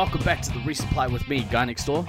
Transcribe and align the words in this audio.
Welcome 0.00 0.22
back 0.22 0.40
to 0.40 0.50
the 0.50 0.60
resupply 0.60 1.12
with 1.12 1.28
me, 1.28 1.42
Guy 1.50 1.66
Next 1.66 1.84
Door, 1.84 2.06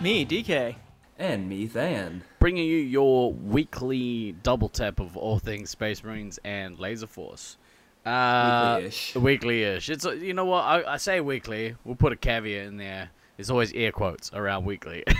Me, 0.00 0.26
DK. 0.26 0.74
And 1.20 1.48
me, 1.48 1.66
Than. 1.66 2.24
bringing 2.40 2.66
you 2.66 2.78
your 2.78 3.32
weekly 3.32 4.32
double 4.42 4.68
tap 4.68 4.98
of 4.98 5.16
all 5.16 5.38
things 5.38 5.70
Space 5.70 6.02
Marines 6.02 6.40
and 6.44 6.80
Laser 6.80 7.06
Force. 7.06 7.58
Uh, 8.04 8.78
Weekly-ish. 8.78 9.14
Weekly-ish. 9.14 9.88
It's 9.88 10.04
uh, 10.04 10.14
you 10.14 10.34
know 10.34 10.46
what 10.46 10.62
I, 10.64 10.94
I 10.94 10.96
say 10.96 11.20
weekly. 11.20 11.76
We'll 11.84 11.94
put 11.94 12.12
a 12.12 12.16
caveat 12.16 12.66
in 12.66 12.76
there. 12.76 13.10
There's 13.36 13.50
always 13.50 13.72
air 13.74 13.92
quotes 13.92 14.32
around 14.32 14.64
weekly. 14.64 15.04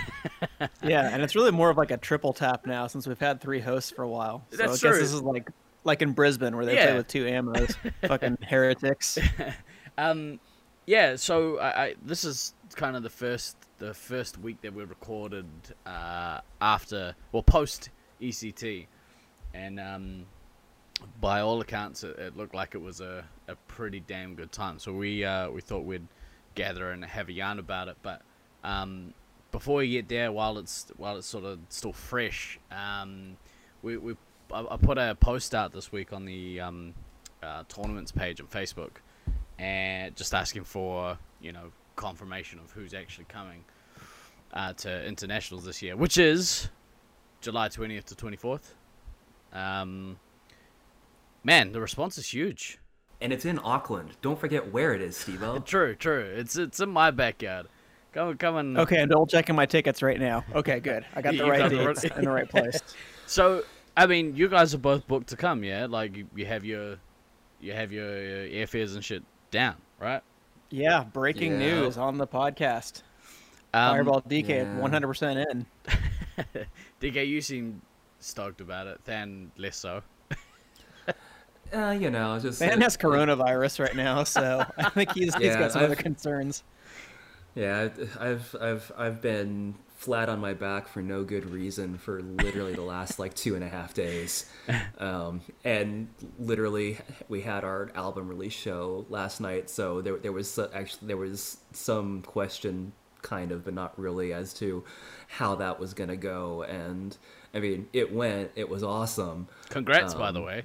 Yeah, 0.83 1.09
and 1.13 1.21
it's 1.23 1.35
really 1.35 1.51
more 1.51 1.69
of 1.69 1.77
like 1.77 1.91
a 1.91 1.97
triple 1.97 2.33
tap 2.33 2.65
now 2.65 2.87
since 2.87 3.07
we've 3.07 3.19
had 3.19 3.39
three 3.39 3.61
hosts 3.61 3.91
for 3.91 4.01
a 4.03 4.09
while. 4.09 4.43
So 4.51 4.57
That's 4.57 4.83
I 4.83 4.89
guess 4.89 4.99
this 4.99 5.13
is 5.13 5.21
like 5.21 5.49
like 5.85 6.01
in 6.01 6.11
Brisbane 6.11 6.53
where 6.57 6.65
they 6.65 6.75
Yeah. 6.75 6.87
play 6.87 6.97
with 6.97 7.07
two 7.07 7.23
ammos. 7.23 7.75
Fucking 8.07 8.39
heretics. 8.41 9.17
Um, 9.99 10.39
yeah. 10.87 11.15
So 11.15 11.59
I, 11.59 11.83
I 11.83 11.95
this 12.03 12.25
is 12.25 12.55
kind 12.75 12.95
of 12.95 13.03
the 13.03 13.09
first 13.09 13.55
the 13.77 13.93
first 13.93 14.39
week 14.39 14.61
that 14.61 14.73
we 14.73 14.83
recorded 14.83 15.45
uh, 15.85 16.39
after 16.59 17.15
or 17.31 17.43
post 17.43 17.89
ECT, 18.19 18.87
and 19.53 19.79
um, 19.79 20.25
by 21.21 21.41
all 21.41 21.61
accounts, 21.61 22.03
it, 22.03 22.17
it 22.17 22.37
looked 22.37 22.55
like 22.55 22.73
it 22.73 22.81
was 22.81 23.01
a, 23.01 23.23
a 23.47 23.55
pretty 23.67 23.99
damn 23.99 24.33
good 24.33 24.51
time. 24.51 24.79
So 24.79 24.93
we 24.93 25.23
uh, 25.23 25.51
we 25.51 25.61
thought 25.61 25.83
we'd 25.83 26.07
gather 26.55 26.91
and 26.91 27.05
have 27.05 27.29
a 27.29 27.33
yarn 27.33 27.59
about 27.59 27.87
it, 27.87 27.97
but 28.01 28.21
um, 28.63 29.13
before 29.51 29.77
we 29.77 29.91
get 29.91 30.09
there, 30.09 30.31
while 30.31 30.57
it's 30.57 30.87
while 30.97 31.17
it's 31.17 31.27
sort 31.27 31.45
of 31.45 31.59
still 31.69 31.93
fresh, 31.93 32.59
um, 32.71 33.37
we 33.81 33.97
we 33.97 34.15
I, 34.51 34.65
I 34.71 34.77
put 34.77 34.97
a 34.97 35.15
post 35.19 35.53
out 35.53 35.71
this 35.73 35.91
week 35.91 36.13
on 36.13 36.25
the 36.25 36.59
um, 36.59 36.93
uh, 37.43 37.63
tournaments 37.67 38.11
page 38.11 38.41
on 38.41 38.47
Facebook, 38.47 38.97
and 39.59 40.15
just 40.15 40.33
asking 40.33 40.63
for 40.63 41.17
you 41.41 41.51
know 41.51 41.71
confirmation 41.95 42.59
of 42.59 42.71
who's 42.71 42.93
actually 42.93 43.25
coming 43.25 43.63
uh, 44.53 44.73
to 44.73 45.05
internationals 45.05 45.65
this 45.65 45.81
year, 45.81 45.95
which 45.95 46.17
is 46.17 46.69
July 47.41 47.67
twentieth 47.69 48.05
to 48.05 48.15
twenty 48.15 48.37
fourth. 48.37 48.75
Um, 49.53 50.19
man, 51.43 51.71
the 51.71 51.81
response 51.81 52.17
is 52.17 52.27
huge. 52.27 52.79
And 53.19 53.33
it's 53.33 53.45
in 53.45 53.59
Auckland. 53.63 54.11
Don't 54.21 54.39
forget 54.39 54.71
where 54.71 54.93
it 54.93 55.01
is, 55.01 55.17
Steve-O. 55.17 55.59
True, 55.65 55.95
true. 55.95 56.21
It's 56.21 56.55
it's 56.55 56.79
in 56.79 56.89
my 56.89 57.09
backyard. 57.09 57.67
Come 58.13 58.37
come 58.37 58.57
and 58.57 58.77
Okay, 58.77 59.01
I'm 59.01 59.09
double 59.09 59.25
checking 59.25 59.55
my 59.55 59.65
tickets 59.65 60.03
right 60.03 60.19
now. 60.19 60.43
Okay, 60.53 60.79
good. 60.79 61.05
I 61.15 61.21
got 61.21 61.33
You 61.35 61.39
the 61.39 61.49
right 61.49 61.59
got 61.59 61.69
the 61.71 61.77
dates 61.77 62.03
right- 62.03 62.17
in 62.17 62.25
the 62.25 62.31
right 62.31 62.49
place. 62.49 62.79
So, 63.29 63.63
I 63.97 64.05
mean, 64.07 64.37
you 64.37 64.47
guys 64.47 64.73
are 64.73 64.77
both 64.77 65.05
booked 65.05 65.27
to 65.29 65.35
come, 65.35 65.61
yeah? 65.61 65.85
Like 65.85 66.15
you, 66.15 66.27
you 66.33 66.45
have 66.45 66.63
your 66.63 66.95
you 67.59 67.73
have 67.73 67.91
your 67.91 68.07
uh, 68.07 68.47
airfares 68.47 68.95
and 68.95 69.03
shit 69.03 69.21
down, 69.51 69.75
right? 69.99 70.21
Yeah, 70.69 71.03
breaking 71.05 71.53
Yeah. 71.53 71.57
news 71.81 71.97
on 71.97 72.17
the 72.17 72.27
podcast. 72.27 73.03
Um, 73.73 73.91
Fireball 73.95 74.21
DK, 74.21 74.49
yeah. 74.49 74.79
100% 74.79 75.45
in. 75.51 75.65
DK, 77.01 77.27
you 77.27 77.41
seem 77.41 77.81
stoked 78.19 78.61
about 78.61 78.87
it. 78.87 79.03
Than 79.05 79.51
less 79.57 79.77
so. 79.77 80.01
Uh, 81.73 81.91
you 81.99 82.09
know, 82.09 82.35
it's 82.35 82.43
just. 82.45 82.61
Man 82.61 82.71
it- 82.79 82.81
has 82.81 82.95
coronavirus 82.95 83.81
right 83.83 83.93
now, 83.95 84.23
so 84.23 84.63
I 84.77 84.89
think 84.89 85.11
he's, 85.11 85.35
he's 85.35 85.43
Yeah, 85.47 85.59
got 85.59 85.71
some 85.73 85.83
other 85.83 85.95
I've- 85.95 86.01
concerns. 86.03 86.63
Yeah, 87.55 87.89
I've 88.21 88.55
I've 88.61 88.91
I've 88.97 89.21
been 89.21 89.75
flat 90.07 90.29
on 90.29 90.39
my 90.39 90.53
back 90.53 90.87
for 90.87 91.01
no 91.01 91.25
good 91.25 91.45
reason 91.51 91.97
for 91.97 92.21
literally 92.21 92.73
the 92.73 92.81
last 92.81 93.19
like 93.19 93.33
two 93.33 93.55
and 93.55 93.63
a 93.63 93.67
half 93.67 93.93
days, 93.93 94.49
um, 94.99 95.41
and 95.65 96.07
literally 96.39 96.97
we 97.27 97.41
had 97.41 97.65
our 97.65 97.91
album 97.93 98.29
release 98.29 98.53
show 98.53 99.05
last 99.09 99.41
night, 99.41 99.69
so 99.69 99.99
there 100.01 100.15
there 100.15 100.31
was 100.31 100.49
so- 100.49 100.69
actually 100.73 101.07
there 101.07 101.17
was 101.17 101.57
some 101.73 102.21
question 102.21 102.93
kind 103.21 103.51
of, 103.51 103.65
but 103.65 103.73
not 103.73 103.99
really, 103.99 104.31
as 104.31 104.53
to 104.53 104.81
how 105.27 105.55
that 105.55 105.77
was 105.77 105.93
gonna 105.93 106.15
go, 106.15 106.63
and 106.63 107.17
I 107.53 107.59
mean 107.59 107.89
it 107.91 108.13
went, 108.13 108.51
it 108.55 108.69
was 108.69 108.83
awesome, 108.83 109.49
Congrats, 109.67 110.13
by 110.13 110.31
the 110.31 110.39
Um, 110.39 110.45
way. 110.45 110.63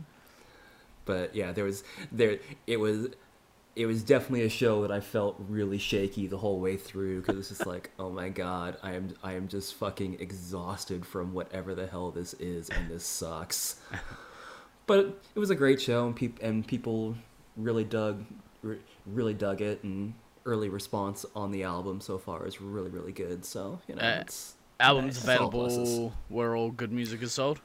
but 1.04 1.34
yeah, 1.34 1.50
there 1.50 1.64
was 1.64 1.82
there 2.12 2.38
it 2.69 2.76
was 2.78 3.08
it 3.74 3.86
was 3.86 4.02
definitely 4.02 4.42
a 4.42 4.50
show 4.50 4.82
that 4.82 4.90
I 4.92 5.00
felt 5.00 5.36
really 5.48 5.78
shaky 5.78 6.26
the 6.26 6.36
whole 6.38 6.60
way 6.60 6.76
through 6.76 7.20
because 7.22 7.38
it's 7.38 7.48
just 7.48 7.66
like, 7.66 7.90
oh 7.98 8.10
my 8.10 8.28
god, 8.28 8.76
I 8.82 8.92
am 8.94 9.14
I 9.22 9.32
am 9.34 9.48
just 9.48 9.74
fucking 9.74 10.18
exhausted 10.20 11.06
from 11.06 11.32
whatever 11.32 11.74
the 11.74 11.86
hell 11.86 12.10
this 12.10 12.34
is, 12.34 12.68
and 12.68 12.90
this 12.90 13.04
sucks. 13.04 13.76
but 14.86 15.20
it 15.34 15.38
was 15.38 15.50
a 15.50 15.54
great 15.54 15.80
show, 15.80 16.06
and 16.06 16.14
peop- 16.16 16.42
and 16.42 16.66
people 16.66 17.14
really 17.56 17.84
dug 17.84 18.24
re- 18.62 18.80
really 19.06 19.34
dug 19.34 19.60
it, 19.62 19.82
and 19.84 20.14
early 20.44 20.68
response 20.68 21.24
on 21.36 21.50
the 21.52 21.62
album 21.62 22.00
so 22.00 22.18
far 22.18 22.46
is 22.46 22.60
really 22.60 22.90
really 22.90 23.12
good. 23.12 23.44
So 23.44 23.80
you 23.88 23.94
know, 23.94 24.02
Uh, 24.02 24.18
it's 24.20 24.54
Albums 24.80 25.14
Nice. 25.14 25.24
Available 25.24 26.12
where 26.28 26.56
all 26.56 26.70
good 26.70 26.92
music 26.92 27.22
is 27.22 27.32
sold. 27.32 27.60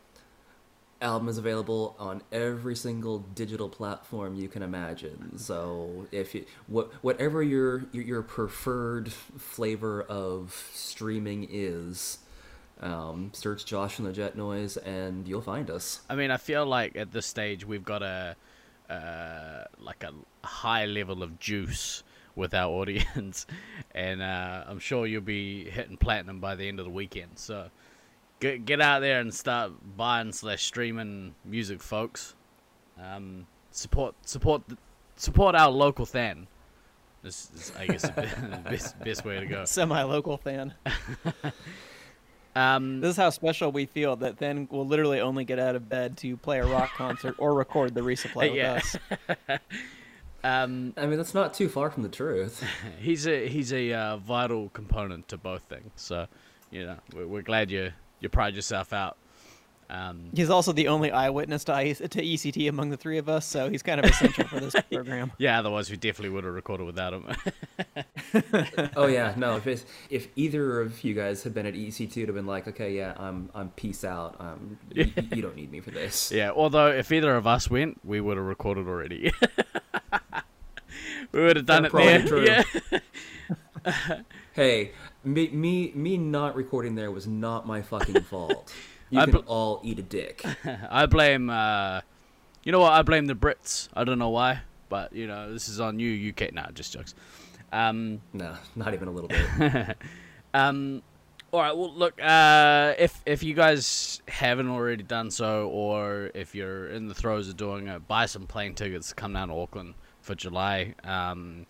Album 1.02 1.28
is 1.28 1.38
available 1.38 1.96
on 2.00 2.22
every 2.32 2.76
single 2.76 3.20
digital 3.20 3.70
platform 3.70 4.36
you 4.36 4.48
can 4.48 4.64
imagine. 4.64 5.38
So 5.38 6.08
if 6.12 6.34
you 6.34 6.46
what 6.68 6.92
whatever 7.04 7.44
your 7.44 7.86
your, 7.92 8.22
preferred 8.22 9.12
flavor 9.12 10.02
of 10.04 10.70
streaming 10.74 11.48
is, 11.50 12.20
um, 12.82 13.32
search 13.34 13.66
Josh 13.66 14.00
and 14.00 14.08
the 14.08 14.12
Jet 14.12 14.36
Noise 14.36 14.78
and 14.78 15.28
you'll 15.28 15.42
find 15.42 15.70
us. 15.70 16.02
I 16.10 16.16
mean, 16.16 16.32
I 16.32 16.38
feel 16.38 16.66
like 16.66 16.96
at 16.96 17.12
this 17.12 17.26
stage 17.26 17.66
we've 17.66 17.86
got 17.86 18.02
a 18.02 18.36
uh, 18.90 19.66
like 19.80 20.04
a 20.04 20.14
high 20.46 20.86
level 20.86 21.22
of 21.22 21.40
juice 21.40 22.04
with 22.36 22.54
our 22.54 22.72
audience, 22.82 23.46
and 23.94 24.22
uh, 24.22 24.64
I'm 24.68 24.80
sure 24.80 25.06
you'll 25.06 25.22
be 25.22 25.70
hitting 25.70 25.98
platinum 25.98 26.40
by 26.40 26.56
the 26.56 26.68
end 26.68 26.80
of 26.80 26.86
the 26.86 26.92
weekend. 26.92 27.32
So 27.36 27.70
get 28.40 28.66
get 28.66 28.82
out 28.82 29.00
there 29.00 29.20
and 29.20 29.34
start 29.34 29.72
buying 29.96 30.32
slash 30.32 30.64
streaming 30.64 31.36
music, 31.46 31.82
folks. 31.82 32.36
Um, 33.02 33.48
support 33.72 34.16
support 34.26 34.68
the, 34.68 34.78
support 35.16 35.56
our 35.56 35.70
local 35.70 36.06
fan. 36.06 36.48
This 37.24 37.50
is, 37.56 37.72
I 37.78 37.88
guess, 37.88 38.04
the 38.04 38.62
best 38.64 39.00
best 39.04 39.26
way 39.26 39.40
to 39.40 39.46
go. 39.46 39.66
Semi 39.66 40.02
local 40.04 40.38
fan. 40.38 40.74
Um, 42.56 43.02
This 43.02 43.12
is 43.12 43.18
how 43.18 43.30
special 43.30 43.72
we 43.72 43.86
feel 43.86 44.16
that 44.16 44.40
Than 44.40 44.68
we'll 44.72 44.88
literally 44.88 45.22
only 45.22 45.46
get 45.46 45.60
out 45.60 45.76
of 45.76 45.88
bed 45.88 46.18
to 46.18 46.36
play 46.38 46.58
a 46.58 46.66
rock 46.66 46.90
concert 46.96 47.36
or 47.38 47.54
record 47.54 47.94
the 47.94 48.02
resupply 48.02 48.52
with 48.52 48.66
us. 48.66 48.98
um, 50.44 50.92
I 50.98 51.06
mean, 51.06 51.18
that's 51.18 51.36
not 51.36 51.54
too 51.54 51.70
far 51.70 51.92
from 51.92 52.02
the 52.02 52.10
truth. 52.10 52.64
he's 52.98 53.28
a 53.28 53.48
he's 53.48 53.72
a 53.72 53.94
uh, 53.94 54.18
vital 54.18 54.70
component 54.70 55.28
to 55.28 55.38
both 55.38 55.62
things. 55.70 55.92
So, 55.98 56.26
you 56.72 56.88
know, 56.88 56.98
we're, 57.14 57.28
we're 57.28 57.42
glad 57.44 57.70
you 57.70 57.92
you 58.20 58.30
pried 58.30 58.56
yourself 58.56 58.94
out. 58.94 59.18
Um, 59.90 60.32
He's 60.36 60.50
also 60.50 60.74
the 60.74 60.90
only 60.90 61.12
eyewitness 61.12 61.64
to, 61.64 61.74
I- 61.74 61.94
to 61.94 62.08
ECT 62.22 62.68
among 62.68 62.90
the 62.90 62.98
three 62.98 63.18
of 63.20 63.30
us, 63.30 63.46
so 63.46 63.70
he's 63.70 63.82
kind 63.82 64.02
of 64.04 64.06
essential 64.12 64.46
for 64.46 64.60
this 64.60 64.76
program. 64.92 65.32
yeah, 65.38 65.60
otherwise 65.60 65.90
we 65.90 65.96
definitely 65.96 66.32
would 66.32 66.44
have 66.44 66.54
recorded 66.54 66.86
without 66.86 67.14
him. 67.14 67.26
oh 68.98 69.06
yeah, 69.08 69.34
no. 69.38 69.56
If 69.58 69.66
it's, 69.68 69.86
if 70.10 70.28
either 70.36 70.82
of 70.82 71.02
you 71.06 71.14
guys 71.14 71.42
had 71.44 71.54
been 71.54 71.66
at 71.66 71.74
ECT, 71.74 72.18
it'd 72.18 72.28
have 72.28 72.36
been 72.36 72.46
like, 72.46 72.68
okay, 72.68 72.94
yeah, 72.98 73.14
I'm 73.18 73.50
I'm 73.56 73.70
peace 73.70 74.04
out. 74.04 74.36
Um, 74.42 74.78
y- 74.94 75.10
y- 75.16 75.28
you 75.34 75.42
don't 75.42 75.56
need 75.56 75.72
me 75.72 75.80
for 75.80 75.92
this. 75.92 76.34
yeah, 76.34 76.52
although 76.52 76.88
if 76.88 77.10
either 77.14 77.34
of 77.38 77.48
us 77.48 77.70
went, 77.70 78.00
we 78.04 78.20
would 78.20 78.36
have 78.36 78.46
recorded 78.46 78.88
already. 78.90 79.32
we 81.32 81.42
would 81.44 81.56
have 81.56 81.66
done 81.66 81.84
Yeah, 81.84 81.88
it 81.88 81.92
probably 81.92 82.18
there. 82.18 82.28
true. 82.28 82.46
Yeah. 82.46 82.64
Hey, 84.54 84.92
me, 85.28 85.50
me, 85.50 85.92
me 85.94 86.18
not 86.18 86.56
recording 86.56 86.96
there 86.96 87.12
was 87.12 87.28
not 87.28 87.68
my 87.68 87.82
fucking 87.82 88.22
fault. 88.30 88.74
You 89.10 89.20
I 89.20 89.26
can 89.26 89.36
all 89.38 89.82
eat 89.84 90.00
a 90.00 90.04
dick. 90.04 90.44
I 90.90 91.06
blame. 91.06 91.50
Uh, 91.50 92.02
you 92.64 92.72
know 92.72 92.80
what? 92.80 92.94
I 92.94 93.02
blame 93.04 93.26
the 93.26 93.36
Brits. 93.36 93.90
I 93.94 94.04
don't 94.04 94.20
know 94.20 94.30
why, 94.30 94.62
but 94.90 95.14
you 95.14 95.28
know 95.28 95.54
this 95.54 95.70
is 95.70 95.80
on 95.80 96.00
you, 96.00 96.30
UK. 96.32 96.54
Nah, 96.54 96.72
just 96.72 96.94
jokes. 96.94 97.14
Um, 97.72 98.22
No, 98.34 98.56
not 98.76 98.94
even 98.94 99.08
a 99.08 99.12
little 99.12 99.30
bit. 99.30 99.98
Um, 100.54 101.04
all 101.52 101.60
right. 101.60 101.76
Well, 101.78 101.94
look. 101.94 102.20
Uh, 102.22 102.94
if 102.98 103.22
if 103.26 103.44
you 103.44 103.54
guys 103.54 104.22
haven't 104.28 104.70
already 104.70 105.04
done 105.04 105.30
so, 105.30 105.68
or 105.70 106.32
if 106.34 106.56
you're 106.56 106.88
in 106.88 107.08
the 107.08 107.14
throes 107.14 107.48
of 107.50 107.58
doing 107.58 107.88
it, 107.88 108.08
buy 108.08 108.26
some 108.26 108.48
plane 108.48 108.74
tickets. 108.74 109.10
to 109.10 109.16
Come 109.16 109.34
down 109.34 109.50
to 109.50 109.54
Auckland 109.54 109.94
for 110.22 110.36
July. 110.36 110.96
Um, 111.04 111.68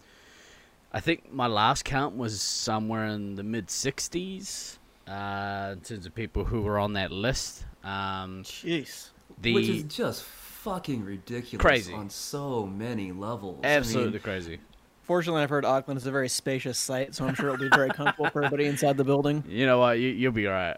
I 0.92 1.00
think 1.00 1.31
my 1.31 1.48
last 1.48 1.84
count 1.86 2.16
was 2.16 2.42
somewhere 2.42 3.06
in 3.06 3.36
the 3.36 3.44
mid 3.44 3.68
'60s 3.68 4.78
uh, 5.07 5.72
in 5.74 5.81
terms 5.81 6.06
of 6.06 6.16
people 6.16 6.45
who 6.45 6.62
were 6.62 6.80
on 6.80 6.94
that 6.94 7.12
list. 7.12 7.66
Um, 7.84 8.44
Jeez. 8.44 9.10
the 9.42 9.54
Which 9.54 9.69
is 9.69 9.84
just 9.84 10.24
fucking 10.24 11.04
ridiculous 11.04 11.62
Crazy. 11.62 11.94
on 11.94 12.10
so 12.10 12.66
many 12.66 13.12
levels. 13.12 13.62
I 13.63 13.68
absolutely 13.68 14.13
mean, 14.13 14.22
crazy. 14.22 14.60
Fortunately, 15.04 15.42
I've 15.42 15.50
heard 15.50 15.63
Auckland 15.63 15.98
is 15.98 16.06
a 16.06 16.12
very 16.12 16.28
spacious 16.28 16.78
site, 16.78 17.16
so 17.16 17.25
I'm 17.25 17.33
sure 17.33 17.48
it'll 17.48 17.69
be 17.69 17.74
very 17.74 17.90
comfortable 17.90 18.30
for 18.30 18.44
everybody 18.44 18.66
inside 18.66 18.98
the 18.98 19.06
building. 19.06 19.44
You 19.48 19.66
know 19.66 19.80
what? 19.80 20.00
You, 20.00 20.10
you'll 20.10 20.33
be 20.33 20.48
all 20.48 20.54
right. 20.54 20.78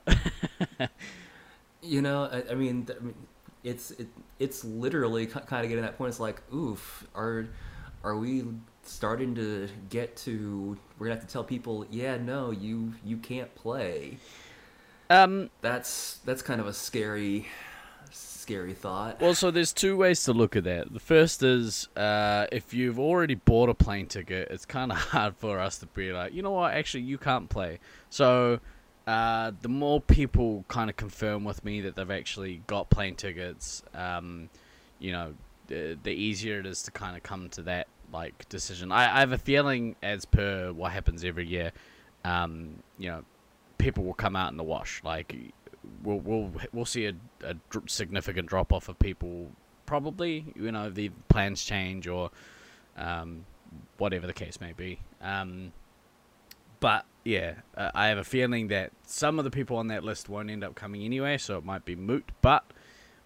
you 1.81 2.03
know, 2.03 2.25
I, 2.25 2.51
I 2.51 2.53
mean, 2.53 2.85
th- 2.85 2.99
I 2.99 3.03
mean, 3.03 3.15
it's 3.63 3.91
it, 3.91 4.07
it's 4.37 4.63
literally 4.63 5.25
kind 5.25 5.63
of 5.63 5.69
getting 5.69 5.81
that 5.81 5.97
point. 5.97 6.09
It's 6.09 6.19
like, 6.19 6.41
oof, 6.53 7.07
are 7.15 7.47
are 8.03 8.15
we 8.17 8.43
starting 8.89 9.35
to 9.35 9.67
get 9.89 10.15
to 10.17 10.77
we're 10.97 11.07
gonna 11.07 11.19
have 11.19 11.27
to 11.27 11.31
tell 11.31 11.43
people, 11.43 11.85
yeah, 11.89 12.17
no, 12.17 12.51
you 12.51 12.93
you 13.05 13.17
can't 13.17 13.53
play. 13.55 14.17
Um, 15.09 15.49
That's 15.61 16.19
that's 16.25 16.41
kind 16.41 16.61
of 16.61 16.67
a 16.67 16.73
scary 16.73 17.47
scary 18.11 18.73
thought. 18.73 19.21
Well, 19.21 19.35
so 19.35 19.51
there's 19.51 19.71
two 19.71 19.95
ways 19.95 20.23
to 20.23 20.33
look 20.33 20.55
at 20.55 20.63
that. 20.63 20.91
The 20.91 20.99
first 20.99 21.43
is 21.43 21.87
uh, 21.95 22.47
if 22.51 22.73
you've 22.73 22.99
already 22.99 23.35
bought 23.35 23.69
a 23.69 23.75
plane 23.75 24.07
ticket, 24.07 24.47
it's 24.49 24.65
kind 24.65 24.91
of 24.91 24.97
hard 25.13 25.35
for 25.37 25.59
us 25.59 25.77
to 25.79 25.85
be 25.85 26.11
like, 26.11 26.33
you 26.33 26.41
know 26.41 26.51
what, 26.51 26.73
actually, 26.73 27.03
you 27.03 27.19
can't 27.19 27.47
play. 27.47 27.79
So 28.09 28.59
uh, 29.05 29.51
the 29.61 29.69
more 29.69 30.01
people 30.01 30.65
kind 30.67 30.89
of 30.89 30.95
confirm 30.95 31.43
with 31.43 31.63
me 31.63 31.81
that 31.81 31.95
they've 31.95 32.09
actually 32.09 32.63
got 32.65 32.89
plane 32.89 33.15
tickets, 33.15 33.83
um, 33.93 34.49
you 34.97 35.11
know, 35.11 35.33
the, 35.67 35.97
the 36.01 36.11
easier 36.11 36.59
it 36.59 36.65
is 36.65 36.81
to 36.83 36.91
kind 36.91 37.15
of 37.15 37.21
come 37.21 37.49
to 37.49 37.61
that 37.63 37.87
like 38.11 38.47
decision. 38.49 38.91
I, 38.91 39.17
I 39.17 39.19
have 39.19 39.31
a 39.31 39.37
feeling, 39.37 39.95
as 40.01 40.25
per 40.25 40.71
what 40.71 40.91
happens 40.91 41.23
every 41.23 41.47
year, 41.47 41.71
um, 42.23 42.83
you 42.97 43.09
know, 43.09 43.23
people 43.77 44.03
will 44.03 44.13
come 44.13 44.35
out 44.35 44.51
in 44.51 44.57
the 44.57 44.63
wash. 44.63 45.01
Like 45.03 45.35
we'll 46.03 46.19
we'll 46.19 46.51
we'll 46.71 46.85
see 46.85 47.05
a, 47.05 47.13
a 47.43 47.55
significant 47.87 48.47
drop 48.47 48.71
off 48.73 48.89
of 48.89 48.99
people. 48.99 49.51
Probably, 49.85 50.53
you 50.55 50.71
know, 50.71 50.89
the 50.89 51.09
plans 51.29 51.63
change 51.63 52.07
or 52.07 52.29
um, 52.95 53.45
whatever 53.97 54.27
the 54.27 54.33
case 54.33 54.61
may 54.61 54.73
be. 54.73 54.99
Um, 55.21 55.71
but 56.79 57.05
yeah, 57.23 57.55
uh, 57.75 57.91
I 57.93 58.07
have 58.07 58.17
a 58.17 58.23
feeling 58.23 58.67
that 58.67 58.91
some 59.05 59.39
of 59.39 59.45
the 59.45 59.51
people 59.51 59.77
on 59.77 59.87
that 59.87 60.03
list 60.03 60.29
won't 60.29 60.49
end 60.49 60.63
up 60.63 60.75
coming 60.75 61.03
anyway, 61.03 61.37
so 61.37 61.57
it 61.57 61.65
might 61.65 61.85
be 61.85 61.95
moot. 61.95 62.31
But 62.41 62.65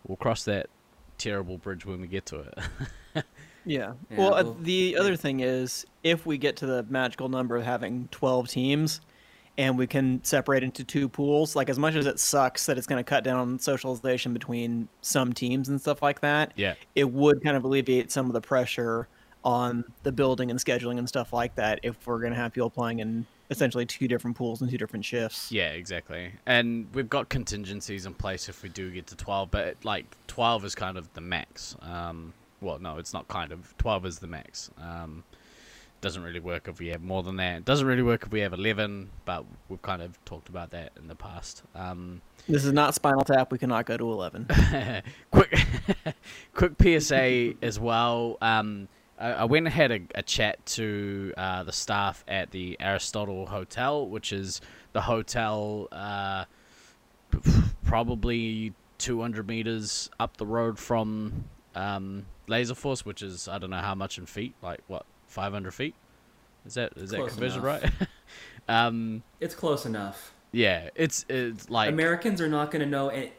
we'll 0.08 0.16
cross 0.16 0.46
that 0.46 0.70
terrible 1.18 1.58
bridge 1.58 1.86
when 1.86 2.02
we 2.02 2.08
get 2.08 2.26
to 2.28 2.40
it. 2.40 3.26
Yeah. 3.66 3.94
Yeah, 4.10 4.18
well, 4.18 4.34
uh, 4.34 4.44
well, 4.44 4.58
the 4.62 4.98
other 4.98 5.16
thing 5.16 5.40
is, 5.40 5.86
if 6.04 6.26
we 6.26 6.38
get 6.38 6.58
to 6.58 6.66
the 6.66 6.86
magical 6.90 7.30
number 7.30 7.56
of 7.56 7.64
having 7.64 8.08
12 8.12 8.48
teams 8.50 9.02
and 9.58 9.78
we 9.78 9.86
can 9.86 10.24
separate 10.24 10.64
into 10.64 10.84
two 10.84 11.08
pools, 11.08 11.56
like 11.56 11.70
as 11.70 11.78
much 11.78 11.96
as 11.96 12.06
it 12.06 12.20
sucks 12.20 12.66
that 12.66 12.78
it's 12.78 12.88
going 12.88 13.00
to 13.00 13.08
cut 13.08 13.24
down 13.24 13.40
on 13.40 13.60
socialization 13.60 14.34
between 14.34 14.88
some 15.02 15.32
teams 15.32 15.70
and 15.70 15.80
stuff 15.80 16.02
like 16.02 16.22
that, 16.22 16.54
yeah, 16.56 16.74
it 16.96 17.10
would 17.12 17.44
kind 17.44 17.56
of 17.56 17.64
alleviate 17.64 18.12
some 18.12 18.26
of 18.28 18.34
the 18.34 18.42
pressure 18.42 19.08
on 19.44 19.84
the 20.04 20.12
building 20.12 20.50
and 20.50 20.60
scheduling 20.60 20.98
and 20.98 21.08
stuff 21.08 21.34
like 21.34 21.54
that 21.56 21.80
if 21.84 22.08
we're 22.08 22.20
going 22.20 22.32
to 22.32 22.40
have 22.40 22.54
people 22.54 22.70
playing 22.70 23.00
in 23.00 23.26
essentially 23.50 23.86
two 23.86 24.08
different 24.08 24.38
pools 24.38 24.62
and 24.62 24.72
two 24.72 24.78
different 24.78 25.04
shifts. 25.06 25.52
yeah, 25.52 25.70
exactly. 25.70 26.32
And 26.46 26.88
we've 26.94 27.10
got 27.10 27.30
contingencies 27.30 28.06
in 28.06 28.14
place 28.14 28.50
if 28.50 28.64
we 28.64 28.70
do 28.70 28.90
get 28.90 29.08
to 29.08 29.16
twelve, 29.16 29.52
but 29.52 29.76
like 29.84 30.06
twelve 30.28 30.66
is 30.66 30.76
kind 30.76 30.98
of 30.98 31.14
the 31.14 31.22
max. 31.22 31.76
Um, 31.82 32.34
well, 32.64 32.80
no, 32.80 32.98
it's 32.98 33.14
not 33.14 33.28
kind 33.28 33.52
of. 33.52 33.76
Twelve 33.78 34.06
is 34.06 34.20
the 34.20 34.28
max. 34.28 34.72
Um, 34.82 35.24
doesn't 36.02 36.22
really 36.22 36.40
work 36.42 36.68
if 36.68 36.80
we 36.80 36.88
have 36.88 37.02
more 37.02 37.24
than 37.24 37.38
that. 37.38 37.64
Doesn't 37.64 37.88
really 37.88 38.02
work 38.04 38.24
if 38.26 38.32
we 38.32 38.42
have 38.42 38.54
eleven, 38.54 39.10
but 39.26 39.46
we've 39.70 39.82
kind 39.82 40.02
of 40.02 40.24
talked 40.26 40.50
about 40.50 40.72
that 40.72 40.92
in 40.98 41.08
the 41.08 41.16
past. 41.16 41.64
Um, 41.76 42.22
This 42.48 42.66
is 42.66 42.74
not 42.74 42.94
Spinal 42.94 43.24
Tap. 43.24 43.52
We 43.52 43.58
cannot 43.58 43.86
go 43.86 43.96
to 43.96 44.12
11. 44.12 44.48
quick, 45.32 45.66
quick 46.54 46.74
PSA 46.82 47.54
as 47.62 47.80
well. 47.80 48.38
Um, 48.42 48.90
I, 49.18 49.32
I 49.32 49.44
went 49.46 49.66
and 49.66 49.74
had 49.74 49.92
a, 49.92 50.00
a 50.16 50.22
chat 50.22 50.64
to 50.68 51.34
uh, 51.38 51.64
the 51.64 51.72
staff 51.72 52.26
at 52.28 52.52
the 52.52 52.76
Aristotle 52.82 53.46
Hotel, 53.46 54.06
which 54.06 54.34
is 54.34 54.60
the 54.92 55.02
hotel 55.02 55.88
uh, 55.94 56.44
probably 57.86 58.74
200 58.98 59.48
meters 59.48 60.10
up 60.20 60.38
the 60.38 60.46
road 60.46 60.78
from 60.78 61.46
um, 61.76 62.26
Laser 62.48 62.76
Force, 62.76 63.06
which 63.06 63.22
is 63.22 63.48
I 63.48 63.58
don't 63.58 63.70
know 63.70 63.78
how 63.78 63.96
much 63.96 64.18
in 64.18 64.26
feet, 64.26 64.54
like 64.62 64.82
what 64.88 65.06
500 65.28 65.74
feet. 65.74 65.96
Is 66.66 66.76
that 66.76 66.94
is 66.96 67.10
that 67.12 67.28
conversion 67.28 67.62
enough. 67.62 67.84
right? 67.84 67.92
um, 68.70 69.24
It's 69.40 69.56
close 69.56 69.86
enough. 69.86 70.34
yeah, 70.52 70.90
it's 70.96 71.26
it's 71.30 71.70
like 71.70 71.90
Americans 71.90 72.40
are 72.42 72.48
not 72.48 72.72
gonna 72.72 72.86
know 72.86 73.10
it 73.10 73.34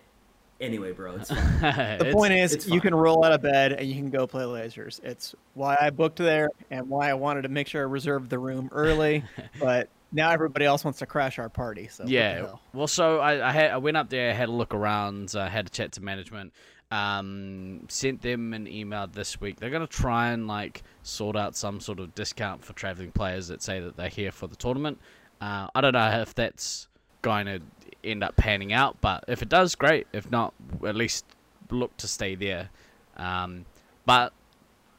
anyway, 0.61 0.93
bro. 0.93 1.17
It's 1.17 1.31
fine. 1.31 1.61
The 1.61 1.95
it's- 2.01 2.15
point 2.15 2.33
is, 2.35 2.53
it's 2.53 2.69
you 2.69 2.81
can 2.81 2.95
roll 2.95 3.25
out 3.25 3.33
of 3.33 3.41
bed 3.41 3.73
and 3.73 3.87
you 3.89 3.95
can 3.95 4.11
go 4.11 4.27
play 4.27 4.45
lasers. 4.45 5.03
It's 5.03 5.35
why 5.55 5.77
I 5.81 5.91
booked 5.91 6.19
there 6.19 6.51
and 6.71 6.89
why 6.89 7.09
I 7.09 7.15
wanted 7.15 7.43
to 7.43 7.49
make 7.49 7.67
sure 7.69 7.81
I 7.83 7.85
reserved 7.91 8.29
the 8.31 8.39
room 8.39 8.69
early. 8.73 9.25
but 9.61 9.89
now 10.13 10.31
everybody 10.31 10.65
else 10.65 10.85
wants 10.85 10.99
to 11.01 11.07
crash 11.07 11.39
our 11.39 11.49
party. 11.49 11.89
So 11.89 12.05
yeah. 12.07 12.47
Well, 12.75 12.87
so 12.87 13.19
I, 13.21 13.49
I 13.49 13.53
had 13.53 13.71
I 13.71 13.79
went 13.79 13.97
up 13.97 14.11
there, 14.11 14.35
had 14.35 14.49
a 14.49 14.53
look 14.53 14.75
around, 14.75 15.35
uh, 15.35 15.49
had 15.49 15.67
a 15.67 15.71
chat 15.71 15.93
to 15.93 16.03
management, 16.03 16.53
um, 16.95 17.81
sent 17.89 18.23
them 18.23 18.55
an 18.55 18.69
email 18.69 19.09
this 19.09 19.41
week. 19.41 19.59
They're 19.59 19.71
gonna 19.71 19.87
try 19.89 20.31
and 20.31 20.47
like 20.47 20.85
sort 21.03 21.35
out 21.37 21.57
some 21.57 21.81
sort 21.81 21.99
of 21.99 22.15
discount 22.15 22.65
for 22.65 22.73
traveling 22.73 23.11
players 23.11 23.49
that 23.49 23.63
say 23.63 23.81
that 23.81 23.97
they're 23.97 24.09
here 24.09 24.31
for 24.31 24.47
the 24.47 24.55
tournament. 24.55 25.01
Uh, 25.41 25.67
I 25.75 25.81
don't 25.81 25.93
know 25.93 26.21
if 26.21 26.35
that's 26.37 26.87
going 27.23 27.47
to 27.47 27.61
end 28.05 28.23
up 28.23 28.37
panning 28.37 28.73
out, 28.73 29.01
but 29.01 29.25
if 29.27 29.43
it 29.43 29.49
does, 29.49 29.75
great. 29.75 30.07
If 30.13 30.31
not, 30.31 30.55
at 30.87 30.95
least 30.95 31.25
look 31.69 31.97
to 31.97 32.07
stay 32.07 32.37
there. 32.37 32.71
Um, 33.17 33.65
but 34.07 34.33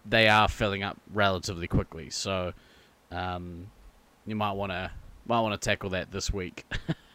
they 0.06 0.28
are 0.28 0.50
filling 0.50 0.84
up 0.84 0.98
relatively 1.14 1.68
quickly, 1.68 2.10
so 2.10 2.52
um, 3.10 3.68
you 4.26 4.36
might 4.36 4.54
want 4.54 4.74
to 4.74 4.92
might 5.28 5.40
want 5.40 5.60
to 5.60 5.70
tackle 5.70 5.92
that 5.92 6.12
this 6.12 6.34
week. 6.34 6.66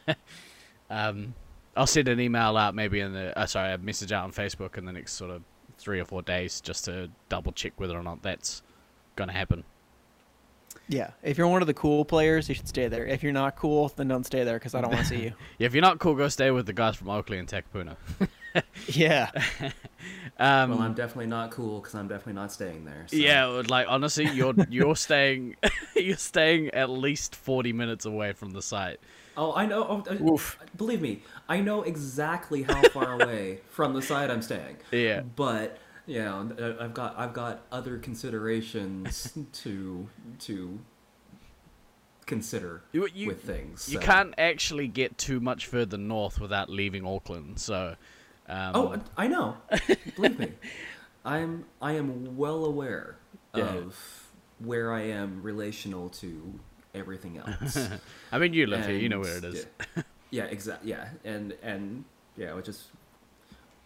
um, 0.90 1.34
I'll 1.76 1.86
send 1.86 2.08
an 2.08 2.20
email 2.20 2.56
out 2.56 2.74
maybe 2.74 3.00
in 3.00 3.12
the 3.12 3.38
uh, 3.38 3.46
sorry 3.46 3.72
a 3.72 3.78
message 3.78 4.12
out 4.12 4.24
on 4.24 4.32
Facebook 4.32 4.76
in 4.76 4.84
the 4.84 4.92
next 4.92 5.12
sort 5.12 5.30
of 5.30 5.42
three 5.78 6.00
or 6.00 6.04
four 6.04 6.22
days 6.22 6.60
just 6.60 6.84
to 6.86 7.10
double 7.28 7.52
check 7.52 7.72
whether 7.76 7.96
or 7.96 8.02
not 8.02 8.22
that's 8.22 8.62
gonna 9.16 9.32
happen. 9.32 9.64
Yeah. 10.88 11.10
If 11.22 11.38
you're 11.38 11.46
one 11.46 11.62
of 11.62 11.68
the 11.68 11.74
cool 11.74 12.04
players, 12.04 12.48
you 12.48 12.54
should 12.54 12.68
stay 12.68 12.88
there. 12.88 13.06
If 13.06 13.22
you're 13.22 13.32
not 13.32 13.54
cool, 13.54 13.92
then 13.94 14.08
don't 14.08 14.26
stay 14.26 14.42
there 14.42 14.58
because 14.58 14.74
I 14.74 14.80
don't 14.80 14.90
want 14.90 15.06
to 15.06 15.08
see 15.08 15.22
you. 15.22 15.32
Yeah, 15.58 15.66
if 15.66 15.74
you're 15.74 15.82
not 15.82 16.00
cool, 16.00 16.14
go 16.14 16.28
stay 16.28 16.50
with 16.50 16.66
the 16.66 16.72
guys 16.72 16.96
from 16.96 17.08
Oakley 17.08 17.38
and 17.38 17.48
Takapuna. 17.48 17.96
Yeah. 18.86 19.30
Um, 20.38 20.70
well, 20.70 20.80
I'm 20.80 20.94
definitely 20.94 21.26
not 21.26 21.50
cool 21.50 21.80
because 21.80 21.94
I'm 21.94 22.08
definitely 22.08 22.32
not 22.32 22.50
staying 22.50 22.84
there. 22.84 23.06
So. 23.08 23.16
yeah, 23.16 23.44
like 23.68 23.86
honestly, 23.88 24.26
you're 24.30 24.54
you're 24.68 24.96
staying 25.06 25.56
you're 25.94 26.16
staying 26.16 26.70
at 26.70 26.88
least 26.88 27.36
forty 27.36 27.72
minutes 27.72 28.06
away 28.06 28.32
from 28.32 28.50
the 28.50 28.62
site. 28.62 28.98
Oh, 29.36 29.54
I 29.54 29.66
know. 29.66 29.86
Oh, 29.88 30.10
uh, 30.10 30.32
Oof. 30.32 30.58
Believe 30.76 31.00
me, 31.00 31.22
I 31.48 31.60
know 31.60 31.82
exactly 31.82 32.62
how 32.62 32.82
far 32.88 33.20
away 33.20 33.60
from 33.70 33.94
the 33.94 34.02
site 34.02 34.30
I'm 34.30 34.42
staying. 34.42 34.76
Yeah. 34.92 35.22
But 35.36 35.78
you 36.06 36.20
know, 36.22 36.50
uh, 36.58 36.82
I've 36.84 36.94
got 36.94 37.18
I've 37.18 37.32
got 37.32 37.62
other 37.70 37.98
considerations 37.98 39.32
to 39.52 40.08
to 40.40 40.78
consider 42.26 42.82
You, 42.92 43.08
you, 43.12 43.26
with 43.28 43.42
things. 43.42 43.92
you 43.92 43.98
can't 43.98 44.34
actually 44.38 44.88
get 44.88 45.18
too 45.18 45.40
much 45.40 45.66
further 45.66 45.98
north 45.98 46.40
without 46.40 46.68
leaving 46.70 47.04
Auckland. 47.06 47.58
So, 47.58 47.96
um, 48.48 48.72
Oh, 48.74 49.00
I 49.16 49.26
know. 49.26 49.56
Believe 50.16 50.38
me, 50.38 50.52
I'm 51.24 51.64
I 51.82 51.92
am 51.92 52.36
well 52.36 52.64
aware 52.64 53.16
Yeah. 53.54 53.64
of 53.64 54.28
where 54.58 54.92
I 54.92 55.02
am 55.02 55.42
relational 55.42 56.08
to 56.10 56.60
everything 56.94 57.38
else. 57.62 57.78
I 58.32 58.38
mean, 58.38 58.52
you 58.54 58.66
live 58.66 58.86
here, 58.86 58.96
you 58.96 59.08
know 59.08 59.20
where 59.20 59.38
it 59.38 59.44
is. 59.44 59.66
Yeah, 59.96 60.02
yeah 60.30 60.44
exactly. 60.44 60.90
Yeah, 60.90 61.08
and 61.24 61.54
and 61.62 62.04
yeah, 62.36 62.54
which 62.54 62.68
is 62.68 62.88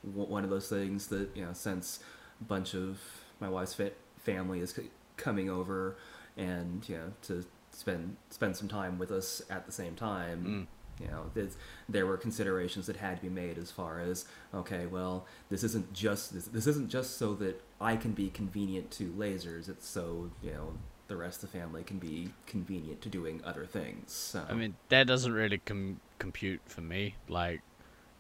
one 0.03 0.45
of 0.45 0.51
those 0.51 0.69
things 0.69 1.07
that 1.09 1.29
you 1.35 1.45
know, 1.45 1.53
since 1.53 2.01
a 2.41 2.45
bunch 2.45 2.75
of 2.75 3.01
my 3.41 3.49
wife's 3.49 3.75
fa- 3.75 3.93
family 4.19 4.61
is 4.61 4.71
c- 4.71 4.91
coming 5.17 5.49
over, 5.51 5.97
and 6.37 6.87
you 6.89 6.97
know, 6.97 7.13
to 7.23 7.45
spend 7.73 8.17
spend 8.31 8.57
some 8.57 8.69
time 8.69 8.99
with 8.99 9.11
us 9.11 9.43
at 9.51 9.67
the 9.67 9.73
same 9.73 9.95
time. 9.95 10.45
Mm. 10.45 10.67
You 11.01 11.09
know, 11.09 11.49
there 11.89 12.07
were 12.07 12.17
considerations 12.17 12.87
that 12.87 12.95
had 12.95 13.17
to 13.17 13.23
be 13.23 13.29
made 13.29 13.59
as 13.59 13.73
far 13.73 13.99
as 13.99 14.27
okay, 14.55 14.87
well, 14.87 15.27
this 15.51 15.65
isn't 15.65 15.93
just 15.93 16.33
this, 16.33 16.45
this 16.47 16.69
isn't 16.69 16.89
just 16.89 17.19
so 17.19 17.35
that 17.35 17.61
I 17.81 17.97
can 17.97 18.13
be 18.13 18.31
convenient 18.31 18.93
to 18.93 19.11
lasers. 19.11 19.69
It's 19.69 19.89
so 19.89 20.31
you 20.41 20.53
know 20.53 20.75
the 21.09 21.17
rest 21.17 21.43
of 21.43 21.53
the 21.53 21.59
family 21.59 21.83
can 21.83 21.99
be 21.99 22.31
convenient 22.47 23.01
to 23.03 23.09
doing 23.09 23.41
other 23.45 23.67
things. 23.67 24.13
So. 24.13 24.45
I 24.49 24.55
mean, 24.55 24.75
that 24.89 25.07
doesn't 25.07 25.33
really 25.33 25.59
com- 25.59 26.01
compute 26.19 26.61
for 26.67 26.81
me. 26.81 27.17
Like, 27.29 27.61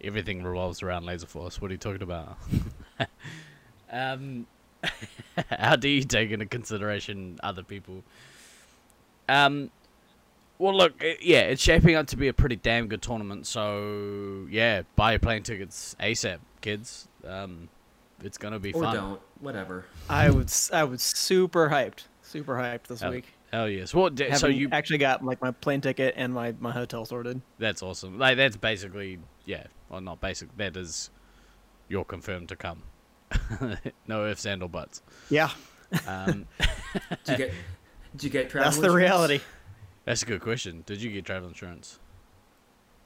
everything 0.03 0.43
revolves 0.43 0.83
around 0.83 1.07
Laser 1.07 1.27
Force. 1.27 1.61
What 1.61 1.71
are 1.71 1.75
you 1.75 1.79
talking 1.79 2.03
about? 2.03 2.37
um, 3.93 4.47
how 5.51 5.77
do 5.77 5.89
you 5.89 6.05
take 6.05 6.31
into 6.31 6.47
consideration 6.47 7.39
other 7.43 7.63
people? 7.63 8.03
Um, 9.29 9.71
well, 10.59 10.77
look, 10.77 10.95
i 11.01 11.17
yeah, 11.21 11.41
it's 11.41 11.63
shaping 11.63 11.97
up 11.97 12.07
to 12.09 12.17
be 12.17 12.29
a 12.29 12.33
pretty 12.33 12.57
damn 12.57 12.87
good 12.87 13.03
tournament. 13.03 13.47
So, 13.47 14.47
yeah, 14.51 14.83
buy 14.97 15.13
your 15.13 15.19
plane 15.19 15.43
tickets 15.43 15.97
ASAP, 15.99 16.39
kids. 16.61 17.09
Um, 17.27 17.69
it's 18.23 18.39
gonna 18.39 18.59
be 18.59 18.73
or 18.73 18.83
fun. 18.83 18.95
don't, 18.95 19.21
whatever. 19.41 19.85
I 20.09 20.31
was 20.31 20.71
I 20.73 20.85
was 20.85 21.03
super 21.03 21.71
hyped. 21.71 22.05
Super 22.35 22.55
hyped 22.57 22.89
this 22.89 23.01
Hell, 23.01 23.13
week. 23.13 23.27
hell 23.53 23.69
yes. 23.69 23.95
Well, 23.95 24.11
d- 24.11 24.35
so 24.35 24.49
you 24.49 24.69
actually 24.73 24.99
got 24.99 25.25
like 25.25 25.41
my 25.41 25.53
plane 25.53 25.81
ticket 25.81 26.15
and 26.17 26.35
my, 26.35 26.53
my 26.59 26.73
hotel 26.73 27.05
sorted. 27.05 27.41
That's 27.61 27.81
awesome. 27.81 28.19
Like 28.19 28.37
that's 28.37 28.57
basically 28.57 29.21
yeah, 29.47 29.69
well 29.89 30.01
not 30.01 30.21
basic. 30.21 30.49
That 30.57 30.77
is 30.77 31.11
you're 31.89 32.05
confirmed 32.05 32.49
to 32.49 32.57
come. 32.57 32.83
no 34.09 34.27
ifs 34.27 34.47
and 34.47 34.65
or 34.65 34.69
buts. 34.69 35.01
Yeah. 35.31 35.51
Um, 36.09 36.47
Did 37.25 37.29
you 37.29 37.37
get 37.37 37.53
Did 38.17 38.25
you 38.25 38.31
get 38.31 38.51
travel? 38.51 38.65
That's 38.65 38.79
the 38.79 38.87
insurance? 38.87 39.01
reality. 39.05 39.41
That's 40.07 40.23
a 40.25 40.27
good 40.27 40.41
question. 40.41 40.83
Did 40.87 41.01
you 41.01 41.13
get 41.13 41.25
travel 41.25 41.47
insurance? 41.47 42.01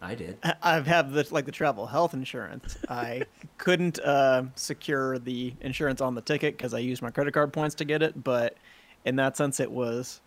I 0.00 0.14
did. 0.14 0.38
I- 0.42 0.54
I've 0.62 0.86
had 0.86 1.12
the 1.12 1.28
like 1.30 1.44
the 1.44 1.52
travel 1.52 1.86
health 1.86 2.14
insurance. 2.14 2.78
I 2.88 3.24
couldn't 3.58 3.98
uh, 3.98 4.44
secure 4.54 5.18
the 5.18 5.52
insurance 5.60 6.00
on 6.00 6.14
the 6.14 6.22
ticket 6.22 6.56
because 6.56 6.72
I 6.72 6.78
used 6.78 7.02
my 7.02 7.10
credit 7.10 7.34
card 7.34 7.52
points 7.52 7.74
to 7.74 7.84
get 7.84 8.02
it, 8.02 8.24
but 8.24 8.56
in 9.04 9.16
that 9.16 9.36
sense, 9.36 9.60
it 9.60 9.70
was 9.70 10.20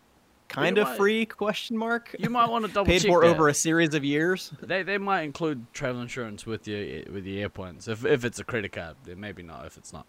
kind 0.47 0.77
of 0.77 0.87
might- 0.87 0.97
free? 0.97 1.25
Question 1.25 1.77
mark. 1.77 2.15
You 2.19 2.29
might 2.29 2.49
want 2.49 2.65
to 2.65 2.71
double 2.73 2.85
Paid 2.87 3.01
check 3.03 3.09
for 3.11 3.21
that. 3.21 3.27
over 3.27 3.47
a 3.49 3.53
series 3.53 3.93
of 3.93 4.03
years. 4.03 4.51
They 4.61 4.83
they 4.83 4.97
might 4.97 5.21
include 5.23 5.65
travel 5.73 6.01
insurance 6.01 6.45
with 6.45 6.67
your 6.67 7.03
with 7.11 7.25
your 7.25 7.49
airpoints 7.49 7.87
if 7.87 8.05
if 8.05 8.25
it's 8.25 8.39
a 8.39 8.43
credit 8.43 8.71
card. 8.73 8.95
Then 9.03 9.19
maybe 9.19 9.43
not 9.43 9.65
if 9.65 9.77
it's 9.77 9.93
not. 9.93 10.05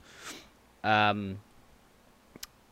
Um. 0.85 1.38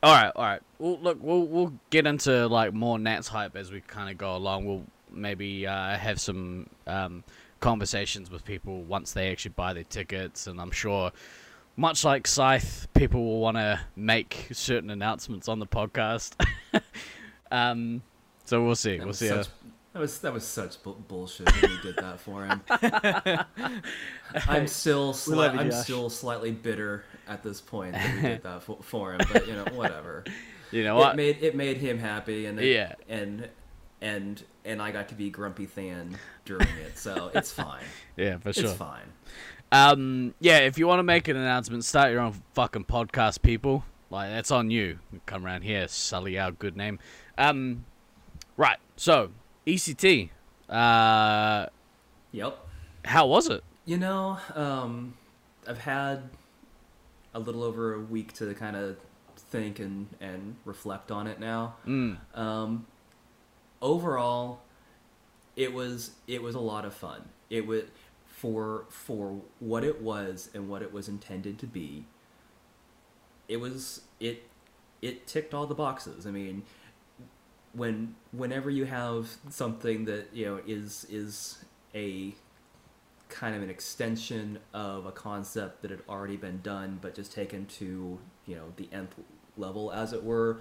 All 0.03 0.15
right, 0.15 0.33
all 0.35 0.45
right. 0.45 0.63
Well, 0.79 0.99
look, 1.03 1.19
we'll 1.21 1.47
we'll 1.47 1.75
get 1.91 2.07
into 2.07 2.47
like 2.49 2.73
more 2.73 2.99
Nats 2.99 3.29
hype 3.29 3.55
as 3.55 3.71
we 3.71 3.83
kind 3.83 4.11
of 4.11 4.17
go 4.17 4.35
along. 4.35 4.65
We'll 4.65 4.85
maybe 5.13 5.67
uh, 5.67 5.97
have 5.99 6.19
some 6.19 6.69
um, 6.87 7.23
conversations 7.61 8.31
with 8.31 8.43
people 8.47 8.83
once 8.83 9.13
they 9.13 9.31
actually 9.31 9.53
buy 9.57 9.75
their 9.75 9.85
tickets, 9.85 10.47
and 10.47 10.59
I'm 10.59 10.71
sure, 10.71 11.13
much 11.81 12.05
like 12.05 12.27
Scythe, 12.27 12.87
people 12.95 13.25
will 13.25 13.41
want 13.41 13.57
to 13.57 13.81
make 13.97 14.49
certain 14.53 14.91
announcements 14.91 15.49
on 15.49 15.59
the 15.59 15.67
podcast. 15.67 16.35
um. 17.51 18.03
So 18.45 18.65
we'll 18.65 18.75
see. 18.75 18.99
That 18.99 19.05
we'll 19.05 19.15
see. 19.15 19.29
such, 19.29 19.47
that 19.93 19.99
was 20.01 20.19
that 20.21 20.33
was 20.33 20.45
such 20.47 20.83
bu- 20.83 20.95
bullshit 21.09 21.51
when 21.63 21.71
you 21.71 21.79
did 21.83 21.97
that 21.97 22.19
for 22.21 22.45
him. 22.45 22.63
I'm 24.49 24.67
still 24.67 25.13
sli- 25.13 25.57
I'm 25.57 25.71
Josh. 25.71 25.83
still 25.85 26.11
slightly 26.11 26.51
bitter 26.51 27.05
at 27.29 27.43
this 27.43 27.61
point 27.61 27.93
that 27.93 28.15
we 28.17 28.23
did 28.23 28.43
that 28.45 28.63
for, 28.63 28.79
for 28.83 29.13
him, 29.15 29.21
but 29.33 29.47
you 29.47 29.55
know 29.55 29.65
whatever. 29.73 30.25
you 30.73 30.85
know 30.85 30.97
It 30.97 31.01
what? 31.01 31.17
made 31.17 31.43
it 31.43 31.55
made 31.55 31.77
him 31.79 31.99
happy, 31.99 32.47
and 32.47 32.59
it, 32.61 32.67
Yeah. 32.73 32.95
and 33.09 33.49
and 34.01 34.43
and 34.65 34.83
I 34.83 34.91
got 34.91 35.09
to 35.11 35.15
be 35.15 35.31
grumpy 35.31 35.67
Than 35.67 36.17
during 36.45 36.69
it, 36.85 36.99
so 36.99 37.31
it's 37.35 37.53
fine. 37.53 37.85
yeah, 38.17 38.39
for 38.39 38.53
sure. 38.53 38.65
It's 38.65 38.73
fine. 38.75 39.13
Um, 39.73 40.35
yeah, 40.41 40.59
if 40.59 40.79
you 40.79 40.87
want 40.87 40.99
to 40.99 41.05
make 41.05 41.29
an 41.29 41.37
announcement, 41.37 41.85
start 41.85 42.11
your 42.11 42.21
own 42.21 42.35
fucking 42.55 42.85
podcast, 42.85 43.43
people. 43.43 43.85
Like 44.11 44.31
that's 44.31 44.51
on 44.51 44.71
you. 44.71 44.99
Come 45.27 45.47
around 45.47 45.63
here, 45.63 45.87
sully 45.87 46.39
our 46.39 46.51
good 46.51 46.77
name. 46.77 46.99
Um, 47.39 47.85
right. 48.57 48.79
So 48.97 49.31
ECT. 49.67 50.31
Uh, 50.69 51.67
Yep. 52.33 52.59
how 53.05 53.27
was 53.27 53.49
it? 53.49 53.63
You 53.85 53.99
know, 53.99 54.39
um, 54.55 55.15
I've 55.67 55.79
had 55.79 56.23
a 57.35 57.41
little 57.41 57.63
over 57.65 57.95
a 57.95 58.01
week 58.01 58.33
to 58.35 58.53
kind 58.55 58.77
of 58.77 58.97
think 59.37 59.79
and, 59.79 60.07
and 60.21 60.57
reflect 60.65 61.11
on 61.11 61.27
it 61.27 61.41
now. 61.41 61.75
Mm. 61.87 62.19
Um, 62.37 62.87
overall, 63.83 64.61
it 65.57 65.73
was 65.73 66.13
it 66.29 66.43
was 66.43 66.55
a 66.55 66.61
lot 66.61 66.85
of 66.85 66.95
fun. 66.95 67.29
It 67.49 67.67
was 67.67 67.83
for 68.41 68.87
for 68.89 69.43
what 69.59 69.85
it 69.85 70.01
was 70.01 70.49
and 70.55 70.67
what 70.67 70.81
it 70.81 70.91
was 70.95 71.09
intended 71.09 71.59
to 71.59 71.67
be. 71.67 72.07
It 73.49 73.59
was 73.59 74.03
it 74.19 74.49
it 75.03 75.27
ticked 75.27 75.53
all 75.53 75.67
the 75.67 75.75
boxes. 75.75 76.27
I 76.27 76.31
mean, 76.31 76.63
when 77.75 78.15
whenever 78.33 78.71
you 78.71 78.87
have 78.87 79.29
something 79.51 80.07
that 80.07 80.29
you 80.33 80.47
know 80.47 80.61
is 80.67 81.07
is 81.11 81.63
a 81.95 82.35
kind 83.29 83.55
of 83.55 83.63
an 83.63 83.69
extension 83.69 84.59
of 84.73 85.05
a 85.05 85.13
concept 85.13 85.83
that 85.83 85.91
had 85.91 86.01
already 86.09 86.37
been 86.37 86.61
done 86.63 86.99
but 87.01 87.15
just 87.15 87.33
taken 87.33 87.65
to 87.67 88.19
you 88.47 88.57
know 88.57 88.73
the 88.77 88.89
nth 88.91 89.15
level 89.57 89.93
as 89.93 90.13
it 90.13 90.25
were 90.25 90.59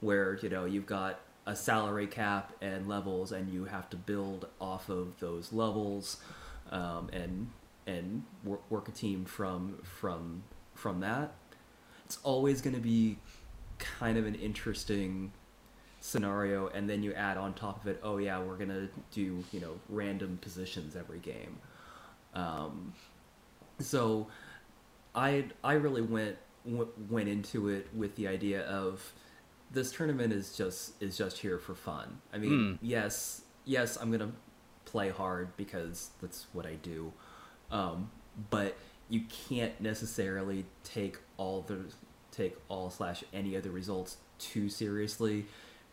where 0.00 0.38
you 0.40 0.48
know 0.48 0.64
you've 0.64 0.86
got 0.86 1.18
a 1.46 1.56
salary 1.56 2.06
cap 2.06 2.52
and 2.60 2.88
levels 2.88 3.32
and 3.32 3.52
you 3.52 3.64
have 3.64 3.90
to 3.90 3.96
build 3.96 4.46
off 4.60 4.88
of 4.88 5.18
those 5.18 5.52
levels 5.52 6.18
um, 6.72 7.08
and 7.12 7.48
and 7.86 8.24
work, 8.44 8.62
work 8.70 8.88
a 8.88 8.92
team 8.92 9.24
from 9.24 9.78
from 9.82 10.42
from 10.74 10.98
that 11.00 11.34
it's 12.04 12.18
always 12.24 12.60
going 12.60 12.74
to 12.74 12.80
be 12.80 13.18
kind 13.78 14.16
of 14.18 14.26
an 14.26 14.34
interesting 14.34 15.32
scenario 16.00 16.66
and 16.68 16.88
then 16.90 17.02
you 17.02 17.12
add 17.14 17.36
on 17.36 17.52
top 17.54 17.80
of 17.80 17.86
it 17.86 18.00
oh 18.02 18.16
yeah 18.18 18.38
we're 18.40 18.56
going 18.56 18.68
to 18.68 18.88
do 19.12 19.44
you 19.52 19.60
know 19.60 19.74
random 19.88 20.38
positions 20.42 20.96
every 20.96 21.18
game 21.20 21.58
um, 22.34 22.92
so 23.78 24.26
I 25.14 25.46
I 25.62 25.74
really 25.74 26.02
went 26.02 26.36
w- 26.64 26.88
went 27.10 27.28
into 27.28 27.68
it 27.68 27.88
with 27.94 28.16
the 28.16 28.26
idea 28.28 28.62
of 28.62 29.12
this 29.70 29.92
tournament 29.92 30.32
is 30.32 30.56
just 30.56 31.00
is 31.02 31.16
just 31.16 31.38
here 31.38 31.58
for 31.58 31.74
fun. 31.74 32.20
I 32.32 32.38
mean, 32.38 32.50
Mm. 32.50 32.78
yes, 32.82 33.42
yes, 33.64 33.96
I'm 33.96 34.10
gonna 34.10 34.32
play 34.84 35.10
hard 35.10 35.56
because 35.56 36.10
that's 36.20 36.46
what 36.52 36.66
I 36.66 36.74
do, 36.74 37.12
um, 37.70 38.10
but 38.50 38.76
you 39.08 39.22
can't 39.48 39.78
necessarily 39.80 40.64
take 40.84 41.18
all 41.36 41.62
the 41.62 41.80
take 42.30 42.56
all 42.68 42.88
slash 42.90 43.22
any 43.32 43.54
of 43.54 43.62
the 43.62 43.70
results 43.70 44.16
too 44.38 44.68
seriously 44.68 45.44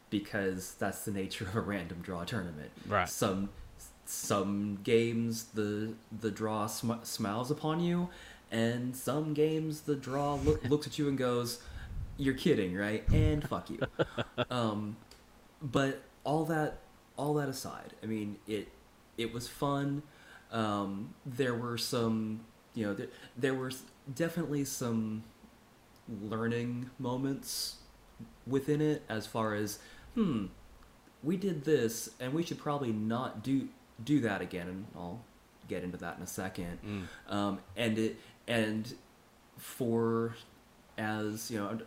because 0.10 0.75
that's 0.79 1.05
the 1.05 1.12
nature 1.12 1.46
of 1.46 1.55
a 1.55 1.62
random 1.62 2.00
draw 2.01 2.24
tournament. 2.24 2.72
Right. 2.88 3.08
Some 3.08 3.50
some 4.05 4.79
games 4.84 5.46
the 5.53 5.93
the 6.19 6.31
draw 6.31 6.67
sm- 6.67 7.03
smiles 7.03 7.51
upon 7.51 7.79
you, 7.79 8.10
and 8.51 8.96
some 8.96 9.34
games 9.34 9.81
the 9.81 9.96
draw 9.96 10.36
look, 10.36 10.63
looks 10.69 10.88
at 10.88 10.98
you 10.98 11.08
and 11.08 11.17
goes, 11.17 11.62
"You're 12.17 12.34
kidding, 12.34 12.75
right?" 12.75 13.08
And 13.10 13.48
fuck 13.48 13.69
you. 13.69 13.79
um, 14.50 14.98
but 15.62 16.01
all 16.24 16.46
that 16.46 16.79
all 17.17 17.36
that 17.36 17.50
aside, 17.50 17.93
I 18.01 18.08
mean 18.08 18.38
it 18.48 18.69
it 19.19 19.33
was 19.33 19.47
fun. 19.47 20.01
Um, 20.51 21.13
there 21.25 21.53
were 21.53 21.77
some 21.77 22.39
you 22.73 22.85
know 22.88 22.93
there, 22.95 23.07
there 23.38 23.53
were 23.53 23.71
definitely 24.15 24.65
some 24.65 25.23
learning 26.21 26.89
moments 26.97 27.77
within 28.47 28.81
it 28.81 29.03
as 29.09 29.27
far 29.27 29.53
as 29.53 29.79
hmm 30.15 30.47
we 31.21 31.38
did 31.38 31.65
this 31.65 32.09
and 32.19 32.33
we 32.33 32.41
should 32.43 32.57
probably 32.57 32.91
not 32.91 33.43
do 33.43 33.67
do 34.03 34.19
that 34.21 34.41
again 34.41 34.67
and 34.67 34.85
i'll 34.95 35.21
get 35.67 35.83
into 35.83 35.97
that 35.97 36.17
in 36.17 36.23
a 36.23 36.27
second 36.27 36.79
Mm. 36.83 37.03
um, 37.33 37.59
and 37.77 37.97
it 37.99 38.17
and 38.47 38.91
for 39.57 40.35
as 40.97 41.51
you 41.51 41.57
know 41.59 41.79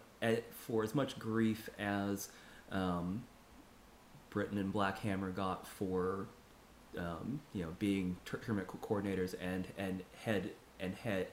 for 0.52 0.84
as 0.84 0.94
much 0.94 1.18
grief 1.18 1.68
as 1.78 2.28
um, 2.70 3.24
Britain 4.30 4.56
and 4.58 4.72
Black 4.72 4.98
Hammer 5.00 5.30
got 5.30 5.66
for 5.66 6.26
um, 6.98 7.40
you 7.52 7.62
know 7.62 7.70
being 7.78 8.16
tournament 8.24 8.68
coordinators 8.68 9.34
and 9.40 9.68
and 9.78 10.02
head 10.24 10.50
and 10.80 10.94
head 10.94 11.28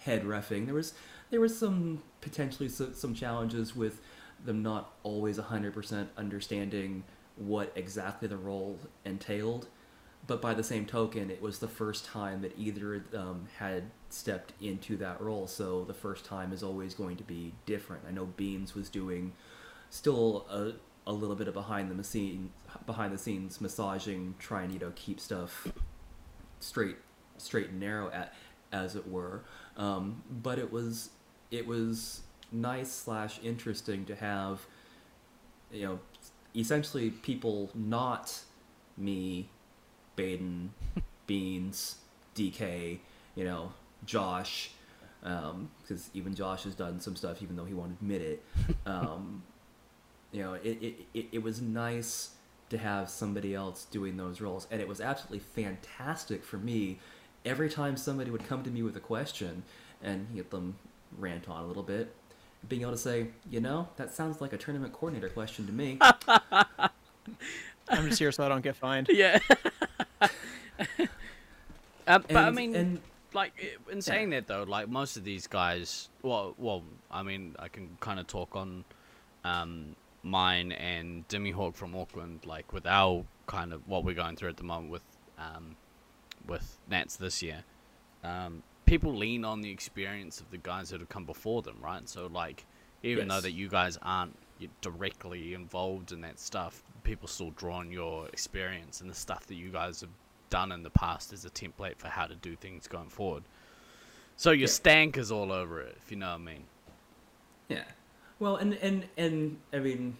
head 0.00 0.24
refing 0.24 0.66
there 0.66 0.74
was 0.74 0.94
there 1.30 1.40
was 1.40 1.58
some 1.58 2.02
potentially 2.20 2.68
some 2.68 3.14
challenges 3.14 3.74
with 3.74 4.00
them 4.44 4.62
not 4.62 4.92
always 5.02 5.36
100% 5.36 6.06
understanding 6.16 7.02
what 7.34 7.72
exactly 7.74 8.28
the 8.28 8.36
role 8.36 8.78
entailed 9.04 9.66
but 10.28 10.42
by 10.42 10.52
the 10.52 10.62
same 10.62 10.84
token, 10.84 11.30
it 11.30 11.40
was 11.40 11.58
the 11.58 11.68
first 11.68 12.04
time 12.04 12.42
that 12.42 12.52
either 12.58 12.94
of 12.94 13.10
them 13.10 13.48
had 13.58 13.84
stepped 14.10 14.52
into 14.60 14.96
that 14.98 15.20
role. 15.22 15.46
So 15.46 15.84
the 15.84 15.94
first 15.94 16.26
time 16.26 16.52
is 16.52 16.62
always 16.62 16.94
going 16.94 17.16
to 17.16 17.24
be 17.24 17.54
different. 17.64 18.02
I 18.06 18.10
know 18.10 18.26
Beans 18.26 18.74
was 18.74 18.90
doing 18.90 19.32
still 19.88 20.46
a, 20.50 20.72
a 21.08 21.12
little 21.12 21.34
bit 21.34 21.48
of 21.48 21.54
behind 21.54 21.90
the 21.90 22.04
scene, 22.04 22.50
behind 22.86 23.12
the 23.12 23.18
scenes 23.18 23.60
massaging, 23.60 24.36
trying 24.38 24.70
you 24.70 24.78
know 24.78 24.92
keep 24.94 25.18
stuff 25.18 25.66
straight, 26.60 26.96
straight 27.38 27.70
and 27.70 27.80
narrow 27.80 28.10
at, 28.12 28.34
as 28.70 28.94
it 28.94 29.08
were. 29.08 29.42
Um, 29.76 30.22
but 30.30 30.60
it 30.60 30.70
was 30.70 31.10
it 31.50 31.66
was 31.66 32.20
nice 32.52 32.92
slash 32.92 33.40
interesting 33.42 34.04
to 34.04 34.14
have 34.14 34.60
you 35.72 35.84
know 35.84 35.98
essentially 36.54 37.10
people 37.10 37.70
not 37.74 38.38
me 38.96 39.48
Baden, 40.18 40.74
Beans, 41.26 41.96
DK, 42.34 42.98
you 43.36 43.44
know, 43.44 43.72
Josh, 44.04 44.70
because 45.22 46.10
even 46.12 46.34
Josh 46.34 46.64
has 46.64 46.74
done 46.74 47.00
some 47.00 47.14
stuff, 47.16 47.40
even 47.40 47.56
though 47.56 47.64
he 47.64 47.72
won't 47.72 47.92
admit 47.92 48.20
it. 48.20 48.44
Um, 48.86 49.42
you 50.32 50.42
know, 50.42 50.54
it, 50.54 50.78
it, 50.82 50.94
it, 51.14 51.26
it 51.32 51.42
was 51.42 51.60
nice 51.60 52.30
to 52.70 52.78
have 52.78 53.08
somebody 53.08 53.54
else 53.54 53.86
doing 53.90 54.16
those 54.16 54.40
roles, 54.40 54.66
and 54.70 54.80
it 54.80 54.88
was 54.88 55.00
absolutely 55.00 55.38
fantastic 55.38 56.44
for 56.44 56.58
me. 56.58 56.98
Every 57.44 57.70
time 57.70 57.96
somebody 57.96 58.30
would 58.30 58.46
come 58.46 58.62
to 58.62 58.70
me 58.70 58.82
with 58.82 58.96
a 58.96 59.00
question 59.00 59.62
and 60.02 60.26
get 60.34 60.50
them 60.50 60.76
rant 61.16 61.48
on 61.48 61.64
a 61.64 61.66
little 61.66 61.82
bit, 61.82 62.14
being 62.68 62.82
able 62.82 62.92
to 62.92 62.98
say, 62.98 63.28
you 63.50 63.60
know, 63.60 63.88
that 63.96 64.12
sounds 64.12 64.40
like 64.40 64.52
a 64.52 64.56
tournament 64.58 64.92
coordinator 64.92 65.28
question 65.28 65.66
to 65.66 65.72
me. 65.72 65.98
I'm 67.88 68.08
just 68.08 68.18
here 68.18 68.32
so 68.32 68.44
I 68.44 68.48
don't 68.48 68.62
get 68.62 68.76
fined. 68.76 69.08
Yeah. 69.12 69.38
uh, 70.20 72.18
but 72.18 72.36
I 72.36 72.50
mean, 72.50 72.74
and 72.74 73.00
like 73.32 73.78
in 73.90 74.02
saying 74.02 74.30
that 74.30 74.46
though, 74.46 74.64
like 74.64 74.88
most 74.88 75.16
of 75.16 75.24
these 75.24 75.46
guys, 75.46 76.08
well, 76.22 76.54
well, 76.58 76.82
I 77.10 77.22
mean, 77.22 77.54
I 77.58 77.68
can 77.68 77.96
kind 78.00 78.18
of 78.18 78.26
talk 78.26 78.56
on 78.56 78.84
um, 79.44 79.94
mine 80.28 80.72
and 80.72 81.26
Demi 81.28 81.50
Hawk 81.50 81.74
from 81.74 81.94
Auckland, 81.96 82.46
like 82.46 82.72
with 82.72 82.86
our 82.86 83.24
kind 83.46 83.72
of 83.72 83.86
what 83.88 84.04
we're 84.04 84.14
going 84.14 84.36
through 84.36 84.50
at 84.50 84.56
the 84.56 84.64
moment 84.64 84.90
with 84.90 85.02
um, 85.38 85.76
with 86.46 86.78
Nats 86.88 87.16
this 87.16 87.42
year, 87.42 87.64
um, 88.24 88.62
people 88.86 89.14
lean 89.14 89.44
on 89.44 89.60
the 89.60 89.70
experience 89.70 90.40
of 90.40 90.50
the 90.50 90.58
guys 90.58 90.90
that 90.90 91.00
have 91.00 91.08
come 91.08 91.24
before 91.24 91.62
them, 91.62 91.76
right? 91.82 92.08
So 92.08 92.26
like, 92.26 92.64
even 93.02 93.28
though 93.28 93.40
that 93.40 93.52
you 93.52 93.68
guys 93.68 93.98
aren't 94.02 94.36
directly 94.80 95.54
involved 95.54 96.10
in 96.12 96.20
that 96.22 96.38
stuff, 96.38 96.82
people 97.04 97.28
still 97.28 97.50
draw 97.50 97.76
on 97.76 97.92
your 97.92 98.26
experience 98.28 99.00
and 99.00 99.08
the 99.10 99.14
stuff 99.14 99.46
that 99.46 99.54
you 99.54 99.70
guys 99.70 100.00
have 100.00 100.10
done 100.50 100.72
in 100.72 100.82
the 100.82 100.90
past 100.90 101.32
as 101.32 101.44
a 101.44 101.50
template 101.50 101.96
for 101.96 102.08
how 102.08 102.26
to 102.26 102.34
do 102.36 102.56
things 102.56 102.88
going 102.88 103.08
forward. 103.08 103.44
So 104.36 104.50
your 104.50 104.62
Yeah. 104.62 104.66
stank 104.66 105.16
is 105.16 105.30
all 105.30 105.52
over 105.52 105.80
it, 105.80 105.96
if 106.02 106.10
you 106.10 106.16
know 106.16 106.28
what 106.28 106.34
I 106.34 106.38
mean. 106.38 106.64
Yeah. 107.68 107.84
Well, 108.38 108.56
and 108.56 108.74
and 108.74 109.06
and 109.16 109.58
I 109.72 109.78
mean, 109.78 110.16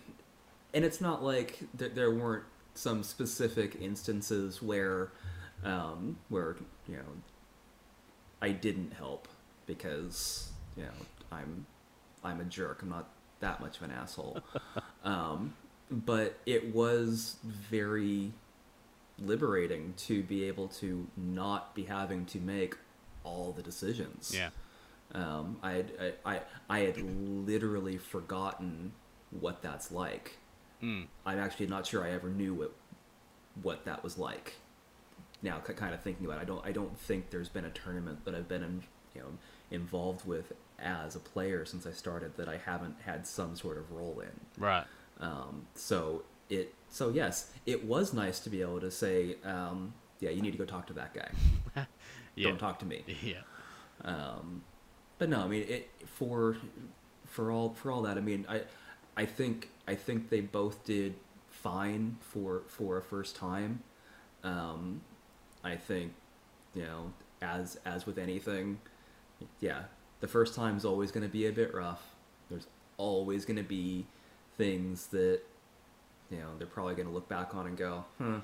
and 0.75 0.85
it's 0.85 1.01
not 1.01 1.23
like 1.23 1.59
there, 1.75 1.89
there 1.89 2.11
weren't 2.11 2.45
some 2.75 3.03
specific 3.03 3.77
instances 3.81 4.63
where, 4.63 5.11
um, 5.65 6.19
where 6.29 6.57
you 6.89 6.97
know, 6.97 7.03
I 8.41 8.51
didn't 8.51 8.93
help 8.93 9.29
because 9.67 10.51
you 10.77 10.85
know 10.85 10.91
I'm 11.31 11.67
I'm 12.25 12.41
a 12.41 12.45
jerk. 12.45 12.83
I'm 12.83 12.91
not 12.91 13.09
that 13.41 13.61
much 13.61 13.77
of 13.77 13.85
an 13.85 13.93
asshole. 13.93 14.41
um, 15.05 15.55
but 15.91 16.39
it 16.45 16.75
was 16.75 17.37
very 17.45 18.33
liberating 19.19 19.95
to 19.97 20.23
be 20.23 20.45
able 20.45 20.69
to 20.69 21.07
not 21.17 21.75
be 21.75 21.85
having 21.85 22.25
to 22.27 22.39
make 22.39 22.77
all 23.25 23.53
the 23.53 23.63
decisions. 23.63 24.33
Yeah. 24.35 24.51
Um, 25.15 25.59
I 25.63 25.73
had 25.73 25.93
I, 26.25 26.35
I 26.35 26.41
I 26.69 26.79
had 26.81 26.99
literally 26.99 27.97
forgotten 27.97 28.93
what 29.31 29.63
that's 29.63 29.91
like. 29.91 30.39
Mm. 30.83 31.07
I'm 31.27 31.39
actually 31.39 31.67
not 31.67 31.87
sure 31.87 32.05
I 32.05 32.11
ever 32.11 32.29
knew 32.29 32.55
what 32.55 32.75
what 33.63 33.85
that 33.85 34.05
was 34.05 34.19
like. 34.19 34.55
Now, 35.41 35.59
kind 35.61 35.95
of 35.95 36.03
thinking 36.03 36.27
about, 36.27 36.39
it, 36.39 36.43
I 36.43 36.45
don't 36.45 36.67
I 36.67 36.73
don't 36.73 36.99
think 36.99 37.31
there's 37.31 37.49
been 37.49 37.65
a 37.65 37.71
tournament 37.71 38.25
that 38.25 38.35
I've 38.35 38.49
been 38.49 38.63
in, 38.63 38.83
you 39.15 39.23
know 39.23 39.29
involved 39.71 40.27
with 40.27 40.53
as 40.79 41.15
a 41.17 41.19
player 41.19 41.65
since 41.65 41.87
I 41.87 41.91
started 41.91 42.37
that 42.37 42.49
I 42.49 42.57
haven't 42.57 42.97
had 43.05 43.27
some 43.27 43.57
sort 43.57 43.79
of 43.79 43.91
role 43.91 44.21
in. 44.21 44.63
Right. 44.63 44.85
Um, 45.21 45.67
so 45.75 46.23
it 46.49 46.75
so 46.89 47.11
yes, 47.11 47.51
it 47.67 47.85
was 47.85 48.13
nice 48.13 48.41
to 48.41 48.51
be 48.51 48.63
able 48.63 48.81
to 48.81 48.91
say, 48.91 49.37
um, 49.45 49.95
yeah, 50.21 50.31
you 50.31 50.43
need 50.43 50.53
to 50.53 50.59
go 50.59 50.65
talk 50.65 50.87
to 50.89 50.93
that 50.95 51.15
guy. 51.15 51.87
Yeah. 52.35 52.51
Don't 52.51 52.59
talk 52.59 52.79
to 52.79 52.87
me. 52.87 53.05
Yeah. 53.23 53.41
Um, 54.05 54.63
but 55.19 55.29
no, 55.29 55.41
I 55.41 55.49
mean 55.49 55.65
it 55.69 55.91
for 56.07 56.57
for 57.27 57.51
all 57.51 57.71
for 57.71 57.91
all 57.91 58.03
that. 58.03 58.17
I 58.17 58.21
mean, 58.21 58.47
I 58.49 58.63
I 59.17 59.27
think 59.27 59.71
I 59.87 59.95
think 59.95 60.31
they 60.31 60.41
both 60.41 60.85
did 60.85 61.15
fine 61.51 62.17
for 62.21 62.63
for 62.69 62.99
a 62.99 63.03
first 63.03 63.37
time. 63.37 63.83
Um, 64.45 65.01
I 65.65 65.77
think 65.77 66.13
you 66.75 66.83
know, 66.83 67.13
as 67.43 67.79
as 67.85 68.07
with 68.07 68.19
anything, 68.19 68.81
yeah, 69.61 69.85
the 70.21 70.29
first 70.29 70.55
time 70.55 70.77
is 70.77 70.85
always 70.85 71.11
going 71.11 71.27
to 71.27 71.33
be 71.33 71.47
a 71.47 71.53
bit 71.53 71.75
rough. 71.75 72.03
There's 72.51 72.67
always 72.97 73.45
going 73.45 73.57
to 73.57 73.63
be 73.63 74.07
things 74.57 75.07
that 75.09 75.41
you 76.31 76.39
know 76.39 76.57
they're 76.59 76.67
probably 76.67 76.95
going 76.95 77.09
to 77.09 77.15
look 77.15 77.29
back 77.29 77.55
on 77.55 77.67
and 77.67 77.77
go, 77.77 78.05
huh, 78.19 78.41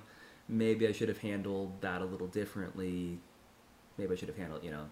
maybe 0.48 0.86
I 0.88 0.92
should 0.92 1.08
have 1.08 1.18
handled 1.18 1.80
that 1.80 2.02
a 2.02 2.04
little 2.04 2.26
differently. 2.26 3.18
Maybe 3.96 4.12
I 4.12 4.16
should 4.16 4.28
have 4.28 4.36
handled, 4.36 4.64
you 4.64 4.72
know, 4.72 4.86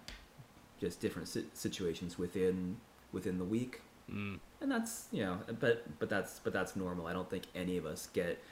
just 0.83 1.01
different 1.01 1.29
si- 1.29 1.47
situations 1.55 2.18
within 2.18 2.77
within 3.12 3.38
the 3.38 3.45
week 3.45 3.81
Mm. 4.12 4.40
and 4.61 4.68
that's 4.71 5.07
you 5.12 5.23
know 5.25 5.38
but 5.61 5.85
but 6.01 6.09
that's 6.11 6.40
but 6.42 6.53
that's 6.53 6.75
normal 6.75 7.07
i 7.07 7.12
don't 7.12 7.31
think 7.31 7.45
any 7.55 7.77
of 7.79 7.87
us 7.87 8.09
get 8.12 8.42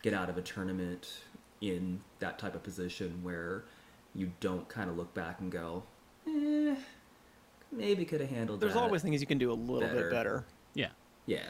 get 0.00 0.14
out 0.14 0.30
of 0.30 0.38
a 0.38 0.42
tournament 0.42 1.08
in 1.60 2.00
that 2.20 2.38
type 2.38 2.54
of 2.54 2.62
position 2.62 3.18
where 3.22 3.64
you 4.14 4.30
don't 4.38 4.68
kind 4.68 4.88
of 4.88 4.96
look 4.96 5.12
back 5.12 5.40
and 5.40 5.50
go 5.50 5.82
eh, 6.28 6.76
maybe 7.72 8.04
could 8.04 8.20
have 8.20 8.30
handled 8.30 8.60
There's 8.60 8.74
that 8.74 8.80
always 8.80 9.02
things 9.02 9.20
you 9.20 9.26
can 9.26 9.38
do 9.38 9.50
a 9.50 9.54
little 9.54 9.80
better. 9.88 10.02
bit 10.02 10.10
better. 10.12 10.44
Yeah. 10.74 10.88
yeah 11.26 11.48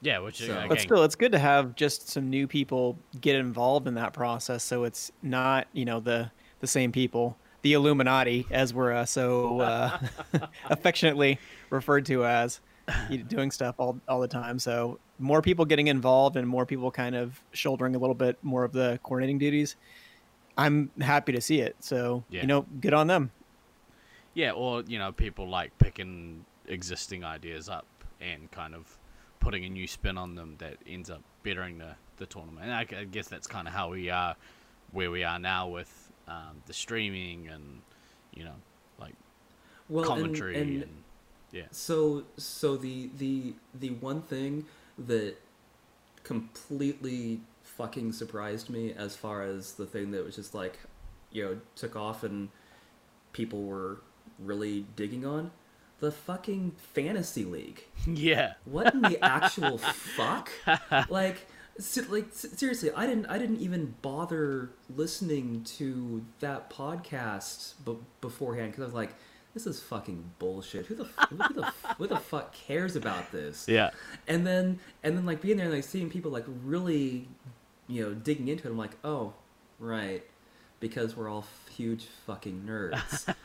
Yeah, 0.00 0.20
which 0.20 0.38
So- 0.38 0.44
again, 0.44 0.68
But 0.68 0.80
still, 0.80 1.04
it's 1.04 1.14
good 1.16 1.32
to 1.32 1.38
have 1.38 1.74
just 1.74 2.08
some 2.08 2.30
new 2.30 2.46
people 2.46 2.98
get 3.20 3.36
involved 3.36 3.86
in 3.86 3.94
that 3.94 4.12
process, 4.14 4.64
so 4.64 4.84
it's 4.84 5.12
not 5.22 5.66
you 5.74 5.84
know 5.84 6.00
the 6.00 6.30
the 6.60 6.66
same 6.66 6.90
people, 6.90 7.36
the 7.66 7.72
Illuminati, 7.72 8.46
as 8.52 8.72
we're 8.72 8.92
uh, 8.92 9.04
so 9.04 9.58
uh, 9.60 9.98
affectionately 10.70 11.36
referred 11.70 12.06
to 12.06 12.24
as, 12.24 12.60
doing 13.26 13.50
stuff 13.50 13.74
all 13.78 13.98
all 14.06 14.20
the 14.20 14.28
time. 14.28 14.60
So 14.60 15.00
more 15.18 15.42
people 15.42 15.64
getting 15.64 15.88
involved 15.88 16.36
and 16.36 16.46
more 16.48 16.64
people 16.64 16.92
kind 16.92 17.16
of 17.16 17.42
shouldering 17.52 17.96
a 17.96 17.98
little 17.98 18.14
bit 18.14 18.38
more 18.44 18.62
of 18.62 18.70
the 18.72 19.00
coordinating 19.02 19.38
duties. 19.38 19.74
I'm 20.56 20.92
happy 21.00 21.32
to 21.32 21.40
see 21.40 21.60
it. 21.60 21.74
So 21.80 22.22
Yeah. 22.30 22.42
you 22.42 22.46
know, 22.46 22.66
good 22.80 22.94
on 22.94 23.08
them. 23.08 23.32
yeah, 24.34 24.52
or 24.52 24.82
you 24.86 24.98
know, 25.00 25.10
people 25.10 25.48
like 25.48 25.76
picking 25.78 26.44
existing 26.68 27.24
ideas 27.24 27.68
up 27.68 27.86
and 28.20 28.48
kind 28.52 28.76
of 28.76 28.96
putting 29.40 29.64
a 29.64 29.68
new 29.68 29.88
spin 29.88 30.16
on 30.16 30.36
them 30.36 30.54
that 30.58 30.76
ends 30.86 31.10
up 31.10 31.22
bettering 31.42 31.78
the 31.78 31.96
the 32.18 32.26
tournament. 32.26 32.66
And 32.66 32.72
I, 32.72 32.86
I 33.00 33.04
guess 33.04 33.26
that's 33.26 33.48
kind 33.48 33.66
of 33.66 33.74
how 33.74 33.90
we 33.90 34.08
are, 34.10 34.36
where 34.92 35.10
we 35.10 35.24
are 35.24 35.40
now 35.40 35.66
with 35.66 36.05
um, 36.28 36.62
the 36.66 36.72
streaming 36.72 37.48
and 37.48 37.80
you 38.34 38.44
know, 38.44 38.54
like 38.98 39.14
well 39.88 40.04
commentary 40.04 40.56
and, 40.60 40.82
and, 40.82 41.02
yeah, 41.52 41.64
So 41.70 42.24
so 42.36 42.76
the 42.76 43.10
the 43.18 43.54
the 43.74 43.90
one 43.90 44.22
thing 44.22 44.66
that 44.98 45.36
completely 46.24 47.40
fucking 47.62 48.12
surprised 48.12 48.68
me 48.68 48.92
as 48.92 49.16
far 49.16 49.42
as 49.42 49.74
the 49.74 49.86
thing 49.86 50.10
that 50.10 50.24
was 50.24 50.34
just 50.34 50.54
like 50.54 50.78
you 51.30 51.44
know 51.44 51.58
took 51.76 51.94
off 51.94 52.24
and 52.24 52.48
people 53.32 53.62
were 53.62 54.00
really 54.38 54.86
digging 54.96 55.24
on 55.24 55.50
the 56.00 56.12
fucking 56.12 56.72
fantasy 56.92 57.44
league. 57.44 57.84
yeah, 58.06 58.54
What 58.64 58.92
in 58.92 59.02
the 59.02 59.22
actual 59.24 59.78
fuck? 59.78 60.50
Like 61.08 61.46
like 62.08 62.26
seriously, 62.32 62.90
I 62.94 63.06
didn't 63.06 63.26
I 63.26 63.38
didn't 63.38 63.60
even 63.60 63.94
bother 64.02 64.70
listening 64.94 65.62
to 65.76 66.24
that 66.40 66.70
podcast 66.70 67.74
b- 67.84 67.98
beforehand 68.20 68.72
cuz 68.74 68.82
I 68.82 68.84
was 68.86 68.94
like 68.94 69.14
this 69.54 69.66
is 69.66 69.80
fucking 69.80 70.32
bullshit. 70.38 70.86
Who 70.86 70.94
the 70.96 71.04
f- 71.04 71.28
who 71.30 71.36
the 71.54 71.66
f- 71.66 71.94
who 71.98 72.06
the 72.06 72.18
fuck 72.30 72.52
cares 72.52 72.94
about 72.96 73.32
this? 73.32 73.66
yeah, 73.68 73.90
And 74.28 74.46
then 74.46 74.78
and 75.02 75.16
then 75.16 75.24
like 75.26 75.40
being 75.40 75.56
there 75.56 75.66
and 75.66 75.74
like 75.74 75.84
seeing 75.84 76.10
people 76.10 76.30
like 76.30 76.44
really 76.64 77.28
you 77.88 78.02
know 78.04 78.14
digging 78.14 78.48
into 78.48 78.68
it 78.68 78.70
I'm 78.70 78.76
like, 78.78 78.96
"Oh, 79.04 79.32
right." 79.78 80.22
Because 80.78 81.16
we're 81.16 81.28
all 81.30 81.38
f- 81.40 81.68
huge 81.74 82.04
fucking 82.26 82.64
nerds. 82.68 83.34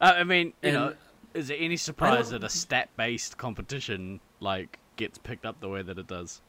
Uh, 0.00 0.12
I 0.16 0.24
mean, 0.24 0.52
you 0.62 0.72
know, 0.72 0.92
is 1.34 1.48
it 1.50 1.54
any 1.54 1.76
surprise 1.76 2.30
that 2.30 2.42
a 2.44 2.48
stat-based 2.48 3.38
competition 3.38 4.20
like 4.40 4.78
gets 4.96 5.18
picked 5.18 5.46
up 5.46 5.60
the 5.60 5.68
way 5.68 5.82
that 5.82 5.98
it 5.98 6.06
does? 6.08 6.42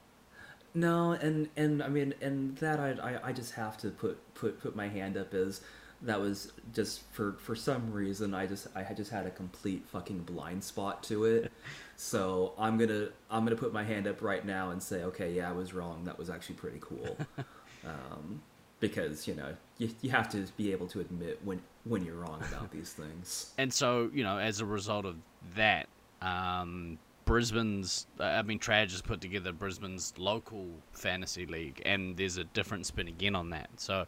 No, 0.76 1.14
and 1.14 1.50
and 1.56 1.82
I 1.82 1.88
mean, 1.88 2.14
and 2.22 2.56
that 2.58 2.80
I, 2.80 2.92
I 2.92 3.30
I 3.30 3.32
just 3.34 3.54
have 3.54 3.78
to 3.78 3.90
put 3.90 4.18
put 4.36 4.62
put 4.62 4.76
my 4.76 4.88
hand 4.88 5.18
up 5.18 5.34
as 5.34 5.62
that 6.02 6.20
was 6.20 6.52
just 6.74 7.02
for 7.14 7.34
for 7.40 7.56
some 7.56 7.92
reason 7.92 8.34
I 8.34 8.46
just 8.46 8.68
I 8.76 8.84
had 8.84 8.98
just 8.98 9.10
had 9.10 9.26
a 9.26 9.32
complete 9.32 9.88
fucking 9.88 10.20
blind 10.20 10.64
spot 10.64 11.02
to 11.04 11.26
it. 11.26 11.52
So 11.98 12.52
I'm 12.60 12.78
gonna 12.78 13.08
I'm 13.32 13.46
gonna 13.46 13.56
put 13.56 13.72
my 13.72 13.86
hand 13.86 14.06
up 14.06 14.22
right 14.22 14.46
now 14.46 14.72
and 14.72 14.84
say, 14.84 15.04
okay, 15.04 15.32
yeah, 15.32 15.48
I 15.48 15.54
was 15.54 15.74
wrong. 15.74 16.04
That 16.04 16.18
was 16.18 16.30
actually 16.30 16.56
pretty 16.56 16.80
cool. 16.82 17.18
um, 17.86 18.42
because 18.82 19.30
you 19.30 19.34
know 19.34 19.56
you, 19.78 19.90
you 20.02 20.10
have 20.10 20.30
to 20.32 20.46
be 20.58 20.74
able 20.74 20.88
to 20.88 21.00
admit 21.00 21.40
when 21.46 21.62
when 21.86 22.04
you're 22.04 22.16
wrong 22.18 22.44
about 22.50 22.72
these 22.72 22.92
things. 22.92 23.54
And 23.58 23.74
so, 23.74 24.10
you 24.14 24.24
know, 24.24 24.38
as 24.38 24.60
a 24.60 24.66
result 24.66 25.06
of 25.06 25.16
that, 25.56 25.88
um, 26.22 26.98
Brisbane's, 27.26 28.08
uh, 28.20 28.24
I 28.24 28.42
mean, 28.44 28.60
Trad 28.60 28.88
just 28.88 29.04
put 29.04 29.22
together 29.22 29.52
Brisbane's 29.52 30.14
local 30.18 30.68
fantasy 30.92 31.46
league, 31.46 31.82
and 31.86 32.16
there's 32.16 32.38
a 32.38 32.44
different 32.44 32.86
spin 32.86 33.08
again 33.08 33.36
on 33.36 33.50
that. 33.50 33.70
So, 33.78 34.06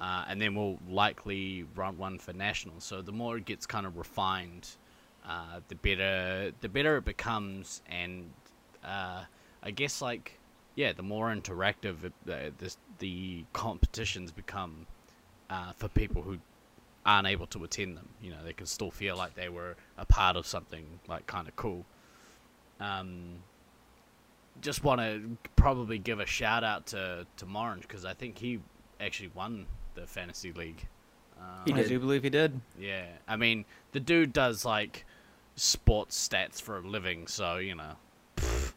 uh, 0.00 0.24
and 0.28 0.40
then 0.40 0.54
we'll 0.54 0.78
likely 0.88 1.66
run 1.74 1.98
one 1.98 2.18
for 2.18 2.32
nationals. 2.32 2.84
So 2.84 3.02
the 3.02 3.12
more 3.12 3.36
it 3.36 3.44
gets 3.44 3.66
kind 3.66 3.86
of 3.86 3.96
refined, 3.96 4.68
uh, 5.26 5.60
the 5.68 5.74
better 5.74 6.52
the 6.60 6.68
better 6.68 6.96
it 6.96 7.04
becomes, 7.04 7.82
and 7.88 8.30
uh, 8.84 9.24
I 9.62 9.70
guess 9.70 10.00
like 10.00 10.38
yeah, 10.76 10.92
the 10.92 11.02
more 11.02 11.34
interactive 11.34 12.04
it, 12.04 12.76
the 12.98 13.44
competitions 13.52 14.30
become 14.30 14.86
uh, 15.50 15.72
for 15.72 15.88
people 15.88 16.22
who 16.22 16.38
aren't 17.04 17.26
able 17.26 17.46
to 17.46 17.64
attend 17.64 17.96
them. 17.96 18.08
You 18.22 18.30
know, 18.30 18.44
they 18.44 18.52
can 18.52 18.66
still 18.66 18.90
feel 18.90 19.16
like 19.16 19.34
they 19.34 19.48
were 19.48 19.76
a 19.96 20.04
part 20.04 20.36
of 20.36 20.46
something 20.46 20.84
like 21.08 21.26
kind 21.26 21.48
of 21.48 21.56
cool. 21.56 21.84
Um, 22.80 23.36
just 24.60 24.82
want 24.84 25.00
to 25.00 25.36
probably 25.56 25.98
give 25.98 26.20
a 26.20 26.26
shout 26.26 26.64
out 26.64 26.86
to 26.88 27.26
to 27.36 27.46
Morange 27.46 27.82
because 27.82 28.04
I 28.04 28.14
think 28.14 28.38
he 28.38 28.60
actually 29.00 29.30
won 29.34 29.66
the 29.94 30.06
fantasy 30.06 30.52
league. 30.52 30.86
I 31.40 31.70
Um, 31.70 31.76
did. 31.76 31.88
do 31.88 31.98
believe 31.98 32.22
he 32.22 32.30
did. 32.30 32.60
yeah, 32.78 33.06
I 33.28 33.36
mean 33.36 33.64
the 33.92 34.00
dude 34.00 34.32
does 34.32 34.64
like 34.64 35.04
sports 35.56 36.16
stats 36.28 36.60
for 36.60 36.78
a 36.78 36.80
living, 36.80 37.26
so 37.26 37.56
you 37.58 37.74
know, 37.74 37.96
pff, 38.36 38.72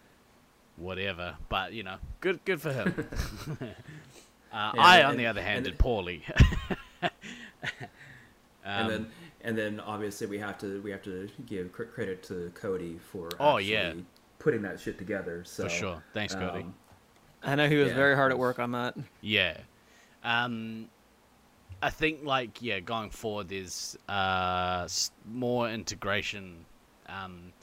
whatever. 0.77 1.35
But 1.47 1.71
you 1.73 1.83
know, 1.83 1.95
good 2.21 2.43
good 2.45 2.61
for 2.61 2.73
him. 2.73 2.93
uh, 3.61 4.71
Yeah, 4.75 4.81
I, 4.81 5.03
on 5.03 5.11
and- 5.11 5.19
the 5.19 5.27
other 5.27 5.41
hand, 5.41 5.63
did 5.65 5.77
poorly. 5.77 6.23
and 7.01 7.11
Um, 8.65 8.87
then 8.89 9.11
and 9.41 9.57
then 9.57 9.79
obviously 9.79 10.27
we 10.27 10.37
have 10.39 10.57
to 10.59 10.81
we 10.81 10.91
have 10.91 11.03
to 11.03 11.29
give 11.45 11.71
cr- 11.71 11.83
credit 11.83 12.23
to 12.23 12.51
Cody 12.55 12.97
for 13.11 13.29
Oh, 13.39 13.57
yeah. 13.57 13.93
putting 14.39 14.61
that 14.63 14.79
shit 14.79 14.97
together. 14.97 15.43
So 15.45 15.63
for 15.63 15.69
sure. 15.69 16.03
Thanks, 16.13 16.33
Cody. 16.35 16.63
um, 16.63 16.73
I 17.43 17.55
know 17.55 17.69
he 17.69 17.77
was 17.77 17.89
Yeah. 17.89 17.95
very 17.95 18.15
hard 18.15 18.31
at 18.31 18.37
work 18.39 18.59
on 18.59 18.71
that. 18.73 18.95
Yeah. 19.21 19.57
Um, 20.23 20.89
I 21.81 21.89
think 21.89 22.25
like 22.25 22.61
yeah, 22.61 22.79
going 22.81 23.09
forward, 23.09 23.47
there's 23.49 23.97
uh 24.09 24.87
more 25.25 25.69
integration 25.69 26.65
um 27.07 27.53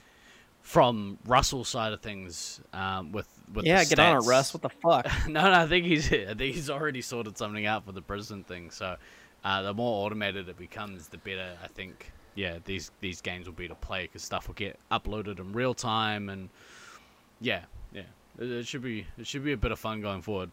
from 0.62 1.18
Russell's 1.26 1.68
side 1.68 1.92
of 1.92 2.00
things 2.00 2.60
um 2.72 3.12
with 3.12 3.28
with 3.52 3.66
yeah, 3.66 3.84
the 3.84 3.90
get 3.90 3.98
on 3.98 4.16
it, 4.16 4.20
stats. 4.20 4.26
Russ. 4.26 4.54
What 4.54 4.62
the 4.62 4.70
fuck? 4.70 5.06
no, 5.28 5.42
no, 5.42 5.52
I 5.52 5.66
think 5.66 5.84
he's 5.84 6.10
I 6.12 6.26
think 6.34 6.54
he's 6.54 6.70
already 6.70 7.02
sorted 7.02 7.36
something 7.36 7.66
out 7.66 7.84
for 7.84 7.92
the 7.92 8.00
prison 8.02 8.42
thing. 8.44 8.70
So 8.70 8.96
uh, 9.46 9.62
the 9.62 9.72
more 9.72 10.04
automated 10.04 10.48
it 10.48 10.58
becomes, 10.58 11.06
the 11.06 11.18
better. 11.18 11.56
I 11.62 11.68
think. 11.68 12.12
Yeah, 12.34 12.58
these 12.64 12.90
these 13.00 13.20
games 13.20 13.46
will 13.46 13.54
be 13.54 13.68
to 13.68 13.74
play 13.76 14.02
because 14.02 14.22
stuff 14.22 14.48
will 14.48 14.54
get 14.54 14.78
uploaded 14.90 15.38
in 15.38 15.52
real 15.52 15.72
time, 15.72 16.28
and 16.28 16.50
yeah, 17.40 17.62
yeah, 17.92 18.02
it, 18.38 18.50
it 18.50 18.66
should 18.66 18.82
be 18.82 19.06
it 19.16 19.26
should 19.26 19.44
be 19.44 19.52
a 19.52 19.56
bit 19.56 19.70
of 19.70 19.78
fun 19.78 20.02
going 20.02 20.20
forward. 20.20 20.50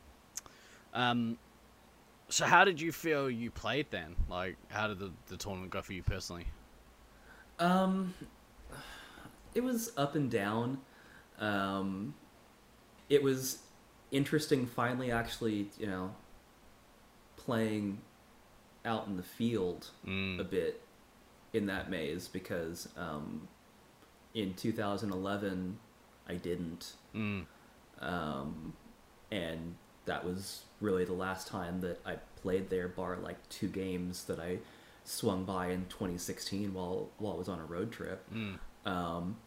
Um, 0.93 1.39
so 2.29 2.45
how 2.45 2.63
did 2.63 2.79
you 2.79 2.91
feel 2.91 3.29
you 3.29 3.49
played 3.49 3.87
then? 3.89 4.15
Like, 4.29 4.57
how 4.69 4.87
did 4.87 4.99
the, 4.99 5.11
the 5.27 5.37
tournament 5.37 5.71
go 5.71 5.81
for 5.81 5.93
you 5.93 6.03
personally? 6.03 6.45
Um, 7.59 8.13
it 9.55 9.63
was 9.63 9.91
up 9.97 10.15
and 10.15 10.29
down. 10.29 10.79
Um, 11.39 12.13
it 13.09 13.21
was 13.21 13.57
interesting 14.11 14.67
finally 14.67 15.11
actually, 15.11 15.69
you 15.79 15.87
know, 15.87 16.15
playing 17.35 17.99
out 18.85 19.07
in 19.07 19.17
the 19.17 19.23
field 19.23 19.87
Mm. 20.05 20.39
a 20.39 20.43
bit 20.43 20.81
in 21.53 21.65
that 21.67 21.89
maze 21.89 22.27
because 22.27 22.89
um, 22.97 23.47
in 24.33 24.53
2011 24.55 25.77
I 26.27 26.35
didn't. 26.35 26.93
Mm. 27.15 27.45
Um, 27.99 28.73
and 29.31 29.75
that 30.05 30.25
was 30.25 30.63
really 30.81 31.05
the 31.05 31.13
last 31.13 31.47
time 31.47 31.81
that 31.81 31.99
I 32.05 32.17
played 32.41 32.69
there, 32.69 32.87
bar 32.87 33.17
like 33.21 33.37
two 33.49 33.67
games 33.67 34.25
that 34.25 34.39
I 34.39 34.57
swung 35.05 35.43
by 35.45 35.67
in 35.67 35.85
2016 35.89 36.73
while 36.73 37.09
while 37.17 37.33
I 37.33 37.37
was 37.37 37.49
on 37.49 37.59
a 37.59 37.65
road 37.65 37.91
trip. 37.91 38.25
Mm. 38.33 38.57
Um, 38.85 39.37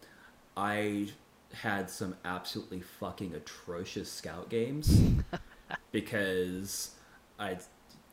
I 0.57 1.09
had 1.53 1.91
some 1.91 2.17
absolutely 2.25 2.81
fucking 2.81 3.35
atrocious 3.35 4.11
scout 4.11 4.49
games 4.49 5.01
because 5.93 6.91
I, 7.39 7.59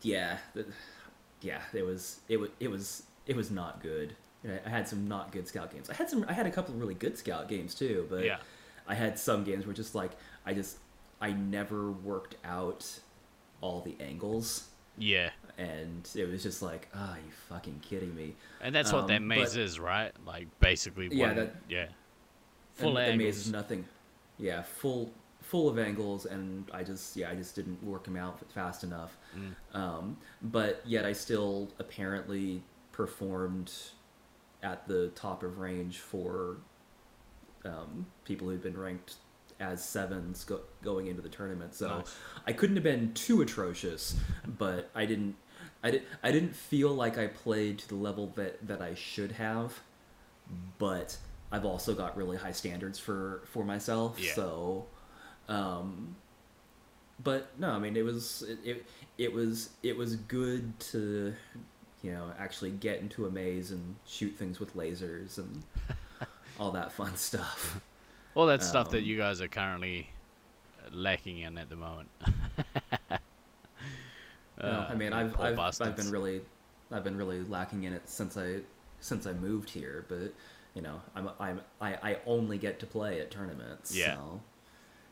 yeah, 0.01 0.37
yeah, 1.43 1.61
it 1.73 1.83
was 1.85 2.19
it 2.29 2.37
was 2.37 2.49
it 2.59 2.67
was 2.69 3.03
it 3.27 3.35
was 3.35 3.51
not 3.51 3.81
good. 3.81 4.15
I 4.65 4.69
had 4.69 4.87
some 4.87 5.07
not 5.07 5.31
good 5.31 5.47
scout 5.47 5.71
games. 5.71 5.89
I 5.89 5.93
had 5.93 6.09
some. 6.09 6.25
I 6.27 6.33
had 6.33 6.45
a 6.45 6.51
couple 6.51 6.73
of 6.73 6.79
really 6.79 6.95
good 6.95 7.17
scout 7.17 7.47
games 7.47 7.73
too, 7.75 8.07
but 8.09 8.25
Yeah. 8.25 8.37
I 8.87 8.95
had 8.95 9.17
some 9.17 9.43
games 9.45 9.65
where 9.65 9.73
just 9.73 9.95
like 9.95 10.11
I 10.45 10.53
just 10.53 10.77
I 11.21 11.31
never 11.31 11.91
worked 11.91 12.35
out 12.43 12.99
all 13.61 13.79
the 13.79 13.95
angles, 14.01 14.67
Yeah, 14.97 15.29
and 15.57 16.09
it 16.15 16.29
was 16.29 16.43
just 16.43 16.61
like, 16.61 16.89
ah, 16.93 17.15
you 17.15 17.31
fucking 17.47 17.79
kidding 17.81 18.13
me? 18.13 18.35
and 18.59 18.75
that's 18.75 18.91
what 18.91 19.07
that 19.07 19.17
Um, 19.21 19.27
maze 19.29 19.53
but- 19.53 19.61
is, 19.61 19.79
right? 19.79 20.11
Like 20.25 20.47
basically, 20.59 21.07
Yeah, 21.13 21.27
one, 21.27 21.35
that- 21.37 21.55
yeah, 21.69 21.87
full 22.73 22.97
and 22.97 23.13
the 23.13 23.17
maze 23.23 23.27
angles. 23.35 23.37
is 23.45 23.51
nothing. 23.53 23.85
Yeah, 24.37 24.63
full 24.63 25.13
full 25.43 25.69
of 25.69 25.77
angles, 25.77 26.25
and 26.25 26.69
I 26.73 26.83
just 26.83 27.15
yeah 27.15 27.29
I 27.29 27.35
just 27.35 27.55
didn't 27.55 27.83
work 27.83 28.05
them 28.05 28.17
out 28.17 28.39
fast 28.51 28.83
enough. 28.83 29.17
Mm. 29.37 29.77
Um, 29.77 30.17
but 30.41 30.81
yet 30.85 31.05
I 31.05 31.13
still 31.13 31.71
apparently 31.79 32.63
performed 32.91 33.71
at 34.63 34.87
the 34.87 35.09
top 35.09 35.43
of 35.43 35.59
range 35.59 35.99
for 35.99 36.57
um, 37.65 38.05
people 38.23 38.49
who'd 38.49 38.63
been 38.63 38.77
ranked 38.77 39.15
as 39.59 39.83
sevens 39.83 40.43
go- 40.43 40.61
going 40.83 41.07
into 41.07 41.21
the 41.21 41.29
tournament. 41.29 41.75
So 41.75 41.97
Nice. 41.97 42.15
I 42.47 42.53
couldn't 42.53 42.75
have 42.75 42.83
been 42.83 43.13
too 43.13 43.41
atrocious, 43.41 44.15
but 44.45 44.89
I 44.95 45.05
didn't. 45.05 45.35
I, 45.85 45.91
did, 45.91 46.03
I 46.23 46.31
didn't 46.31 46.55
feel 46.55 46.93
like 46.93 47.17
I 47.17 47.27
played 47.27 47.79
to 47.79 47.89
the 47.89 47.95
level 47.95 48.27
that, 48.35 48.65
that 48.67 48.81
I 48.81 48.95
should 48.95 49.33
have, 49.33 49.81
but 50.77 51.17
I've 51.51 51.65
also 51.65 51.93
got 51.93 52.15
really 52.15 52.37
high 52.37 52.53
standards 52.53 52.97
for, 52.97 53.41
for 53.47 53.65
myself. 53.65 54.17
Yeah. 54.17 54.33
So, 54.33 54.85
um, 55.49 56.15
but 57.23 57.57
no, 57.59 57.69
I 57.71 57.79
mean 57.79 57.95
it 57.95 58.03
was 58.05 58.43
it, 58.43 58.59
it 58.63 58.85
it 59.17 59.33
was 59.33 59.69
it 59.83 59.95
was 59.97 60.15
good 60.15 60.79
to 60.91 61.33
you 62.01 62.11
know 62.11 62.31
actually 62.39 62.71
get 62.71 62.99
into 62.99 63.25
a 63.25 63.31
maze 63.31 63.71
and 63.71 63.95
shoot 64.05 64.35
things 64.37 64.59
with 64.59 64.75
lasers 64.75 65.37
and 65.37 65.63
all 66.59 66.71
that 66.71 66.91
fun 66.91 67.15
stuff. 67.15 67.81
All 68.35 68.45
that 68.47 68.63
stuff 68.63 68.89
that 68.91 69.01
Um, 69.01 69.03
you 69.03 69.17
guys 69.17 69.41
are 69.41 69.47
currently 69.47 70.09
lacking 70.91 71.39
in 71.39 71.57
at 71.57 71.69
the 71.69 71.75
moment. 71.75 72.09
No, 74.61 74.69
Uh, 74.69 74.85
I 74.87 74.95
mean 74.95 75.13
I've 75.13 75.39
I've, 75.39 75.65
I've 75.79 75.95
been 75.95 76.09
really 76.09 76.41
I've 76.91 77.03
been 77.03 77.17
really 77.17 77.41
lacking 77.43 77.83
in 77.83 77.93
it 77.93 78.07
since 78.09 78.37
I 78.37 78.61
since 78.99 79.25
I 79.25 79.33
moved 79.33 79.69
here, 79.69 80.05
but 80.07 80.33
you 80.73 80.81
know 80.81 81.01
I'm 81.15 81.29
I'm 81.39 81.61
I, 81.81 81.95
I 82.13 82.17
only 82.25 82.57
get 82.57 82.79
to 82.79 82.85
play 82.85 83.19
at 83.19 83.31
tournaments. 83.31 83.91
Yeah. 83.91 84.15
So 84.15 84.41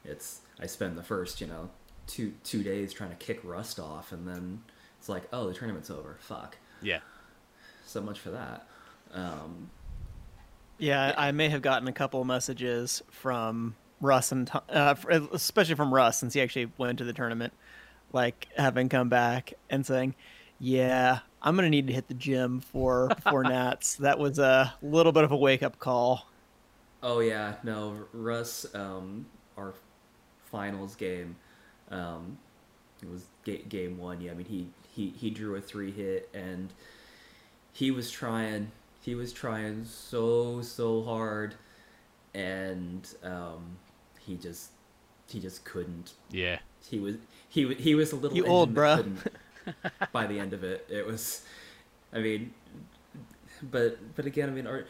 it's 0.04 0.42
I 0.60 0.66
spend 0.66 0.98
the 0.98 1.04
first 1.04 1.42
you 1.42 1.48
know 1.48 1.70
two 2.08 2.34
two 2.44 2.64
days 2.64 2.94
trying 2.94 3.10
to 3.12 3.16
kick 3.16 3.40
rust 3.44 3.80
off, 3.80 4.12
and 4.12 4.28
then 4.28 4.62
it's 5.00 5.10
like 5.10 5.24
oh 5.34 5.48
the 5.48 5.54
tournament's 5.54 5.90
over. 5.90 6.18
Fuck. 6.20 6.58
Yeah. 6.82 7.00
So 7.86 8.02
much 8.02 8.20
for 8.20 8.32
that. 8.32 8.68
Um, 9.14 9.70
Yeah, 10.78 11.14
I 11.18 11.32
may 11.32 11.50
have 11.50 11.62
gotten 11.62 11.88
a 11.88 11.92
couple 11.92 12.24
messages 12.24 13.04
from 13.12 13.76
Russ 14.00 14.32
and 14.32 14.50
uh, 14.70 14.96
especially 15.32 15.76
from 15.76 15.94
Russ 15.94 16.18
since 16.18 16.34
he 16.34 16.42
actually 16.42 16.72
went 16.78 16.98
to 17.00 17.04
the 17.04 17.14
tournament, 17.14 17.54
like 18.14 18.48
having 18.58 18.90
come 18.90 19.10
back 19.10 19.54
and 19.70 19.86
saying, 19.86 20.16
"Yeah, 20.60 21.20
I'm 21.42 21.56
gonna 21.56 21.70
need 21.70 21.88
to 21.88 21.94
hit 21.94 22.08
the 22.08 22.14
gym 22.14 22.62
for 22.62 23.12
for 23.30 23.44
Nats." 23.46 23.96
That 23.96 24.18
was 24.18 24.40
a 24.40 24.74
little 24.82 25.12
bit 25.12 25.24
of 25.24 25.32
a 25.32 25.38
wake 25.38 25.62
up 25.64 25.78
call. 25.80 26.28
Oh 27.04 27.20
yeah, 27.20 27.56
no, 27.64 28.06
Russ. 28.14 28.66
Um, 28.74 29.26
our 29.58 29.74
finals 30.52 30.96
game, 30.96 31.36
um, 31.92 32.38
it 33.02 33.10
was 33.10 33.26
ga- 33.46 33.64
game 33.70 33.98
one. 33.98 34.22
Yeah, 34.22 34.32
I 34.32 34.36
mean 34.36 34.48
he 34.48 34.68
he 34.96 35.10
he 35.10 35.30
drew 35.30 35.56
a 35.56 35.62
three 35.62 35.92
hit 35.92 36.30
and 36.34 36.74
he 37.74 37.92
was 37.92 38.12
trying. 38.12 38.72
He 39.02 39.16
was 39.16 39.34
trying 39.34 39.86
so 39.86 40.62
so 40.62 41.04
hard, 41.04 41.56
and 42.34 43.08
um, 43.24 43.78
he 44.20 44.36
just 44.38 44.72
he 45.28 45.40
just 45.40 45.66
couldn't. 45.66 46.14
Yeah. 46.32 46.60
He 46.90 47.00
was 47.00 47.18
he 47.50 47.74
he 47.76 47.96
was 47.96 48.12
a 48.12 48.16
little 48.16 48.38
You 48.38 48.46
old, 48.46 48.74
that 48.94 49.06
bruh. 49.06 49.06
by 50.12 50.28
the 50.28 50.40
end 50.40 50.54
of 50.54 50.64
it, 50.64 50.86
it 50.90 51.06
was. 51.06 51.44
I 52.14 52.20
mean, 52.20 52.54
but 53.62 54.16
but 54.16 54.26
again, 54.26 54.50
I 54.50 54.52
mean 54.52 54.68
our 54.68 54.86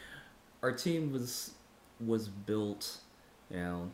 our 0.62 0.72
team 0.72 1.12
was 1.12 1.52
was 2.00 2.28
built, 2.28 2.98
you 3.50 3.56
know. 3.58 3.90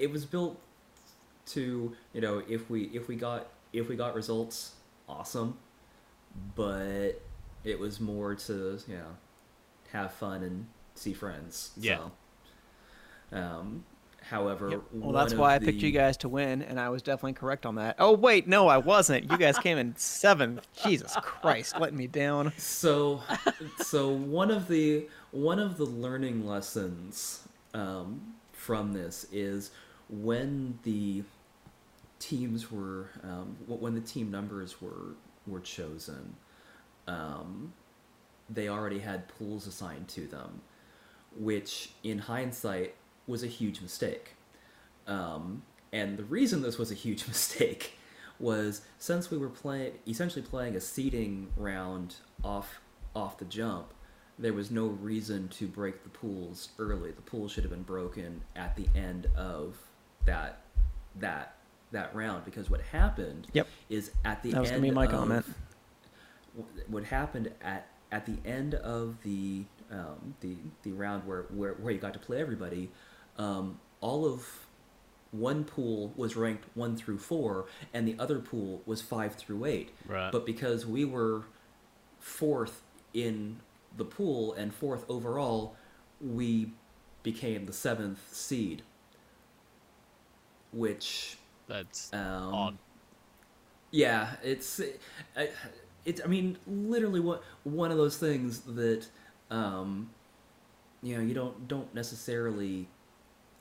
It 0.00 0.10
was 0.10 0.24
built 0.24 0.60
to 1.46 1.94
you 2.12 2.20
know 2.20 2.42
if 2.48 2.70
we 2.70 2.84
if 2.92 3.08
we 3.08 3.16
got 3.16 3.48
if 3.72 3.88
we 3.88 3.96
got 3.96 4.14
results, 4.14 4.72
awesome, 5.08 5.58
but 6.54 7.20
it 7.64 7.78
was 7.78 8.00
more 8.00 8.34
to 8.34 8.78
you 8.86 8.96
know 8.96 9.16
have 9.92 10.12
fun 10.12 10.42
and 10.42 10.66
see 10.94 11.12
friends. 11.12 11.72
Yeah. 11.76 11.98
So, 13.30 13.36
um, 13.36 13.84
however, 14.22 14.70
Yep. 14.70 14.82
Well, 14.92 15.12
that's 15.12 15.32
of 15.32 15.38
why 15.38 15.54
I 15.54 15.58
picked 15.58 15.82
you 15.82 15.90
guys 15.90 16.16
to 16.18 16.28
win, 16.28 16.62
and 16.62 16.78
I 16.78 16.88
was 16.88 17.02
definitely 17.02 17.34
correct 17.34 17.66
on 17.66 17.76
that. 17.76 17.96
Oh 17.98 18.12
wait, 18.12 18.46
no, 18.46 18.68
I 18.68 18.78
wasn't. 18.78 19.30
You 19.30 19.38
guys 19.38 19.58
came 19.58 19.78
in 19.78 19.94
seventh. 19.96 20.66
Jesus 20.84 21.16
Christ, 21.20 21.78
letting 21.78 21.98
me 21.98 22.06
down. 22.06 22.52
So, 22.56 23.22
so 23.78 24.10
one 24.10 24.50
of 24.50 24.68
the 24.68 25.08
one 25.32 25.58
of 25.58 25.76
the 25.76 25.86
learning 25.86 26.46
lessons 26.46 27.46
um, 27.74 28.34
from 28.52 28.92
this 28.92 29.26
is 29.32 29.70
when 30.10 30.78
the 30.82 31.22
teams 32.18 32.70
were 32.70 33.10
um, 33.22 33.56
when 33.66 33.94
the 33.94 34.00
team 34.00 34.30
numbers 34.30 34.80
were 34.80 35.14
were 35.46 35.60
chosen, 35.60 36.36
um, 37.06 37.72
they 38.48 38.68
already 38.68 38.98
had 38.98 39.28
pools 39.28 39.66
assigned 39.66 40.08
to 40.08 40.26
them, 40.26 40.60
which 41.36 41.90
in 42.02 42.18
hindsight 42.18 42.94
was 43.26 43.42
a 43.42 43.46
huge 43.46 43.80
mistake. 43.80 44.34
Um, 45.06 45.62
and 45.92 46.16
the 46.16 46.24
reason 46.24 46.62
this 46.62 46.78
was 46.78 46.90
a 46.90 46.94
huge 46.94 47.26
mistake 47.28 47.94
was 48.38 48.82
since 48.98 49.30
we 49.30 49.38
were 49.38 49.48
playing 49.48 49.92
essentially 50.06 50.42
playing 50.42 50.76
a 50.76 50.80
seeding 50.80 51.48
round 51.56 52.16
off 52.42 52.80
off 53.14 53.38
the 53.38 53.44
jump, 53.44 53.92
there 54.38 54.52
was 54.52 54.70
no 54.70 54.86
reason 54.86 55.48
to 55.48 55.66
break 55.66 56.02
the 56.02 56.08
pools 56.08 56.70
early. 56.78 57.12
The 57.12 57.22
pools 57.22 57.52
should 57.52 57.64
have 57.64 57.72
been 57.72 57.82
broken 57.82 58.42
at 58.56 58.76
the 58.76 58.86
end 58.94 59.26
of 59.36 59.76
that 60.26 60.60
that 61.18 61.54
that 61.92 62.14
round 62.14 62.44
because 62.44 62.70
what 62.70 62.80
happened 62.82 63.48
Yep. 63.52 63.66
is 63.88 64.12
at 64.24 64.42
the 64.42 64.52
That 64.52 64.60
was 64.60 64.70
end 64.70 64.80
gonna 64.82 64.88
be 64.90 64.94
my 64.94 65.04
of, 65.06 65.10
comment. 65.10 65.46
what 66.88 67.04
happened 67.04 67.52
at 67.62 67.86
at 68.12 68.26
the 68.26 68.36
end 68.48 68.74
of 68.74 69.16
the 69.22 69.64
um, 69.90 70.34
the 70.40 70.56
the 70.82 70.92
round 70.92 71.26
where, 71.26 71.42
where 71.50 71.74
where 71.74 71.92
you 71.92 71.98
got 71.98 72.12
to 72.12 72.18
play 72.18 72.40
everybody, 72.40 72.90
um, 73.38 73.80
all 74.00 74.24
of 74.24 74.46
one 75.32 75.64
pool 75.64 76.12
was 76.16 76.34
ranked 76.36 76.64
one 76.74 76.96
through 76.96 77.18
four, 77.18 77.66
and 77.94 78.06
the 78.06 78.16
other 78.18 78.38
pool 78.38 78.82
was 78.86 79.00
five 79.02 79.34
through 79.34 79.64
eight. 79.64 79.90
Right. 80.06 80.30
But 80.32 80.44
because 80.46 80.86
we 80.86 81.04
were 81.04 81.42
fourth 82.20 82.82
in 83.14 83.60
the 83.96 84.04
pool 84.04 84.52
and 84.52 84.72
fourth 84.74 85.04
overall, 85.08 85.74
we 86.20 86.72
became 87.22 87.66
the 87.66 87.72
seventh 87.72 88.20
seed, 88.34 88.82
which 90.72 91.36
That's 91.66 92.12
um, 92.12 92.54
odd. 92.54 92.78
yeah, 93.90 94.30
it's 94.42 94.80
I- 95.36 95.50
it's 96.04 96.20
I 96.24 96.28
mean 96.28 96.56
literally 96.66 97.20
what 97.20 97.42
one 97.64 97.90
of 97.90 97.98
those 97.98 98.16
things 98.16 98.60
that 98.60 99.06
um 99.50 100.10
you 101.02 101.16
know 101.16 101.22
you 101.22 101.34
don't 101.34 101.68
don't 101.68 101.94
necessarily 101.94 102.88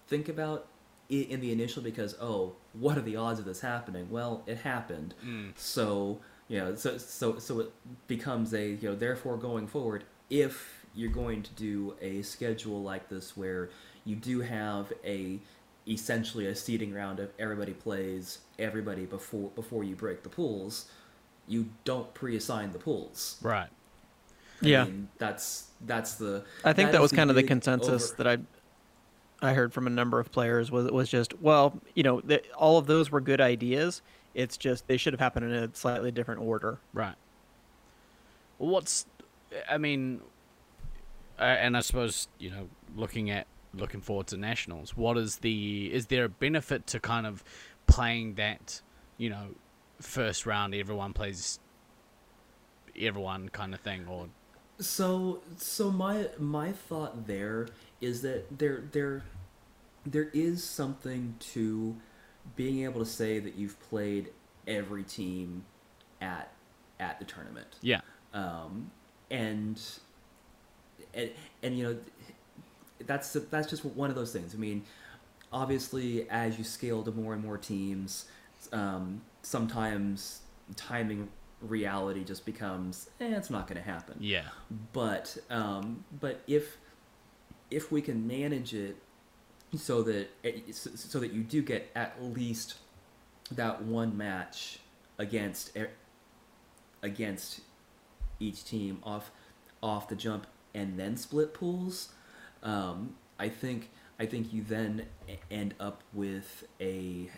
think 0.08 0.30
about 0.30 0.68
in 1.10 1.42
the 1.42 1.52
initial 1.52 1.82
because 1.84 2.16
oh 2.22 2.54
what 2.74 2.98
are 2.98 3.02
the 3.02 3.16
odds 3.16 3.40
of 3.40 3.46
this 3.46 3.60
happening 3.62 4.08
well 4.12 4.44
it 4.46 4.58
happened 4.60 5.14
Mm. 5.26 5.52
so 5.58 6.20
you 6.48 6.60
know 6.60 6.76
so 6.76 6.98
so 6.98 7.40
so 7.40 7.60
it 7.62 7.72
becomes 8.08 8.54
a 8.54 8.70
you 8.70 8.90
know 8.90 8.96
therefore 8.96 9.36
going 9.36 9.68
forward 9.68 10.04
if 10.30 10.86
you're 10.96 11.12
going 11.12 11.42
to 11.44 11.52
do 11.56 11.96
a 12.02 12.22
schedule 12.22 12.82
like 12.84 13.10
this 13.10 13.36
where 13.36 13.70
you 14.06 14.16
do 14.16 14.42
have 14.42 14.94
a 15.04 15.40
essentially 15.90 16.46
a 16.48 16.56
seeding 16.56 16.94
round 16.94 17.20
of 17.20 17.30
everybody 17.40 17.74
plays 17.74 18.40
everybody 18.60 19.06
before 19.06 19.50
before 19.56 19.84
you 19.84 19.96
break 19.96 20.22
the 20.24 20.30
pools 20.30 20.86
you 21.48 21.68
don't 21.84 22.14
pre-assign 22.14 22.72
the 22.72 22.78
pools 22.80 23.38
Right. 23.42 23.70
I 24.62 24.66
Yeah. 24.68 24.84
mean, 24.84 25.08
that's 25.18 25.68
that's 25.88 26.16
the 26.16 26.44
I 26.64 26.74
think 26.74 26.92
that 26.92 27.02
was 27.02 27.12
kind 27.12 27.30
of 27.30 27.36
the 27.36 27.44
consensus 27.44 28.12
over- 28.12 28.24
that 28.24 28.28
I 29.42 29.48
I 29.50 29.54
heard 29.54 29.74
from 29.74 29.88
a 29.88 29.90
number 29.90 30.20
of 30.20 30.32
players 30.34 30.70
was 30.70 30.92
was 30.92 31.10
just 31.10 31.34
well, 31.42 31.80
you 31.96 32.04
know, 32.04 32.20
the, 32.22 32.44
all 32.56 32.78
of 32.78 32.86
those 32.88 33.10
were 33.10 33.22
good 33.22 33.40
ideas. 33.42 34.02
It's 34.36 34.58
just 34.58 34.86
they 34.88 34.98
should 34.98 35.14
have 35.14 35.20
happened 35.22 35.46
in 35.46 35.54
a 35.54 35.74
slightly 35.74 36.12
different 36.12 36.42
order. 36.42 36.78
Right. 36.94 37.16
What's, 38.58 39.06
I 39.70 39.78
mean, 39.78 40.20
uh, 41.40 41.44
and 41.44 41.78
I 41.78 41.80
suppose 41.80 42.28
you 42.38 42.50
know, 42.52 42.68
looking 42.98 43.30
at 43.30 43.48
looking 43.74 44.02
forward 44.02 44.28
to 44.28 44.38
nationals, 44.38 44.96
what 44.96 45.18
is 45.18 45.38
the 45.38 45.92
is 45.94 46.08
there 46.08 46.26
a 46.26 46.30
benefit 46.30 46.88
to 46.88 47.00
kind 47.00 47.26
of 47.26 47.44
playing 47.88 48.36
that, 48.36 48.82
you 49.18 49.30
know, 49.30 49.56
first 50.00 50.46
round 50.46 50.74
everyone 50.74 51.14
plays 51.14 51.60
everyone 53.00 53.50
kind 53.50 53.74
of 53.74 53.80
thing, 53.80 54.08
or? 54.08 54.28
So 54.80 55.42
so 55.58 55.92
my 55.92 56.28
my 56.38 56.72
thought 56.72 57.28
there 57.28 57.68
is 58.02 58.22
that 58.22 58.58
there 58.58 58.84
there 58.92 59.24
there 60.06 60.30
is 60.34 60.64
something 60.64 61.36
to 61.40 61.96
being 62.56 62.84
able 62.84 63.00
to 63.00 63.06
say 63.10 63.40
that 63.40 63.56
you've 63.56 63.80
played 63.90 64.30
every 64.68 65.04
team 65.04 65.66
at 66.22 66.52
at 67.00 67.20
the 67.20 67.26
tournament. 67.26 67.76
yeah, 67.82 68.02
Um, 68.34 68.92
and, 69.32 69.80
and 71.14 71.32
and 71.64 71.78
you 71.78 71.84
know 71.84 71.98
that's 73.06 73.34
that's 73.34 73.70
just 73.70 73.86
one 73.86 74.10
of 74.10 74.16
those 74.16 74.32
things. 74.32 74.54
I 74.54 74.58
mean, 74.58 74.84
obviously, 75.52 76.30
as 76.30 76.58
you 76.58 76.64
scale 76.64 77.04
to 77.04 77.12
more 77.12 77.34
and 77.34 77.44
more 77.44 77.58
teams, 77.58 78.26
um, 78.72 79.22
sometimes 79.42 80.42
timing 80.76 81.30
reality 81.62 82.24
just 82.24 82.46
becomes 82.46 83.10
eh, 83.20 83.36
it's 83.36 83.50
not 83.50 83.68
going 83.68 83.76
to 83.76 83.84
happen 83.84 84.16
yeah, 84.20 84.44
but 84.94 85.38
um, 85.50 86.04
but 86.20 86.42
if 86.48 86.78
if 87.70 87.92
we 87.92 88.02
can 88.02 88.28
manage 88.28 88.74
it 88.74 88.96
so 89.76 90.02
that 90.04 90.30
it, 90.44 90.76
so 90.76 90.90
so 90.96 91.20
that 91.20 91.32
you 91.32 91.44
do 91.44 91.62
get 91.62 91.90
at 91.96 92.22
least 92.24 92.76
that 93.52 93.82
one 93.82 94.16
match 94.16 94.80
against 95.18 95.78
against 97.02 97.62
each 98.40 98.64
team 98.64 99.00
off 99.04 99.32
off 99.82 100.08
the 100.08 100.16
jump 100.16 100.48
and 100.74 101.00
then 101.00 101.18
split 101.18 101.54
pools 101.54 102.10
um, 102.64 103.16
I 103.38 103.50
think 103.50 103.90
I 104.20 104.26
think 104.26 104.54
you 104.54 104.64
then 104.64 105.06
end 105.50 105.74
up 105.80 106.04
with 106.14 106.66
a 106.82 107.30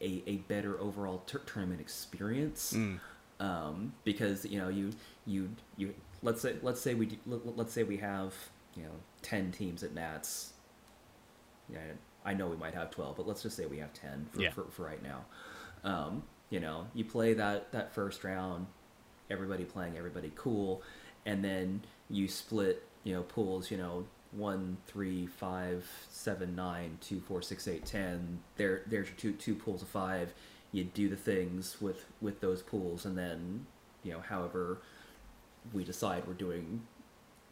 a, 0.00 0.22
a 0.26 0.36
better 0.48 0.80
overall 0.80 1.22
tur 1.26 1.40
tournament 1.40 1.80
experience 1.80 2.72
mm. 2.74 2.98
um, 3.38 3.92
because 4.04 4.44
you 4.44 4.58
know 4.58 4.68
you 4.68 4.92
you 5.26 5.50
you 5.76 5.94
let's 6.22 6.40
say 6.40 6.56
let's 6.62 6.80
say 6.80 6.94
we 6.94 7.06
do, 7.06 7.16
let, 7.26 7.56
let's 7.56 7.72
say 7.72 7.82
we 7.82 7.96
have 7.98 8.34
you 8.76 8.84
know 8.84 8.92
ten 9.22 9.52
teams 9.52 9.82
at 9.82 9.94
Nats. 9.94 10.52
Yeah, 11.72 11.80
I 12.24 12.34
know 12.34 12.48
we 12.48 12.56
might 12.56 12.74
have 12.74 12.90
twelve, 12.90 13.16
but 13.16 13.26
let's 13.26 13.42
just 13.42 13.56
say 13.56 13.66
we 13.66 13.78
have 13.78 13.92
ten 13.92 14.26
for 14.32 14.40
Yeah. 14.40 14.50
for, 14.50 14.64
for 14.70 14.84
right 14.84 15.02
now. 15.02 15.24
Um, 15.84 16.22
you 16.50 16.60
know, 16.60 16.86
you 16.94 17.04
play 17.04 17.34
that 17.34 17.72
that 17.72 17.92
first 17.94 18.24
round, 18.24 18.66
everybody 19.30 19.64
playing 19.64 19.96
everybody 19.96 20.32
cool, 20.34 20.82
and 21.26 21.44
then 21.44 21.82
you 22.08 22.28
split 22.28 22.84
you 23.04 23.14
know 23.14 23.22
pools. 23.22 23.70
You 23.70 23.78
know, 23.78 24.06
one, 24.32 24.78
three, 24.86 25.26
five, 25.26 25.88
seven, 26.08 26.54
nine, 26.54 26.98
two, 27.00 27.20
four, 27.20 27.42
six, 27.42 27.66
eight, 27.68 27.84
ten. 27.86 28.40
There, 28.56 28.82
there's 28.86 29.08
your 29.08 29.16
two 29.16 29.32
two 29.32 29.54
pools 29.54 29.82
of 29.82 29.88
five. 29.88 30.32
You 30.72 30.84
do 30.84 31.08
the 31.08 31.16
things 31.16 31.80
with 31.80 32.06
with 32.20 32.40
those 32.40 32.62
pools, 32.62 33.04
and 33.06 33.16
then 33.18 33.66
you 34.02 34.12
know, 34.12 34.20
however 34.20 34.80
we 35.72 35.84
decide 35.84 36.26
we're 36.26 36.34
doing 36.34 36.82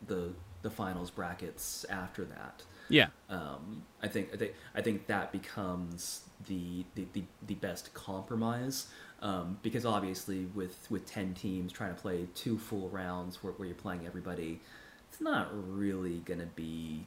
the 0.07 0.35
the 0.63 0.71
finals 0.71 1.11
brackets 1.11 1.85
after 1.91 2.25
that. 2.27 2.63
yeah, 2.89 3.09
Um, 3.29 3.85
I 4.03 4.09
think 4.09 4.31
I 4.33 4.37
think 4.37 4.55
I 4.75 4.83
think 4.83 5.07
that 5.07 5.33
becomes 5.33 6.23
the 6.47 6.85
the, 6.95 7.07
the, 7.13 7.25
the 7.47 7.55
best 7.55 7.93
compromise 7.95 8.87
um, 9.21 9.59
because 9.63 9.85
obviously 9.85 10.47
with 10.47 10.87
with 10.91 11.07
ten 11.07 11.35
teams 11.35 11.73
trying 11.73 11.95
to 11.95 12.01
play 12.01 12.29
two 12.35 12.59
full 12.59 12.89
rounds 12.89 13.43
where, 13.43 13.53
where 13.55 13.67
you're 13.69 13.77
playing 13.77 14.07
everybody, 14.07 14.61
it's 15.19 15.25
not 15.25 15.49
really 15.53 16.19
gonna 16.25 16.49
be. 16.55 17.05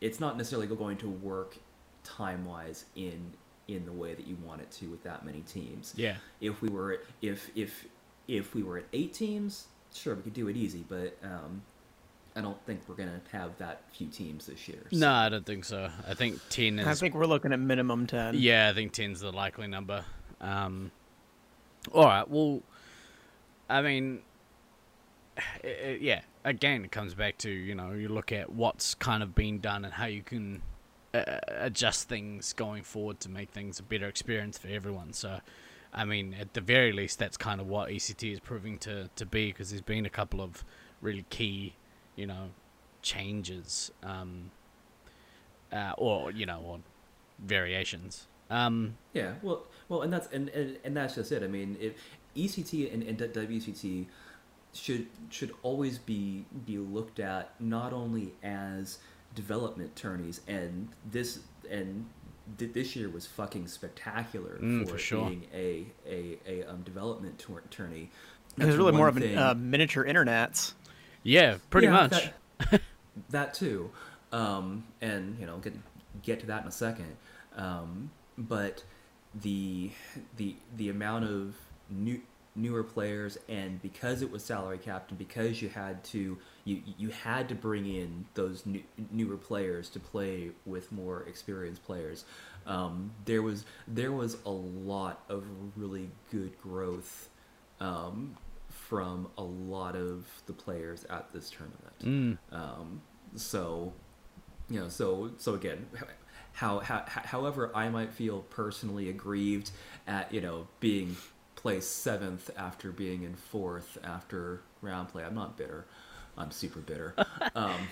It's 0.00 0.20
not 0.20 0.38
necessarily 0.38 0.66
going 0.68 0.96
to 0.98 1.08
work 1.08 1.58
time 2.02 2.46
wise 2.46 2.86
in 2.96 3.32
in 3.66 3.84
the 3.84 3.92
way 3.92 4.14
that 4.14 4.26
you 4.26 4.36
want 4.42 4.62
it 4.62 4.70
to 4.70 4.86
with 4.86 5.02
that 5.02 5.26
many 5.26 5.40
teams 5.42 5.92
yeah, 5.94 6.14
if 6.40 6.62
we 6.62 6.70
were 6.70 6.92
at, 6.92 7.00
if 7.20 7.50
if 7.54 7.84
if 8.26 8.54
we 8.54 8.62
were 8.62 8.78
at 8.78 8.84
eight 8.94 9.12
teams, 9.12 9.66
sure 9.92 10.14
we 10.14 10.22
could 10.22 10.32
do 10.32 10.48
it 10.48 10.56
easy, 10.56 10.84
but 10.88 11.18
um, 11.22 11.60
I 12.34 12.40
don't 12.40 12.58
think 12.64 12.80
we're 12.88 12.94
gonna 12.94 13.20
have 13.32 13.58
that 13.58 13.82
few 13.92 14.06
teams 14.06 14.46
this 14.46 14.66
year. 14.68 14.78
so- 14.90 14.96
no, 14.96 15.12
I 15.12 15.28
don't 15.28 15.44
think 15.44 15.66
so. 15.66 15.90
I 16.08 16.14
think 16.14 16.40
ten 16.48 16.78
is 16.78 16.86
I 16.86 16.94
think 16.94 17.14
we're 17.14 17.26
looking 17.26 17.52
at 17.52 17.60
minimum 17.60 18.06
ten. 18.06 18.34
Yeah, 18.34 18.70
I 18.70 18.74
think 18.74 18.94
10's 18.94 19.20
the 19.20 19.32
likely 19.32 19.66
number. 19.66 20.04
Um, 20.40 20.90
all 21.92 22.04
right, 22.06 22.28
well, 22.28 22.62
I 23.68 23.82
mean, 23.82 24.22
i- 25.64 25.66
i- 25.66 25.98
yeah, 26.00 26.22
again, 26.44 26.84
it 26.84 26.92
comes 26.92 27.14
back 27.14 27.38
to, 27.38 27.50
you 27.50 27.74
know, 27.74 27.92
you 27.92 28.08
look 28.08 28.32
at 28.32 28.50
what's 28.50 28.94
kind 28.94 29.22
of 29.22 29.34
been 29.34 29.60
done 29.60 29.84
and 29.84 29.94
how 29.94 30.06
you 30.06 30.22
can 30.22 30.62
uh, 31.14 31.38
adjust 31.48 32.08
things 32.08 32.52
going 32.52 32.82
forward 32.82 33.18
to 33.20 33.30
make 33.30 33.50
things 33.50 33.80
a 33.80 33.82
better 33.82 34.06
experience 34.06 34.58
for 34.58 34.68
everyone. 34.68 35.12
So, 35.12 35.40
I 35.92 36.04
mean, 36.04 36.34
at 36.38 36.52
the 36.52 36.60
very 36.60 36.92
least, 36.92 37.18
that's 37.18 37.36
kind 37.38 37.60
of 37.60 37.66
what 37.66 37.88
ECT 37.88 38.32
is 38.32 38.40
proving 38.40 38.78
to, 38.80 39.08
to 39.16 39.24
be 39.24 39.46
because 39.50 39.70
there's 39.70 39.80
been 39.80 40.04
a 40.04 40.10
couple 40.10 40.40
of 40.42 40.64
really 41.00 41.24
key, 41.30 41.74
you 42.14 42.26
know, 42.26 42.50
changes, 43.00 43.90
um, 44.02 44.50
uh, 45.72 45.92
or, 45.96 46.30
you 46.30 46.44
know, 46.44 46.60
or 46.64 46.78
variations. 47.38 48.26
Um, 48.50 48.96
Yeah, 49.14 49.34
well, 49.42 49.64
well, 49.88 50.02
and 50.02 50.12
that's 50.12 50.26
and, 50.32 50.48
and, 50.50 50.78
and 50.84 50.96
that's 50.96 51.14
just 51.14 51.32
it. 51.32 51.42
I 51.42 51.46
mean, 51.46 51.76
if 51.80 51.94
ECT 52.36 52.92
and, 52.92 53.02
and 53.02 53.18
WCT 53.18 54.06
should 54.72 55.06
should 55.30 55.52
always 55.62 55.98
be 55.98 56.44
be 56.66 56.78
looked 56.78 57.20
at 57.20 57.52
not 57.60 57.92
only 57.92 58.32
as 58.42 58.98
development 59.34 59.94
tourneys, 59.96 60.40
and 60.48 60.88
this 61.10 61.40
and 61.70 62.06
th- 62.58 62.72
this 62.72 62.94
year 62.96 63.08
was 63.08 63.26
fucking 63.26 63.66
spectacular 63.66 64.58
Mm, 64.62 64.84
for, 64.84 64.92
for 64.94 64.98
sure. 64.98 65.28
being 65.28 65.46
a 65.54 65.86
a, 66.06 66.38
a 66.46 66.64
um, 66.70 66.82
development 66.82 67.38
tour- 67.38 67.62
tourney. 67.70 68.10
It 68.58 68.64
was 68.64 68.76
really 68.76 68.92
more 68.92 69.02
one 69.02 69.08
of 69.10 69.16
an 69.18 69.22
thing- 69.22 69.38
uh, 69.38 69.54
miniature 69.54 70.04
internets. 70.04 70.72
Yeah, 71.22 71.56
pretty 71.70 71.86
Yeah, 71.86 71.92
much. 71.92 72.30
That, 72.70 72.80
that 73.30 73.54
too, 73.54 73.90
um, 74.32 74.84
and 75.00 75.38
you 75.38 75.46
know, 75.46 75.58
get 75.58 75.74
get 76.22 76.40
to 76.40 76.46
that 76.46 76.62
in 76.62 76.68
a 76.68 76.72
second. 76.72 77.16
Um, 77.56 78.10
but 78.36 78.84
the 79.34 79.90
the 80.36 80.56
the 80.76 80.88
amount 80.88 81.24
of 81.24 81.54
new 81.90 82.20
newer 82.58 82.82
players, 82.82 83.38
and 83.48 83.80
because 83.82 84.22
it 84.22 84.30
was 84.30 84.44
salary 84.44 84.78
capped, 84.78 85.10
and 85.10 85.18
because 85.18 85.62
you 85.62 85.68
had 85.68 86.02
to 86.04 86.38
you 86.64 86.82
you 86.98 87.08
had 87.10 87.48
to 87.48 87.54
bring 87.54 87.86
in 87.86 88.26
those 88.34 88.66
new, 88.66 88.82
newer 89.10 89.36
players 89.36 89.88
to 89.90 90.00
play 90.00 90.50
with 90.66 90.90
more 90.92 91.22
experienced 91.22 91.84
players. 91.84 92.24
Um, 92.66 93.12
there 93.24 93.42
was 93.42 93.64
there 93.86 94.12
was 94.12 94.36
a 94.44 94.50
lot 94.50 95.22
of 95.28 95.44
really 95.76 96.10
good 96.30 96.60
growth 96.60 97.28
um, 97.80 98.36
from 98.68 99.28
a 99.38 99.42
lot 99.42 99.96
of 99.96 100.26
the 100.46 100.52
players 100.52 101.04
at 101.04 101.32
this 101.32 101.50
tournament. 101.50 101.94
Um, 102.52 103.00
so 103.36 103.92
you 104.68 104.80
know, 104.80 104.88
so 104.88 105.30
so 105.38 105.54
again, 105.54 105.86
how, 106.52 106.80
how 106.80 107.04
however 107.06 107.70
I 107.74 107.88
might 107.88 108.12
feel 108.12 108.40
personally 108.50 109.08
aggrieved 109.08 109.70
at 110.06 110.32
you 110.32 110.40
know 110.40 110.66
being 110.80 111.16
placed 111.58 112.02
seventh 112.02 112.50
after 112.56 112.92
being 112.92 113.24
in 113.24 113.34
fourth 113.34 113.98
after 114.04 114.60
round 114.80 115.08
play. 115.08 115.24
I'm 115.24 115.34
not 115.34 115.56
bitter. 115.56 115.86
I'm 116.36 116.50
super 116.50 116.80
bitter. 116.80 117.14
Um, 117.54 117.88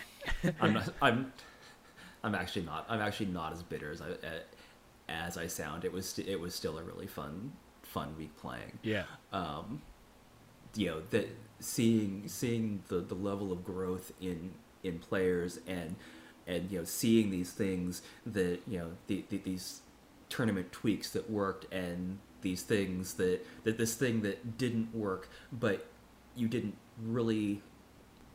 I'm 0.61 0.73
not. 0.75 0.93
I'm. 1.03 1.33
I'm 2.23 2.35
actually 2.35 2.63
not. 2.67 2.87
I'm 2.89 3.01
actually 3.01 3.27
not 3.27 3.53
as 3.53 3.63
bitter 3.63 3.91
as 3.91 4.01
I 4.03 4.07
as 5.09 5.37
I 5.37 5.47
sound. 5.49 5.85
It 5.85 5.93
was 5.93 6.19
it 6.19 6.39
was 6.39 6.55
still 6.55 6.79
a 6.79 6.83
really 6.83 7.07
fun 7.07 7.53
fun 7.83 8.15
week 8.19 8.37
playing 8.37 8.79
Yeah. 8.83 9.05
um, 9.33 9.81
you 10.75 10.87
know 10.87 11.03
that 11.11 11.29
seeing 11.61 12.25
seeing 12.27 12.83
the, 12.89 12.97
the 13.01 13.15
level 13.15 13.51
of 13.53 13.65
growth 13.65 14.13
in 14.21 14.51
in 14.83 14.99
players 14.99 15.59
and 15.67 15.95
and 16.47 16.71
you 16.71 16.79
know 16.79 16.85
seeing 16.85 17.31
these 17.31 17.53
things 17.53 18.03
that 18.27 18.59
you 18.69 18.79
know 18.79 18.91
the, 19.07 19.25
the, 19.31 19.39
these 19.39 19.81
tournament 20.29 20.71
tweaks 20.73 21.11
that 21.11 21.31
worked 21.31 21.73
and 21.73 22.19
these 22.47 22.63
things 22.63 23.15
that 23.15 23.39
that 23.65 23.77
this 23.77 23.95
thing 23.95 24.23
that 24.23 24.57
didn't 24.57 24.89
work 24.95 25.29
but 25.53 25.79
you 26.37 26.47
didn't 26.49 26.77
really 27.03 27.61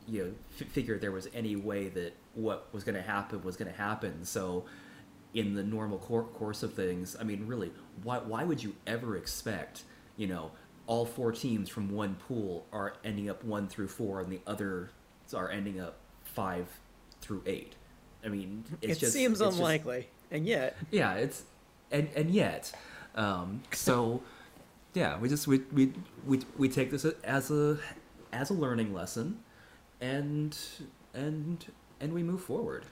you 0.06 0.18
know 0.24 0.30
f- 0.60 0.68
figure 0.68 0.98
there 0.98 1.12
was 1.12 1.28
any 1.32 1.56
way 1.56 1.88
that 1.88 2.12
what 2.34 2.58
was 2.74 2.82
going 2.84 2.94
to 2.94 3.06
happen 3.14 3.42
was 3.42 3.56
going 3.56 3.70
to 3.70 3.76
happen. 3.88 4.24
So 4.24 4.64
in 5.34 5.54
the 5.54 5.62
normal 5.62 5.98
cor- 5.98 6.24
course 6.40 6.62
of 6.62 6.74
things 6.74 7.16
i 7.18 7.24
mean 7.24 7.46
really 7.46 7.70
why 8.02 8.18
why 8.18 8.44
would 8.44 8.62
you 8.62 8.74
ever 8.86 9.16
expect 9.16 9.84
you 10.18 10.26
know 10.26 10.50
all 10.86 11.06
four 11.06 11.32
teams 11.32 11.70
from 11.70 11.90
one 12.02 12.14
pool 12.26 12.66
are 12.70 12.92
ending 13.02 13.30
up 13.30 13.42
one 13.42 13.66
through 13.66 13.88
four 13.88 14.20
and 14.20 14.30
the 14.30 14.40
others 14.46 14.90
are 15.34 15.50
ending 15.50 15.80
up 15.80 15.94
five 16.24 16.66
through 17.22 17.42
eight? 17.46 17.74
I 18.24 18.28
mean 18.28 18.64
it's 18.82 18.98
it 18.98 19.00
just 19.00 19.12
seems 19.14 19.40
it's 19.40 19.48
just- 19.48 19.56
unlikely, 19.58 20.08
and 20.30 20.46
yet 20.46 20.76
yeah 20.90 21.14
it's 21.14 21.44
and 21.90 22.08
and 22.14 22.30
yet 22.30 22.72
um 23.14 23.62
so 23.72 24.22
yeah 24.94 25.18
we 25.18 25.28
just 25.28 25.46
we 25.46 25.58
we 25.72 25.92
we, 26.26 26.40
we 26.56 26.68
take 26.68 26.90
this 26.90 27.04
as 27.24 27.50
a 27.50 27.78
as 28.32 28.50
a 28.50 28.54
learning 28.54 28.92
lesson 28.94 29.38
and 30.00 30.56
and 31.14 31.66
and 32.00 32.12
we 32.12 32.22
move 32.22 32.42
forward 32.42 32.84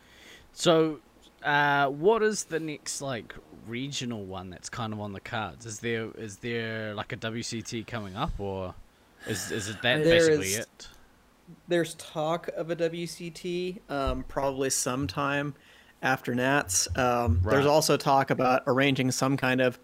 So, 0.53 1.01
uh, 1.45 1.87
what 1.89 2.23
is 2.23 2.45
the 2.45 2.61
next 2.61 3.01
like 3.01 3.35
regional 3.67 4.25
one 4.25 4.51
that's 4.51 4.69
kind 4.69 4.93
of 4.93 5.01
on 5.01 5.13
the 5.13 5.21
cards? 5.21 5.65
Is 5.65 5.79
there 5.81 6.11
is 6.19 6.39
there 6.39 6.95
like 6.95 7.13
a 7.13 7.17
WCT 7.17 7.87
coming 7.87 8.15
up, 8.17 8.39
or 8.39 8.75
is 9.27 9.51
is 9.51 9.69
it 9.69 9.81
that 9.83 10.03
There 10.05 10.19
basically 10.19 10.49
is- 10.49 10.59
it? 10.59 10.89
there's 11.67 11.95
talk 11.95 12.49
of 12.57 12.71
a 12.71 12.77
WCT, 12.77 13.81
um, 13.89 14.23
probably 14.29 14.71
sometime 14.71 15.55
after 16.03 16.33
Nats. 16.35 16.87
Um, 16.97 17.41
There's 17.45 17.67
also 17.67 17.97
talk 17.97 18.31
about 18.31 18.63
arranging 18.69 19.11
some 19.11 19.37
kind 19.37 19.61
of 19.61 19.79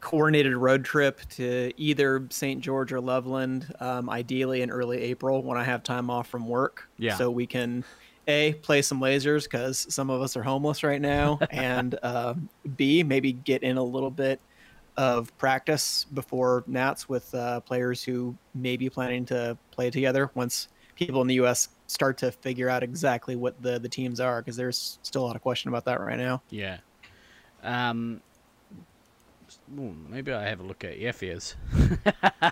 coordinated 0.00 0.56
road 0.56 0.84
trip 0.84 1.20
to 1.30 1.72
either 1.76 2.26
St. 2.30 2.60
George 2.60 2.92
or 2.92 3.00
Loveland, 3.00 3.72
um, 3.80 4.08
ideally 4.08 4.62
in 4.62 4.70
early 4.70 5.00
April 5.02 5.42
when 5.42 5.58
I 5.58 5.64
have 5.64 5.82
time 5.82 6.10
off 6.10 6.28
from 6.28 6.48
work. 6.48 6.88
Yeah. 6.98 7.16
So 7.16 7.30
we 7.30 7.46
can 7.46 7.84
a 8.28 8.54
play 8.54 8.82
some 8.82 9.00
lasers 9.00 9.44
because 9.44 9.86
some 9.92 10.10
of 10.10 10.22
us 10.22 10.36
are 10.36 10.42
homeless 10.42 10.82
right 10.82 11.00
now, 11.00 11.38
and 11.50 11.98
uh, 12.02 12.34
b 12.76 13.02
maybe 13.02 13.32
get 13.32 13.62
in 13.62 13.76
a 13.76 13.82
little 13.82 14.10
bit 14.10 14.40
of 14.96 15.36
practice 15.38 16.06
before 16.12 16.64
Nats 16.66 17.08
with 17.08 17.34
uh, 17.34 17.60
players 17.60 18.02
who 18.02 18.36
may 18.54 18.76
be 18.76 18.90
planning 18.90 19.24
to 19.26 19.56
play 19.70 19.90
together 19.90 20.30
once 20.34 20.68
people 20.94 21.22
in 21.22 21.26
the 21.26 21.36
U.S. 21.36 21.68
start 21.86 22.18
to 22.18 22.30
figure 22.30 22.68
out 22.68 22.82
exactly 22.82 23.36
what 23.36 23.60
the, 23.62 23.78
the 23.78 23.88
teams 23.88 24.20
are 24.20 24.42
because 24.42 24.56
there's 24.56 24.98
still 25.02 25.24
a 25.24 25.26
lot 25.26 25.36
of 25.36 25.42
question 25.42 25.68
about 25.68 25.84
that 25.86 26.00
right 26.00 26.18
now. 26.18 26.42
Yeah. 26.50 26.78
Um. 27.62 28.20
Ooh, 29.78 29.94
maybe 30.08 30.32
I 30.32 30.48
have 30.48 30.60
a 30.60 30.62
look 30.62 30.84
at 30.84 30.98
Yeffia's. 30.98 31.56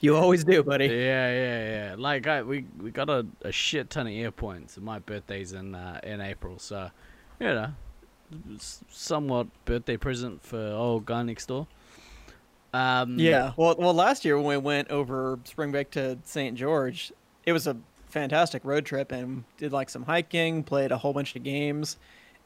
You 0.00 0.16
always 0.16 0.44
do, 0.44 0.62
buddy. 0.62 0.86
Yeah, 0.86 1.32
yeah, 1.32 1.88
yeah. 1.90 1.94
Like 1.96 2.26
I, 2.26 2.42
we 2.42 2.66
we 2.80 2.90
got 2.90 3.08
a, 3.08 3.26
a 3.42 3.52
shit 3.52 3.90
ton 3.90 4.06
of 4.06 4.12
air 4.12 4.30
points. 4.30 4.78
My 4.78 4.98
birthday's 4.98 5.52
in 5.52 5.74
uh, 5.74 6.00
in 6.02 6.20
April, 6.20 6.58
so 6.58 6.90
you 7.40 7.46
know, 7.46 7.72
somewhat 8.88 9.46
birthday 9.64 9.96
present 9.96 10.42
for 10.42 10.58
old 10.58 11.06
guy 11.06 11.22
next 11.22 11.46
door. 11.46 11.66
Um, 12.74 13.18
Yeah. 13.18 13.52
Well, 13.56 13.76
well, 13.78 13.94
last 13.94 14.24
year 14.24 14.36
when 14.36 14.46
we 14.46 14.56
went 14.58 14.90
over 14.90 15.38
spring 15.44 15.72
break 15.72 15.90
to 15.92 16.18
St. 16.24 16.56
George, 16.56 17.12
it 17.46 17.52
was 17.52 17.66
a 17.66 17.76
fantastic 18.08 18.64
road 18.64 18.84
trip 18.84 19.12
and 19.12 19.44
did 19.56 19.72
like 19.72 19.88
some 19.88 20.04
hiking, 20.04 20.62
played 20.62 20.92
a 20.92 20.98
whole 20.98 21.14
bunch 21.14 21.36
of 21.36 21.42
games, 21.42 21.96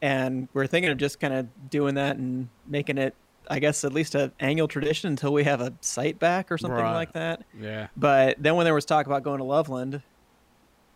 and 0.02 0.48
we're 0.54 0.66
thinking 0.66 0.90
of 0.90 0.98
just 0.98 1.20
kind 1.20 1.34
of 1.34 1.70
doing 1.70 1.94
that 1.96 2.16
and 2.16 2.48
making 2.66 2.98
it, 2.98 3.14
I 3.48 3.58
guess, 3.58 3.84
at 3.84 3.92
least 3.92 4.14
a 4.14 4.32
annual 4.40 4.68
tradition 4.68 5.10
until 5.10 5.32
we 5.32 5.44
have 5.44 5.60
a 5.60 5.72
site 5.80 6.18
back 6.18 6.50
or 6.50 6.58
something 6.58 6.78
Right. 6.78 6.94
like 6.94 7.12
that. 7.12 7.42
yeah, 7.60 7.88
But 7.96 8.36
then 8.42 8.56
when 8.56 8.64
there 8.64 8.74
was 8.74 8.84
talk 8.84 9.06
about 9.06 9.22
going 9.22 9.38
to 9.38 9.44
Loveland, 9.44 10.02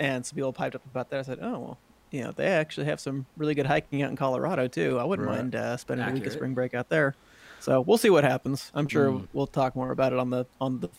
and 0.00 0.24
some 0.26 0.36
people 0.36 0.52
piped 0.52 0.74
up 0.74 0.84
about 0.86 1.10
that, 1.10 1.20
I 1.20 1.22
said, 1.22 1.38
oh 1.42 1.58
well. 1.58 1.78
You 2.10 2.22
know, 2.22 2.30
they 2.30 2.46
actually 2.46 2.86
have 2.86 3.00
some 3.00 3.26
really 3.36 3.56
good 3.56 3.66
hiking 3.66 4.00
out 4.02 4.08
in 4.10 4.14
Colorado 4.14 4.68
too. 4.68 5.00
I 5.00 5.04
wouldn't 5.04 5.26
Right. 5.26 5.38
mind 5.38 5.56
uh, 5.56 5.76
spending 5.76 6.06
a 6.08 6.12
week 6.12 6.24
of 6.26 6.32
spring 6.32 6.54
break 6.54 6.72
out 6.72 6.88
there. 6.88 7.16
So 7.58 7.80
we'll 7.80 7.98
see 7.98 8.10
what 8.10 8.22
happens. 8.22 8.70
I'm 8.72 8.86
sure 8.86 9.10
Mm. 9.10 9.26
we'll 9.32 9.48
talk 9.48 9.74
more 9.74 9.90
about 9.90 10.12
it 10.12 10.20
on 10.20 10.30
the 10.30 10.46
on 10.60 10.78
the 10.78 10.90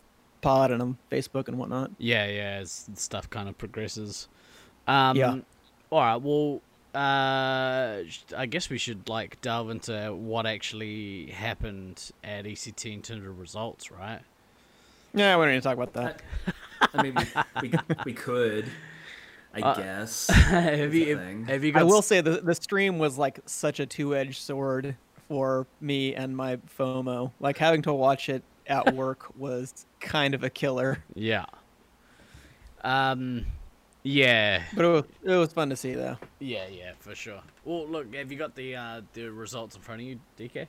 pod 0.42 0.72
and 0.72 0.82
on 0.82 0.98
Facebook 1.10 1.48
and 1.48 1.58
whatnot. 1.58 1.92
yeah, 2.00 2.26
yeah. 2.28 2.58
As 2.60 2.90
stuff 2.96 3.30
kind 3.30 3.48
of 3.48 3.58
progresses. 3.58 4.28
Um, 4.88 5.16
Yeah. 5.16 5.38
All 5.90 6.02
right. 6.02 6.18
Well, 6.22 6.60
uh, 6.96 8.04
I 8.38 8.46
guess 8.46 8.70
we 8.70 8.78
should 8.78 9.10
like 9.10 9.42
delve 9.42 9.70
into 9.70 10.14
what 10.16 10.46
actually 10.46 11.28
happened 11.28 12.12
at 12.24 12.46
ECT 12.46 12.94
in 12.94 13.02
terms 13.02 13.26
of 13.26 13.40
results, 13.40 13.92
right? 13.92 14.22
Yeah, 15.14 15.38
we 15.38 15.46
don't 15.46 15.54
need 15.54 15.62
to 15.62 15.64
talk 15.64 15.78
about 15.78 15.94
that. 15.94 16.22
i 16.94 17.02
mean 17.02 17.16
we, 17.16 17.26
we, 17.70 17.74
we 18.06 18.14
could 18.14 18.66
i 19.54 19.62
Uh, 19.62 19.76
guess 19.76 20.28
have 20.30 20.94
you 20.94 21.18
have 21.48 21.64
you 21.64 21.72
I 21.74 21.84
will 21.84 21.98
s- 22.00 22.08
say 22.08 22.22
the 22.22 22.42
the 22.42 22.54
stream 22.56 23.00
was 23.00 23.18
like 23.18 23.40
such 23.46 23.80
a 23.80 23.86
two 23.86 24.16
edged 24.16 24.42
sword 24.42 24.96
for 25.28 25.66
me 25.82 26.14
and 26.14 26.36
my 26.38 26.58
FOMO. 26.78 27.32
Like 27.40 27.58
having 27.58 27.82
to 27.84 27.94
watch 27.94 28.30
it 28.30 28.44
at 28.68 28.94
work 29.02 29.36
was 29.38 29.86
kind 30.00 30.34
of 30.36 30.44
a 30.44 30.50
killer, 30.50 31.04
Yeah. 31.16 31.46
Um. 32.84 33.46
Yeah. 34.06 34.64
but 34.76 34.86
it 34.86 34.88
was, 34.88 35.04
it 35.24 35.36
was 35.36 35.52
fun 35.52 35.70
to 35.70 35.76
see 35.76 35.94
though. 35.94 36.18
Yeah. 36.40 36.68
Yeah. 36.72 36.94
For 37.00 37.16
sure. 37.16 37.42
Well, 37.66 37.88
look. 37.88 38.14
Have 38.14 38.32
you 38.32 38.38
got 38.38 38.56
the 38.56 38.76
uh, 38.76 39.02
the 39.14 39.30
results 39.30 39.76
in 39.76 39.82
front 39.82 40.02
of 40.02 40.08
you, 40.08 40.20
DK? 40.40 40.68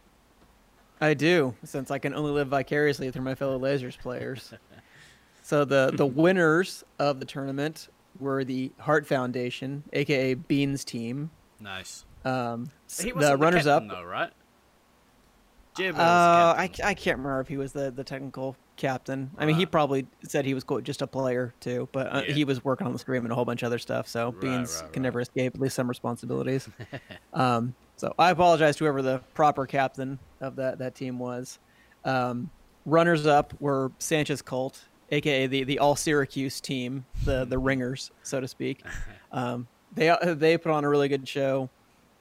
I 1.00 1.12
do, 1.12 1.54
since 1.62 1.90
I 1.90 1.98
can 1.98 2.14
only 2.14 2.30
live 2.30 2.48
vicariously 2.48 3.10
through 3.10 3.22
my 3.22 3.34
fellow 3.34 3.58
Lasers 3.58 3.98
players. 3.98 4.54
so 5.42 5.64
the 5.64 5.92
the 5.94 6.06
winners 6.06 6.82
of 6.98 7.20
the 7.20 7.26
tournament 7.26 7.88
were 8.18 8.44
the 8.44 8.72
Heart 8.80 9.06
Foundation, 9.06 9.84
aka 9.92 10.34
Beans 10.34 10.84
team. 10.84 11.30
Nice. 11.60 12.04
Um, 12.24 12.70
the 12.88 13.36
runners 13.38 13.66
up. 13.66 13.82
captain, 13.82 13.88
though, 13.88 14.08
right? 14.08 14.32
Jib 15.76 15.94
was 15.94 16.00
Uh, 16.02 16.54
I. 16.56 16.70
I 16.84 16.94
can't 16.94 17.18
remember 17.18 17.40
if 17.40 17.48
he 17.48 17.56
was 17.56 17.72
the, 17.72 17.90
the 17.90 18.04
technical 18.04 18.56
captain. 18.76 19.30
I 19.38 19.46
mean, 19.46 19.56
he 19.56 19.64
probably 19.66 20.06
said 20.28 20.44
he 20.44 20.54
was 20.54 20.64
quote, 20.64 20.84
just 20.84 21.02
a 21.02 21.06
player 21.06 21.54
too, 21.60 21.88
but 21.92 22.06
uh, 22.14 22.22
Yeah. 22.26 22.34
he 22.34 22.44
was 22.44 22.64
working 22.64 22.86
on 22.86 22.92
the 22.92 22.98
stream 22.98 23.24
and 23.24 23.32
a 23.32 23.34
whole 23.34 23.44
bunch 23.44 23.62
of 23.62 23.66
other 23.66 23.78
stuff. 23.78 24.06
So 24.08 24.30
Right, 24.32 24.40
Beans 24.40 24.80
right, 24.82 24.92
can 24.92 25.02
never 25.02 25.20
escape 25.20 25.54
at 25.54 25.60
least 25.60 25.74
some 25.76 25.88
responsibilities. 25.88 26.68
um, 27.32 27.74
so 27.96 28.12
I 28.18 28.30
apologize 28.30 28.76
to 28.76 28.84
whoever 28.84 29.02
the 29.02 29.20
proper 29.34 29.66
captain 29.66 30.18
of 30.40 30.56
that, 30.56 30.78
that 30.78 30.94
team 30.94 31.18
was. 31.18 31.58
Um, 32.04 32.50
runners 32.84 33.26
up 33.26 33.54
were 33.60 33.90
Sanchez 33.98 34.42
Colt, 34.42 34.84
aka 35.10 35.46
the, 35.46 35.64
the 35.64 35.78
all 35.78 35.96
Syracuse 35.96 36.60
team, 36.60 37.04
the 37.24 37.44
the 37.44 37.58
ringers, 37.58 38.10
so 38.22 38.40
to 38.40 38.48
speak. 38.48 38.82
Um, 39.32 39.66
they 39.92 40.08
uh, 40.08 40.34
they 40.34 40.56
put 40.56 40.70
on 40.72 40.84
a 40.84 40.88
really 40.88 41.08
good 41.08 41.28
show. 41.28 41.68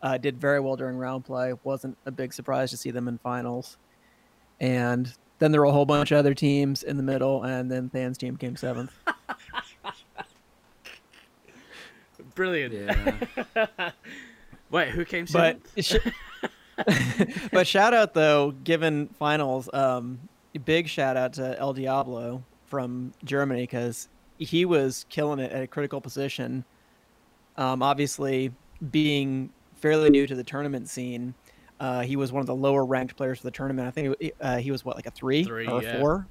Uh, 0.01 0.17
did 0.17 0.39
very 0.39 0.59
well 0.59 0.75
during 0.75 0.97
round 0.97 1.25
play. 1.25 1.53
wasn't 1.63 1.97
a 2.05 2.11
big 2.11 2.33
surprise 2.33 2.69
to 2.69 2.77
see 2.77 2.91
them 2.91 3.07
in 3.07 3.17
finals. 3.17 3.77
And 4.59 5.11
then 5.39 5.51
there 5.51 5.61
were 5.61 5.67
a 5.67 5.71
whole 5.71 5.85
bunch 5.85 6.11
of 6.11 6.17
other 6.17 6.33
teams 6.33 6.83
in 6.83 6.97
the 6.97 7.03
middle, 7.03 7.43
and 7.43 7.71
then 7.71 7.89
Than's 7.89 8.17
team 8.17 8.37
came 8.37 8.55
seventh. 8.55 8.91
Brilliant. 12.35 12.73
yeah 13.55 13.55
Wait, 14.69 14.89
who 14.89 15.05
came 15.05 15.25
but 15.31 15.59
seventh? 15.75 15.85
sh- 15.85 16.11
but 17.51 17.65
shout 17.65 17.93
out 17.93 18.13
though, 18.13 18.51
given 18.51 19.07
finals, 19.19 19.69
um, 19.73 20.19
big 20.65 20.87
shout 20.87 21.17
out 21.17 21.33
to 21.33 21.57
El 21.59 21.73
Diablo 21.73 22.43
from 22.65 23.13
Germany 23.23 23.63
because 23.63 24.07
he 24.37 24.65
was 24.65 25.05
killing 25.09 25.39
it 25.39 25.51
at 25.51 25.63
a 25.63 25.67
critical 25.67 26.01
position. 26.01 26.65
Um, 27.57 27.81
obviously, 27.81 28.51
being 28.91 29.49
fairly 29.75 30.09
new 30.09 30.25
to 30.27 30.35
the 30.35 30.43
tournament 30.43 30.89
scene, 30.89 31.33
uh, 31.79 32.01
he 32.01 32.15
was 32.15 32.31
one 32.31 32.41
of 32.41 32.47
the 32.47 32.55
lower 32.55 32.85
ranked 32.85 33.15
players 33.17 33.39
for 33.39 33.43
the 33.47 33.51
tournament. 33.51 33.87
I 33.87 33.91
think 33.91 34.15
it- 34.19 34.35
uh, 34.41 34.57
he 34.57 34.71
was 34.71 34.83
what 34.85 34.95
like 34.95 35.05
a 35.05 35.11
three, 35.11 35.43
Three, 35.43 35.67
or 35.67 35.79
a 35.79 35.83
yeah. 35.83 35.99
four, 35.99 36.27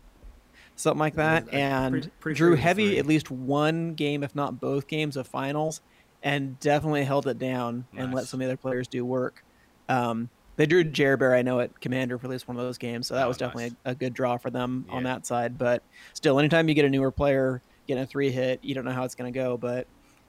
something 0.76 0.99
like 1.01 1.14
that. 1.14 1.45
I- 1.53 1.57
and 1.57 1.92
pretty- 1.92 2.11
pretty 2.20 2.36
drew 2.38 2.55
he 2.57 2.62
heavy 2.62 2.88
three. 2.90 2.99
at 2.99 3.07
least 3.07 3.30
one 3.30 3.95
game, 3.95 4.22
if 4.22 4.34
not 4.34 4.61
both 4.61 4.86
games 4.88 5.16
of 5.16 5.26
finals, 5.26 5.80
and 6.22 6.59
definitely 6.61 7.05
held 7.05 7.26
it 7.26 7.38
down 7.38 7.84
and 7.97 8.14
let 8.14 8.26
some 8.26 8.40
of 8.40 8.47
the 8.47 8.53
other 8.53 8.57
players 8.57 8.88
do 8.88 9.05
work. 9.05 9.45
Um, 9.88 10.30
they 10.57 10.64
drew 10.66 10.84
Jerbear, 10.84 11.36
I 11.36 11.42
know, 11.42 11.61
at 11.61 11.78
Commander 11.80 12.16
for 12.16 12.26
at 12.28 12.30
least 12.30 12.49
one 12.49 12.57
of 12.57 12.62
those 12.62 12.78
games, 12.78 13.09
so 13.09 13.14
that 13.14 13.24
Oh, 13.24 13.28
was 13.28 13.36
definitely 13.36 13.64
nice. 13.70 13.74
a, 13.84 13.90
a 13.90 13.95
good 13.95 14.14
draw 14.14 14.36
for 14.38 14.51
them 14.51 14.86
on 14.88 15.03
that 15.03 15.26
side. 15.26 15.59
But 15.59 15.82
still, 16.14 16.38
anytime 16.38 16.68
you 16.68 16.74
get 16.74 16.84
a 16.84 16.88
newer 16.88 17.11
player 17.11 17.61
getting 17.86 18.05
a 18.05 18.07
three 18.07 18.30
hit, 18.30 18.61
you 18.62 18.74
don't 18.74 18.84
know 18.86 18.92
how 18.92 19.05
it's 19.05 19.14
going 19.16 19.30
to 19.30 19.38
go. 19.38 19.57
But 19.59 19.86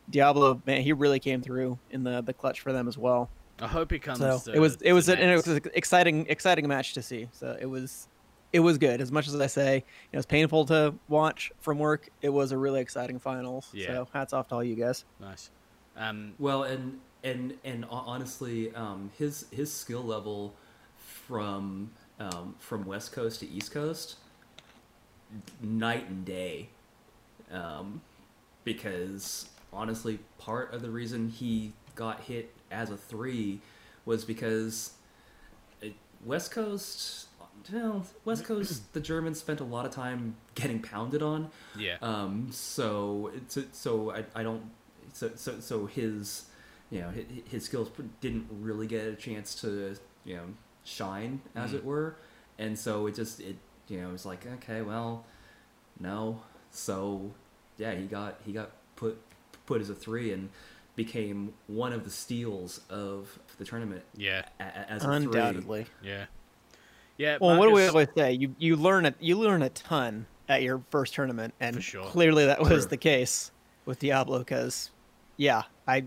Diablo, 0.09 0.61
man, 0.65 0.81
he 0.81 0.93
really 0.93 1.19
came 1.19 1.41
through 1.41 1.79
in 1.91 2.03
the 2.03 2.21
the 2.21 2.33
clutch 2.33 2.61
for 2.61 2.71
them 2.71 2.87
as 2.87 2.97
well. 2.97 3.29
I 3.59 3.67
hope 3.67 3.91
he 3.91 3.99
comes. 3.99 4.19
So 4.19 4.39
to, 4.39 4.53
it 4.53 4.59
was 4.59 4.77
it 4.81 4.93
was 4.93 5.07
an, 5.09 5.19
it 5.19 5.35
was 5.35 5.47
an 5.47 5.61
exciting 5.73 6.25
exciting 6.29 6.67
match 6.67 6.93
to 6.93 7.01
see. 7.01 7.29
So 7.31 7.57
it 7.59 7.65
was 7.65 8.07
it 8.53 8.59
was 8.59 8.77
good. 8.77 9.01
As 9.01 9.11
much 9.11 9.27
as 9.27 9.39
I 9.39 9.47
say 9.47 9.83
it 10.11 10.15
was 10.17 10.25
painful 10.25 10.65
to 10.65 10.93
watch 11.07 11.51
from 11.61 11.79
work, 11.79 12.09
it 12.21 12.29
was 12.29 12.51
a 12.51 12.57
really 12.57 12.81
exciting 12.81 13.19
finals. 13.19 13.69
Yeah. 13.73 13.87
So 13.87 14.07
hats 14.13 14.33
off 14.33 14.47
to 14.49 14.55
all 14.55 14.63
you 14.63 14.75
guys. 14.75 15.05
nice. 15.19 15.49
Um, 15.97 16.33
Well, 16.37 16.63
and 16.63 16.99
and 17.23 17.55
and 17.63 17.85
honestly, 17.89 18.73
um, 18.75 19.11
his 19.17 19.45
his 19.51 19.71
skill 19.71 20.03
level 20.03 20.53
from 20.97 21.91
um, 22.19 22.55
from 22.59 22.85
West 22.85 23.13
Coast 23.13 23.39
to 23.39 23.49
East 23.49 23.71
Coast, 23.71 24.15
night 25.61 26.07
and 26.09 26.25
day. 26.25 26.69
Um, 27.51 28.01
because 28.63 29.47
honestly, 29.75 30.19
part 30.37 30.73
of 30.73 30.81
the 30.81 30.89
reason 30.89 31.29
he 31.29 31.73
got 31.95 32.21
hit 32.21 32.51
as 32.71 32.89
a 32.89 32.97
three 32.97 33.59
was 34.05 34.25
because 34.25 34.93
West 36.23 36.51
Coast. 36.51 37.27
Well, 37.71 38.05
West 38.25 38.43
Coast, 38.45 38.93
the 38.93 38.99
Germans 38.99 39.39
spent 39.39 39.59
a 39.59 39.63
lot 39.63 39.85
of 39.85 39.91
time 39.91 40.35
getting 40.55 40.81
pounded 40.81 41.21
on. 41.21 41.49
yeah. 41.77 41.97
Um, 42.01 42.49
so 42.51 43.31
it's 43.35 43.57
so 43.71 44.11
I, 44.11 44.25
I 44.35 44.43
don't 44.43 44.63
so 45.13 45.31
so 45.35 45.59
so 45.59 45.85
his 45.85 46.45
you 46.91 47.01
know 47.01 47.09
his, 47.09 47.25
his 47.49 47.65
skills 47.65 47.89
didn't 48.21 48.47
really 48.51 48.87
get 48.87 49.07
a 49.07 49.15
chance 49.15 49.55
to 49.61 49.95
you 50.23 50.35
know 50.35 50.43
shine 50.83 51.41
as 51.55 51.71
Mm. 51.71 51.75
it 51.75 51.85
were, 51.85 52.15
and 52.59 52.77
so 52.77 53.07
it 53.07 53.15
just 53.15 53.39
it 53.39 53.57
you 53.87 54.01
know 54.01 54.11
it's 54.13 54.25
like 54.25 54.45
okay 54.55 54.81
well 54.81 55.25
no 55.99 56.41
so 56.71 57.31
yeah 57.77 57.93
he 57.93 58.05
got 58.05 58.39
he 58.45 58.51
got 58.51 58.71
put 58.95 59.17
put 59.65 59.81
as 59.81 59.89
a 59.89 59.95
three 59.95 60.31
and 60.31 60.49
became 60.95 61.53
one 61.67 61.91
of 61.93 62.03
the 62.03 62.09
steals 62.09 62.81
of 62.89 63.37
the 63.57 63.65
tournament 63.65 64.03
yeah. 64.15 64.43
a- 64.59 64.63
a- 64.63 64.91
as 64.91 65.03
a 65.03 65.07
three. 65.07 65.15
Undoubtedly. 65.15 65.85
Yeah. 66.03 66.25
Yeah. 67.17 67.37
Well, 67.39 67.57
what 67.57 67.67
do 67.67 67.73
we 67.73 67.85
always 67.87 68.07
say? 68.15 68.33
You 68.33 68.55
you 68.57 68.75
learn 68.75 69.05
a 69.05 69.13
you 69.19 69.37
learn 69.37 69.61
a 69.61 69.69
ton 69.69 70.25
at 70.47 70.61
your 70.61 70.81
first 70.91 71.13
tournament, 71.13 71.53
and 71.59 71.75
For 71.77 71.81
sure. 71.81 72.05
clearly 72.05 72.45
that 72.45 72.59
was 72.59 72.69
True. 72.69 72.85
the 72.89 72.97
case 72.97 73.51
with 73.85 73.99
Diablo. 73.99 74.39
Because, 74.39 74.91
yeah, 75.37 75.63
I 75.87 76.03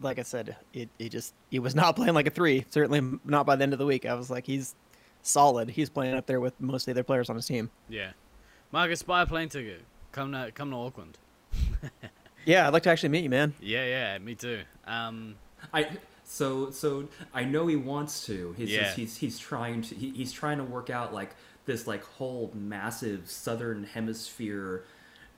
like 0.00 0.18
I 0.18 0.22
said, 0.22 0.56
it 0.72 0.88
it 0.98 1.10
just 1.10 1.34
he 1.50 1.58
was 1.58 1.74
not 1.74 1.94
playing 1.96 2.14
like 2.14 2.26
a 2.26 2.30
three. 2.30 2.64
Certainly 2.70 3.18
not 3.24 3.44
by 3.46 3.56
the 3.56 3.62
end 3.62 3.72
of 3.74 3.78
the 3.78 3.86
week. 3.86 4.06
I 4.06 4.14
was 4.14 4.30
like, 4.30 4.46
he's 4.46 4.74
solid. 5.22 5.68
He's 5.70 5.90
playing 5.90 6.14
up 6.14 6.24
there 6.26 6.40
with 6.40 6.58
most 6.60 6.82
of 6.82 6.86
the 6.86 6.92
other 6.92 7.04
players 7.04 7.28
on 7.28 7.36
his 7.36 7.46
team. 7.46 7.70
Yeah. 7.88 8.12
Marcus, 8.72 9.02
buy 9.02 9.22
a 9.22 9.26
plane 9.26 9.48
ticket. 9.50 9.82
Come 10.12 10.32
to 10.32 10.50
come 10.54 10.70
to 10.70 10.76
Auckland. 10.76 11.18
Yeah, 12.46 12.66
I'd 12.66 12.72
like 12.72 12.82
to 12.84 12.90
actually 12.90 13.10
meet 13.10 13.24
you, 13.24 13.30
man. 13.30 13.54
Yeah, 13.60 13.84
yeah, 13.86 14.18
me 14.18 14.34
too. 14.34 14.62
Um, 14.86 15.36
I 15.72 15.88
so 16.24 16.70
so 16.70 17.08
I 17.34 17.44
know 17.44 17.66
he 17.66 17.76
wants 17.76 18.24
to. 18.26 18.54
He's 18.56 18.70
Yeah. 18.70 18.84
just, 18.84 18.96
he's 18.96 19.16
he's 19.18 19.38
trying 19.38 19.82
to 19.82 19.94
he, 19.94 20.10
he's 20.10 20.32
trying 20.32 20.58
to 20.58 20.64
work 20.64 20.90
out 20.90 21.12
like 21.12 21.30
this 21.66 21.86
like 21.86 22.02
whole 22.04 22.50
massive 22.54 23.30
southern 23.30 23.84
hemisphere 23.84 24.84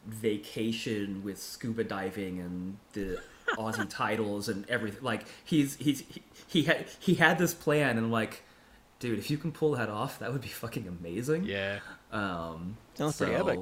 vacation 0.07 1.23
with 1.25 1.41
scuba 1.41 1.85
diving 1.85 2.41
and 2.41 2.77
the 2.93 3.21
Aussie 3.57 3.89
titles 3.91 4.49
and 4.49 4.69
everything. 4.69 5.03
Like 5.03 5.25
he's 5.45 5.77
he's 5.77 6.01
he, 6.09 6.23
he 6.47 6.63
had 6.65 6.87
he 6.99 7.15
had 7.15 7.39
this 7.39 7.55
plan 7.55 7.99
and 7.99 8.11
like, 8.13 8.43
dude, 9.01 9.19
if 9.19 9.31
you 9.31 9.39
can 9.39 9.53
pull 9.53 9.73
that 9.73 9.89
off, 9.89 10.19
that 10.21 10.33
would 10.33 10.43
be 10.43 10.49
fucking 10.49 10.87
amazing. 10.89 11.45
yeah. 11.45 11.81
Um, 12.13 12.77
Sounds 12.95 13.17
pretty 13.17 13.35
epic. 13.35 13.61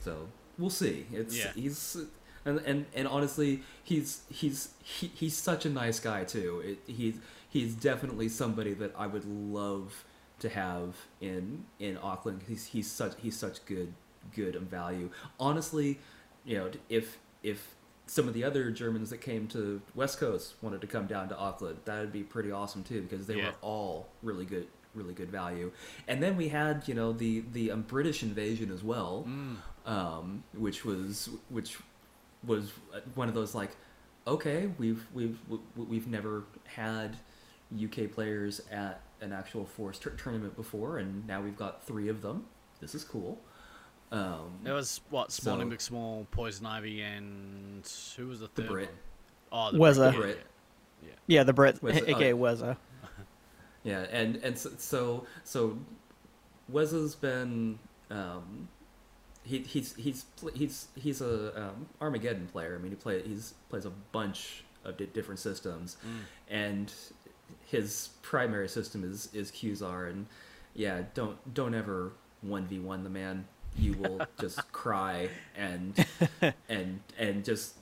So 0.00 0.28
we'll 0.58 0.70
see. 0.70 1.06
It's 1.12 1.36
Yeah. 1.36 1.52
he's 1.54 1.96
and, 2.44 2.58
and 2.60 2.86
and 2.94 3.08
honestly, 3.08 3.62
he's 3.82 4.22
he's 4.30 4.70
he, 4.82 5.08
he's 5.08 5.36
such 5.36 5.66
a 5.66 5.70
nice 5.70 5.98
guy 6.00 6.24
too. 6.24 6.62
It, 6.64 6.78
he's 6.92 7.16
he's 7.48 7.74
definitely 7.74 8.28
somebody 8.28 8.72
that 8.74 8.94
I 8.96 9.06
would 9.06 9.24
love 9.24 10.04
to 10.40 10.48
have 10.48 10.94
in 11.20 11.64
in 11.78 11.98
Auckland. 11.98 12.42
He's 12.48 12.66
he's 12.66 12.90
such 12.90 13.14
he's 13.18 13.36
such 13.36 13.64
good 13.66 13.92
good 14.34 14.54
value. 14.56 15.10
Honestly, 15.40 15.98
you 16.44 16.58
know, 16.58 16.70
if 16.88 17.18
if 17.42 17.74
some 18.08 18.28
of 18.28 18.34
the 18.34 18.44
other 18.44 18.70
Germans 18.70 19.10
that 19.10 19.18
came 19.20 19.48
to 19.48 19.82
West 19.96 20.20
Coast 20.20 20.54
wanted 20.62 20.80
to 20.80 20.86
come 20.86 21.06
down 21.08 21.28
to 21.30 21.36
Auckland, 21.36 21.78
that 21.86 21.98
would 22.00 22.12
be 22.12 22.22
pretty 22.22 22.52
awesome 22.52 22.84
too 22.84 23.02
because 23.02 23.26
they 23.26 23.36
Yeah. 23.36 23.46
were 23.48 23.54
all 23.62 24.08
really 24.22 24.44
good 24.44 24.68
really 24.94 25.12
good 25.14 25.30
value. 25.30 25.70
And 26.08 26.22
then 26.22 26.36
we 26.38 26.48
had, 26.48 26.86
you 26.86 26.94
know, 26.94 27.12
the 27.12 27.42
the 27.52 27.72
um, 27.72 27.82
British 27.82 28.22
invasion 28.22 28.70
as 28.70 28.82
well, 28.84 29.24
Mm. 29.28 29.56
Um, 29.86 30.42
which 30.52 30.84
was 30.84 31.30
which 31.48 31.78
was 32.46 32.72
one 33.14 33.28
of 33.28 33.34
those 33.34 33.54
like, 33.54 33.70
okay, 34.26 34.68
we've 34.78 35.06
we've 35.14 35.38
we- 35.48 35.84
we've 35.84 36.06
never 36.08 36.44
had 36.64 37.16
UK 37.74 38.10
players 38.12 38.60
at 38.70 39.00
an 39.20 39.32
actual 39.32 39.64
force 39.64 39.98
tur- 39.98 40.10
tournament 40.10 40.54
before, 40.56 40.98
and 40.98 41.26
now 41.26 41.40
we've 41.40 41.56
got 41.56 41.82
three 41.86 42.08
of 42.08 42.20
them. 42.22 42.44
This 42.80 42.94
is 42.94 43.02
cool. 43.04 43.40
Um, 44.12 44.60
It 44.64 44.70
was 44.72 45.00
what 45.10 45.32
Smalling 45.32 45.70
So- 45.70 45.76
McSmall, 45.94 46.26
Poison 46.30 46.66
Ivy, 46.66 47.00
and 47.02 47.88
who 48.16 48.28
was 48.28 48.40
the 48.40 48.48
The 48.54 48.62
third 48.62 48.68
Brit. 48.70 48.88
one? 48.88 48.98
Oh, 49.52 49.72
the 49.72 49.78
Wezza. 49.78 50.12
Brit. 50.14 50.20
Brit. 50.36 50.46
Yeah, 51.02 51.08
Yeah, 51.26 51.42
the 51.44 51.52
Brit, 51.52 51.82
Wes- 51.82 52.02
aka 52.02 52.32
oh. 52.32 52.36
Wezza. 52.38 52.76
Yeah, 53.84 54.00
and 54.10 54.36
and 54.36 54.58
so 54.58 54.70
so, 54.78 55.26
so 55.44 55.78
Wes 56.68 56.90
has 56.90 57.14
been 57.14 57.78
um, 58.10 58.68
he 59.46 59.58
he's 59.60 59.94
he's 59.96 60.24
he's 60.54 60.88
he's 60.96 61.20
a 61.20 61.62
um, 61.68 61.86
Armageddon 62.00 62.46
player. 62.48 62.76
I 62.78 62.82
mean, 62.82 62.90
he 62.92 62.96
play 62.96 63.22
he's 63.22 63.54
plays 63.70 63.84
a 63.86 63.90
bunch 64.12 64.64
of 64.84 64.96
di- 64.96 65.06
different 65.06 65.40
systems, 65.40 65.96
Mm. 66.06 66.18
and 66.48 66.92
his 67.66 68.10
primary 68.22 68.68
system 68.68 69.04
is 69.04 69.28
is 69.32 69.50
Qzar. 69.50 70.10
And 70.10 70.26
yeah, 70.74 71.02
don't 71.14 71.38
don't 71.54 71.74
ever 71.74 72.12
one 72.42 72.66
v 72.66 72.78
one 72.78 73.04
the 73.04 73.10
man. 73.10 73.46
You 73.78 73.92
will 73.94 74.20
just 74.40 74.70
cry 74.72 75.28
and 75.56 76.04
and 76.68 77.00
and 77.18 77.44
just 77.44 77.74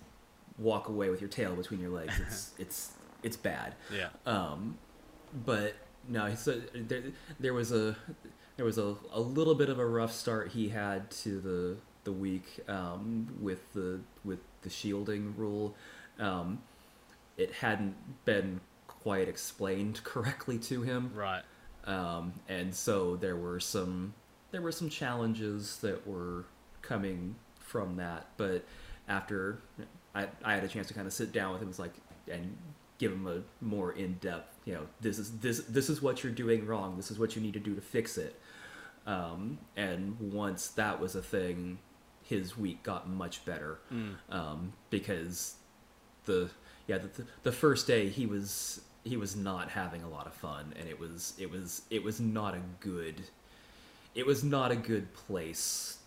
walk 0.59 0.89
away 0.89 1.09
with 1.11 1.21
your 1.21 1.31
tail 1.31 1.55
between 1.57 1.81
your 1.81 1.91
legs. 1.91 2.15
It's 2.21 2.51
it's 2.59 2.93
it's 3.23 3.37
bad. 3.37 3.75
yeah. 3.93 4.09
Um, 4.27 4.77
but 5.47 5.75
no, 6.09 6.35
so 6.35 6.61
there, 6.75 7.03
there 7.41 7.55
was 7.55 7.73
a 7.73 7.97
there 8.57 8.65
was 8.65 8.79
a, 8.79 8.97
a 9.13 9.21
little 9.21 9.55
bit 9.55 9.69
of 9.69 9.79
a 9.79 9.87
rough 9.87 10.13
start 10.13 10.53
he 10.53 10.69
had 10.69 11.11
to 11.11 11.41
the 11.41 11.77
the 12.05 12.13
week 12.13 12.61
um, 12.69 13.29
with 13.41 13.73
the 13.73 14.01
with 14.25 14.41
the 14.63 14.71
shielding 14.71 15.35
rule. 15.37 15.75
Um, 16.19 16.61
it 17.37 17.53
hadn't 17.53 17.97
been 18.25 18.61
quite 18.87 19.29
explained 19.29 20.01
correctly 20.05 20.59
to 20.59 20.83
him, 20.83 21.11
Right. 21.15 21.43
um, 21.85 22.35
and 22.49 22.75
so 22.75 23.17
there 23.17 23.37
were 23.37 23.59
some 23.61 24.15
there 24.51 24.63
were 24.63 24.73
some 24.73 24.89
challenges 24.89 25.79
that 25.79 26.07
were 26.07 26.45
coming 26.83 27.35
from 27.59 27.97
that. 27.97 28.29
But 28.37 28.65
after 29.09 29.59
I, 30.15 30.29
I 30.45 30.55
had 30.55 30.63
a 30.65 30.69
chance 30.69 30.87
to 30.89 30.95
kind 30.95 31.07
of 31.07 31.13
sit 31.13 31.33
down 31.33 31.53
with 31.53 31.63
him, 31.63 31.69
it's 31.71 31.79
like 31.79 31.95
and 32.31 32.57
give 32.99 33.13
him 33.13 33.27
a 33.27 33.43
more 33.65 33.93
in 33.93 34.15
depth. 34.15 34.57
You 34.65 34.75
know, 34.75 34.87
this 35.01 35.19
is 35.19 35.39
this 35.39 35.61
this 35.61 35.89
is 35.91 36.01
what 36.03 36.23
you're 36.23 36.33
doing 36.33 36.67
wrong. 36.67 36.97
This 36.97 37.11
is 37.11 37.19
what 37.19 37.35
you 37.37 37.43
need 37.43 37.55
to 37.55 37.61
do 37.61 37.75
to 37.75 37.81
fix 37.81 38.17
it. 38.19 38.41
Um, 39.07 39.59
and 39.77 40.19
once 40.33 40.69
that 40.69 40.99
was 41.01 41.15
a 41.15 41.21
thing, 41.23 41.79
his 42.23 42.57
week 42.57 42.83
got 42.83 43.09
much 43.09 43.45
better 43.45 43.79
Mm. 43.93 44.15
um, 44.31 44.73
because 44.91 45.57
the 46.25 46.49
yeah 46.87 46.99
the, 46.99 47.09
the, 47.09 47.27
the 47.43 47.53
first 47.53 47.87
day 47.87 48.09
he 48.09 48.25
was 48.25 48.81
he 49.05 49.19
was 49.19 49.37
not 49.37 49.69
having 49.71 50.03
a 50.03 50.09
lot 50.09 50.27
of 50.27 50.33
fun 50.33 50.73
and 50.79 50.89
it 50.89 50.99
was 50.99 51.35
it 51.39 51.51
was 51.51 51.83
it 51.91 52.03
was 52.03 52.19
not 52.21 52.55
a 52.55 52.61
good 52.81 53.25
it 54.15 54.25
was 54.25 54.43
not 54.43 54.71
a 54.71 54.77
good 54.77 55.13
place 55.13 55.99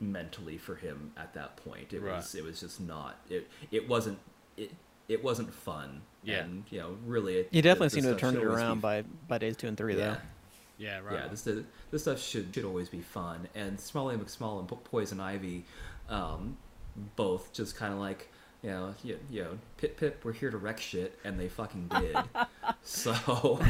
mentally 0.00 0.58
for 0.58 0.74
him 0.74 1.12
at 1.16 1.32
that 1.32 1.56
point 1.56 1.92
it 1.94 2.02
Right. 2.02 2.16
was 2.16 2.34
it 2.34 2.44
was 2.44 2.60
just 2.60 2.78
not 2.80 3.16
it 3.30 3.48
it 3.70 3.88
wasn't 3.88 4.18
it 4.58 4.72
it 5.12 5.22
wasn't 5.22 5.52
fun 5.52 6.02
Yeah. 6.24 6.40
and 6.44 6.64
you 6.70 6.78
know 6.80 6.96
really 7.06 7.36
it, 7.38 7.48
You 7.50 7.62
definitely 7.62 7.88
the- 7.88 7.94
seem 7.94 8.02
to 8.04 8.08
have 8.10 8.18
turned 8.18 8.36
it 8.36 8.40
always 8.40 8.56
be 8.56 8.62
around 8.62 8.80
by 8.80 9.04
by 9.28 9.38
days 9.38 9.56
two 9.56 9.68
and 9.68 9.76
three, 9.76 9.96
yeah. 9.96 10.00
though. 10.14 10.16
Yeah, 10.78 10.98
right. 11.00 11.14
yeah, 11.14 11.28
this 11.28 11.48
this 11.90 12.02
stuff 12.02 12.20
should 12.20 12.52
should 12.54 12.64
always 12.64 12.88
be 12.88 13.00
fun. 13.00 13.48
And 13.54 13.78
Smalley 13.78 14.16
McSmall 14.16 14.58
and 14.58 14.66
Po- 14.68 14.76
Poison 14.76 15.20
Ivy, 15.20 15.64
um, 16.08 16.56
both 17.14 17.52
just 17.52 17.76
kind 17.76 17.92
of 17.92 18.00
like 18.00 18.28
you 18.62 18.70
know, 18.70 18.94
you, 19.02 19.18
you 19.28 19.42
know, 19.42 19.58
Pip 19.76 19.96
Pip, 19.98 20.24
we're 20.24 20.32
here 20.32 20.50
to 20.50 20.56
wreck 20.56 20.78
shit, 20.80 21.18
and 21.24 21.38
they 21.38 21.48
fucking 21.48 21.88
did. 21.88 22.16
so 22.82 23.12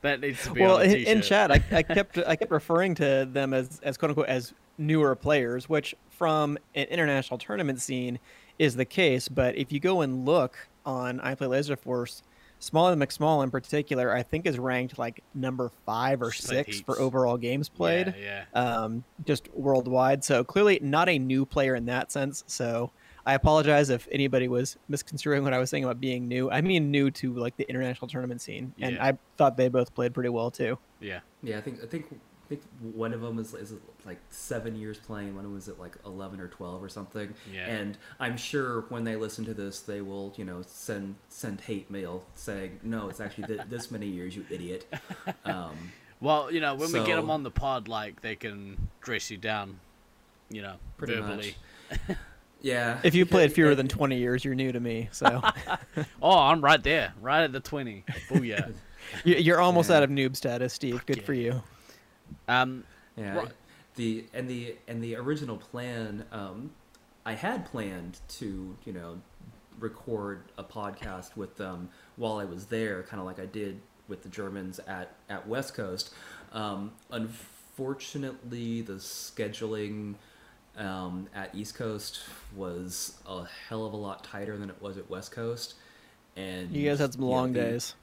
that 0.00 0.20
needs 0.20 0.42
to 0.44 0.52
be 0.52 0.62
well, 0.62 0.76
on 0.76 0.82
a 0.82 0.84
in, 0.84 1.18
in 1.18 1.22
chat, 1.22 1.50
I, 1.52 1.62
I 1.70 1.82
kept 1.82 2.18
I 2.18 2.36
kept 2.36 2.50
referring 2.50 2.94
to 2.96 3.28
them 3.30 3.52
as 3.52 3.78
as 3.82 3.96
quote 3.96 4.10
unquote 4.10 4.28
as 4.28 4.54
newer 4.78 5.14
players, 5.14 5.68
which 5.68 5.94
from 6.10 6.58
an 6.74 6.86
international 6.88 7.38
tournament 7.38 7.80
scene 7.80 8.18
is 8.58 8.76
the 8.76 8.84
case. 8.84 9.28
But 9.28 9.56
if 9.56 9.72
you 9.72 9.80
go 9.80 10.00
and 10.00 10.24
look 10.24 10.68
on 10.84 11.20
I 11.20 11.34
Play 11.34 11.46
Laser 11.48 11.76
Force, 11.76 12.22
Small 12.58 12.88
and 12.88 13.00
McSmall 13.00 13.44
in 13.44 13.50
particular, 13.50 14.14
I 14.14 14.22
think 14.22 14.46
is 14.46 14.58
ranked 14.58 14.98
like 14.98 15.22
number 15.34 15.70
five 15.84 16.22
or 16.22 16.32
Split 16.32 16.64
six 16.66 16.80
for 16.80 16.98
overall 16.98 17.36
games 17.36 17.68
played. 17.68 18.14
Yeah, 18.18 18.44
um, 18.54 19.04
just 19.26 19.48
worldwide. 19.54 20.24
So 20.24 20.42
clearly 20.42 20.78
not 20.82 21.08
a 21.10 21.18
new 21.18 21.44
player 21.44 21.74
in 21.74 21.84
that 21.86 22.10
sense. 22.10 22.44
So 22.46 22.92
I 23.26 23.34
apologize 23.34 23.90
if 23.90 24.08
anybody 24.10 24.48
was 24.48 24.78
misconstruing 24.88 25.44
what 25.44 25.52
I 25.52 25.58
was 25.58 25.68
saying 25.68 25.84
about 25.84 26.00
being 26.00 26.28
new. 26.28 26.50
I 26.50 26.62
mean 26.62 26.90
new 26.90 27.10
to 27.10 27.34
like 27.34 27.56
the 27.58 27.68
international 27.68 28.08
tournament 28.08 28.40
scene, 28.40 28.72
and 28.80 28.94
Yeah. 28.94 29.04
I 29.04 29.18
thought 29.36 29.58
they 29.58 29.68
both 29.68 29.94
played 29.94 30.14
pretty 30.14 30.30
well 30.30 30.50
too. 30.50 30.78
yeah, 30.98 31.20
yeah, 31.42 31.58
I 31.58 31.60
think 31.60 31.82
I 31.82 31.86
think 31.86 32.06
I 32.46 32.48
think 32.48 32.62
one 32.94 33.12
of 33.12 33.20
them 33.20 33.38
is 33.40 33.52
is 33.54 33.72
like 34.04 34.18
seven 34.30 34.76
years 34.76 34.98
playing. 34.98 35.34
One 35.34 35.44
of 35.44 35.50
them 35.50 35.54
was 35.54 35.68
at 35.68 35.80
like 35.80 35.96
eleven 36.06 36.40
or 36.40 36.46
twelve 36.46 36.80
or 36.82 36.88
something. 36.88 37.34
Yeah. 37.52 37.66
And 37.66 37.98
I'm 38.20 38.36
sure 38.36 38.82
when 38.88 39.02
they 39.02 39.16
listen 39.16 39.44
to 39.46 39.54
this, 39.54 39.80
they 39.80 40.00
will 40.00 40.32
you 40.36 40.44
know 40.44 40.62
send 40.66 41.16
send 41.28 41.62
hate 41.62 41.90
mail 41.90 42.24
saying 42.36 42.78
no, 42.84 43.08
it's 43.08 43.20
actually 43.20 43.48
th- 43.48 43.60
this 43.68 43.90
many 43.90 44.06
years, 44.06 44.36
you 44.36 44.46
idiot. 44.48 44.86
Um, 45.44 45.74
Well, 46.20 46.52
you 46.52 46.60
know, 46.60 46.74
when 46.76 46.92
we 46.92 47.04
get 47.04 47.16
them 47.16 47.30
on 47.30 47.42
the 47.42 47.50
pod, 47.50 47.88
like 47.88 48.20
they 48.22 48.36
can 48.36 48.88
dress 49.00 49.30
you 49.30 49.36
down, 49.36 49.80
you 50.48 50.62
know, 50.62 50.76
Pretty 50.96 51.14
verbally. 51.16 51.56
yeah. 52.62 53.00
If 53.02 53.14
you 53.14 53.26
played 53.26 53.52
fewer 53.52 53.70
and- 53.70 53.78
than 53.80 53.88
20 53.88 54.16
years, 54.18 54.44
you're 54.44 54.54
new 54.54 54.70
to 54.72 54.80
me. 54.80 55.08
So 55.12 55.42
Oh, 56.22 56.38
I'm 56.38 56.60
right 56.62 56.82
there, 56.82 57.12
right 57.20 57.42
at 57.42 57.52
the 57.52 57.60
twenty. 57.60 58.04
Oh 58.30 58.40
yeah. 58.42 58.68
you're 59.24 59.60
almost 59.60 59.90
Yeah. 59.90 59.96
out 59.96 60.02
of 60.04 60.10
noob 60.10 60.36
status, 60.36 60.72
Steve. 60.72 61.04
Good 61.06 61.22
for 61.24 61.34
you. 61.34 61.62
Um, 62.48 62.84
Yeah. 63.16 63.36
Right. 63.36 63.52
The 63.96 64.26
and 64.34 64.48
the 64.48 64.76
and 64.86 65.02
the 65.02 65.16
original 65.16 65.56
plan, 65.56 66.24
um, 66.30 66.70
I 67.24 67.32
had 67.32 67.64
planned 67.66 68.20
to 68.28 68.76
you 68.84 68.92
know 68.92 69.18
record 69.80 70.42
a 70.58 70.64
podcast 70.64 71.36
with 71.36 71.56
them 71.56 71.88
while 72.16 72.36
I 72.38 72.44
was 72.44 72.66
there, 72.66 73.02
kind 73.04 73.20
of 73.20 73.26
like 73.26 73.38
I 73.40 73.46
did 73.46 73.80
with 74.08 74.22
the 74.22 74.28
Germans 74.28 74.78
at 74.86 75.14
at 75.30 75.48
West 75.48 75.74
Coast. 75.74 76.12
Um, 76.52 76.92
unfortunately, 77.10 78.82
the 78.82 78.94
scheduling 78.94 80.14
um, 80.76 81.28
at 81.34 81.54
East 81.54 81.74
Coast 81.74 82.20
was 82.54 83.14
a 83.26 83.44
hell 83.68 83.84
of 83.86 83.92
a 83.92 83.96
lot 83.96 84.24
tighter 84.24 84.56
than 84.56 84.68
it 84.70 84.80
was 84.80 84.98
at 84.98 85.08
West 85.08 85.32
Coast, 85.32 85.74
and 86.36 86.70
You 86.70 86.88
guys 86.88 86.98
had 86.98 87.12
some 87.14 87.22
you 87.22 87.28
know, 87.28 87.32
long 87.32 87.52
the- 87.52 87.60
days. 87.60 87.94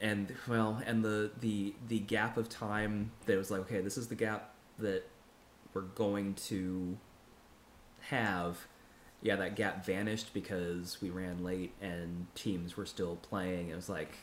And 0.00 0.34
well 0.48 0.82
and 0.86 1.04
the 1.04 1.30
the 1.40 1.74
the 1.88 1.98
gap 2.00 2.36
of 2.36 2.48
time 2.48 3.12
that 3.26 3.36
was 3.38 3.50
like 3.50 3.60
okay 3.60 3.80
this 3.80 3.96
is 3.96 4.08
the 4.08 4.14
gap 4.14 4.54
that 4.78 5.04
we're 5.74 5.82
going 5.82 6.34
to 6.34 6.96
have. 8.08 8.66
Yeah 9.22 9.36
that 9.36 9.56
gap 9.56 9.84
vanished 9.84 10.34
because 10.34 11.00
we 11.00 11.10
ran 11.10 11.42
late 11.42 11.72
and 11.80 12.26
teams 12.34 12.76
were 12.76 12.86
still 12.86 13.16
playing. 13.16 13.70
It 13.70 13.76
was 13.76 13.88
like 13.88 14.14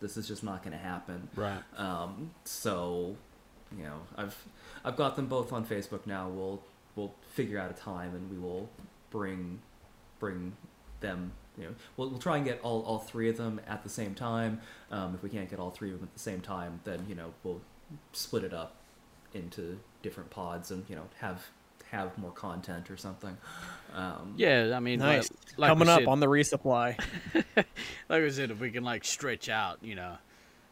this 0.00 0.16
is 0.16 0.26
just 0.26 0.42
not 0.42 0.62
going 0.62 0.72
to 0.72 0.82
happen. 0.82 1.28
Right. 1.34 1.62
um, 1.76 2.30
so 2.44 3.16
you 3.76 3.84
know 3.84 4.00
i've 4.16 4.36
i've 4.84 4.96
got 4.96 5.14
them 5.14 5.26
both 5.26 5.52
on 5.52 5.64
facebook 5.64 6.06
now. 6.06 6.28
We'll 6.28 6.62
we'll 6.96 7.14
figure 7.32 7.58
out 7.58 7.70
a 7.70 7.74
time 7.74 8.14
and 8.14 8.30
we 8.30 8.38
will 8.38 8.68
bring 9.10 9.60
bring 10.18 10.56
them 11.00 11.32
you 11.58 11.64
know 11.64 11.70
we'll, 11.96 12.10
we'll 12.10 12.18
try 12.18 12.36
and 12.36 12.44
get 12.44 12.60
all, 12.62 12.82
all 12.82 12.98
three 12.98 13.28
of 13.28 13.36
them 13.36 13.60
at 13.66 13.82
the 13.82 13.88
same 13.88 14.14
time 14.14 14.60
um, 14.90 15.14
if 15.14 15.22
we 15.22 15.28
can't 15.28 15.50
get 15.50 15.58
all 15.58 15.70
three 15.70 15.90
of 15.90 15.98
them 15.98 16.08
at 16.08 16.14
the 16.14 16.20
same 16.20 16.40
time 16.40 16.80
then 16.84 17.04
you 17.08 17.14
know 17.14 17.32
we'll 17.42 17.60
split 18.12 18.44
it 18.44 18.54
up 18.54 18.76
into 19.34 19.78
different 20.02 20.30
pods 20.30 20.70
and 20.70 20.84
you 20.88 20.96
know 20.96 21.04
have 21.20 21.46
have 21.90 22.16
more 22.18 22.30
content 22.30 22.88
or 22.90 22.96
something 22.96 23.36
um, 23.94 24.34
Yeah, 24.36 24.74
I 24.76 24.80
mean, 24.80 25.00
Nice. 25.00 25.28
like, 25.30 25.58
like 25.58 25.68
Coming 25.70 25.88
we 25.88 25.92
up 25.92 25.98
said, 26.02 26.08
on 26.08 26.20
the 26.20 26.28
resupply. 26.28 26.96
like 27.54 27.66
I 28.22 28.28
said, 28.30 28.52
if 28.52 28.60
we 28.60 28.70
can 28.70 28.84
like 28.84 29.04
stretch 29.04 29.48
out, 29.48 29.78
you 29.82 29.96
know, 29.96 30.16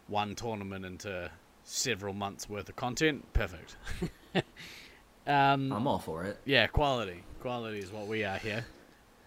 one 0.06 0.36
tournament 0.36 0.84
into 0.84 1.28
several 1.64 2.14
months 2.14 2.48
worth 2.48 2.68
of 2.68 2.76
content, 2.76 3.24
perfect. 3.32 3.76
um, 5.26 5.72
i'm 5.72 5.86
all 5.88 5.98
for 5.98 6.22
it 6.24 6.38
yeah, 6.44 6.66
quality, 6.68 7.22
quality 7.40 7.80
is 7.80 7.90
what 7.92 8.06
we 8.06 8.22
are 8.24 8.38
here. 8.38 8.64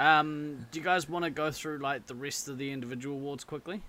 Um, 0.02 0.66
do 0.72 0.80
you 0.80 0.84
guys 0.84 1.08
want 1.08 1.26
to 1.26 1.32
go 1.32 1.52
through 1.52 1.78
like 1.78 2.08
the 2.08 2.16
rest 2.16 2.47
of 2.47 2.58
the 2.58 2.72
individual 2.72 3.18
awards 3.18 3.43
quickly? 3.43 3.82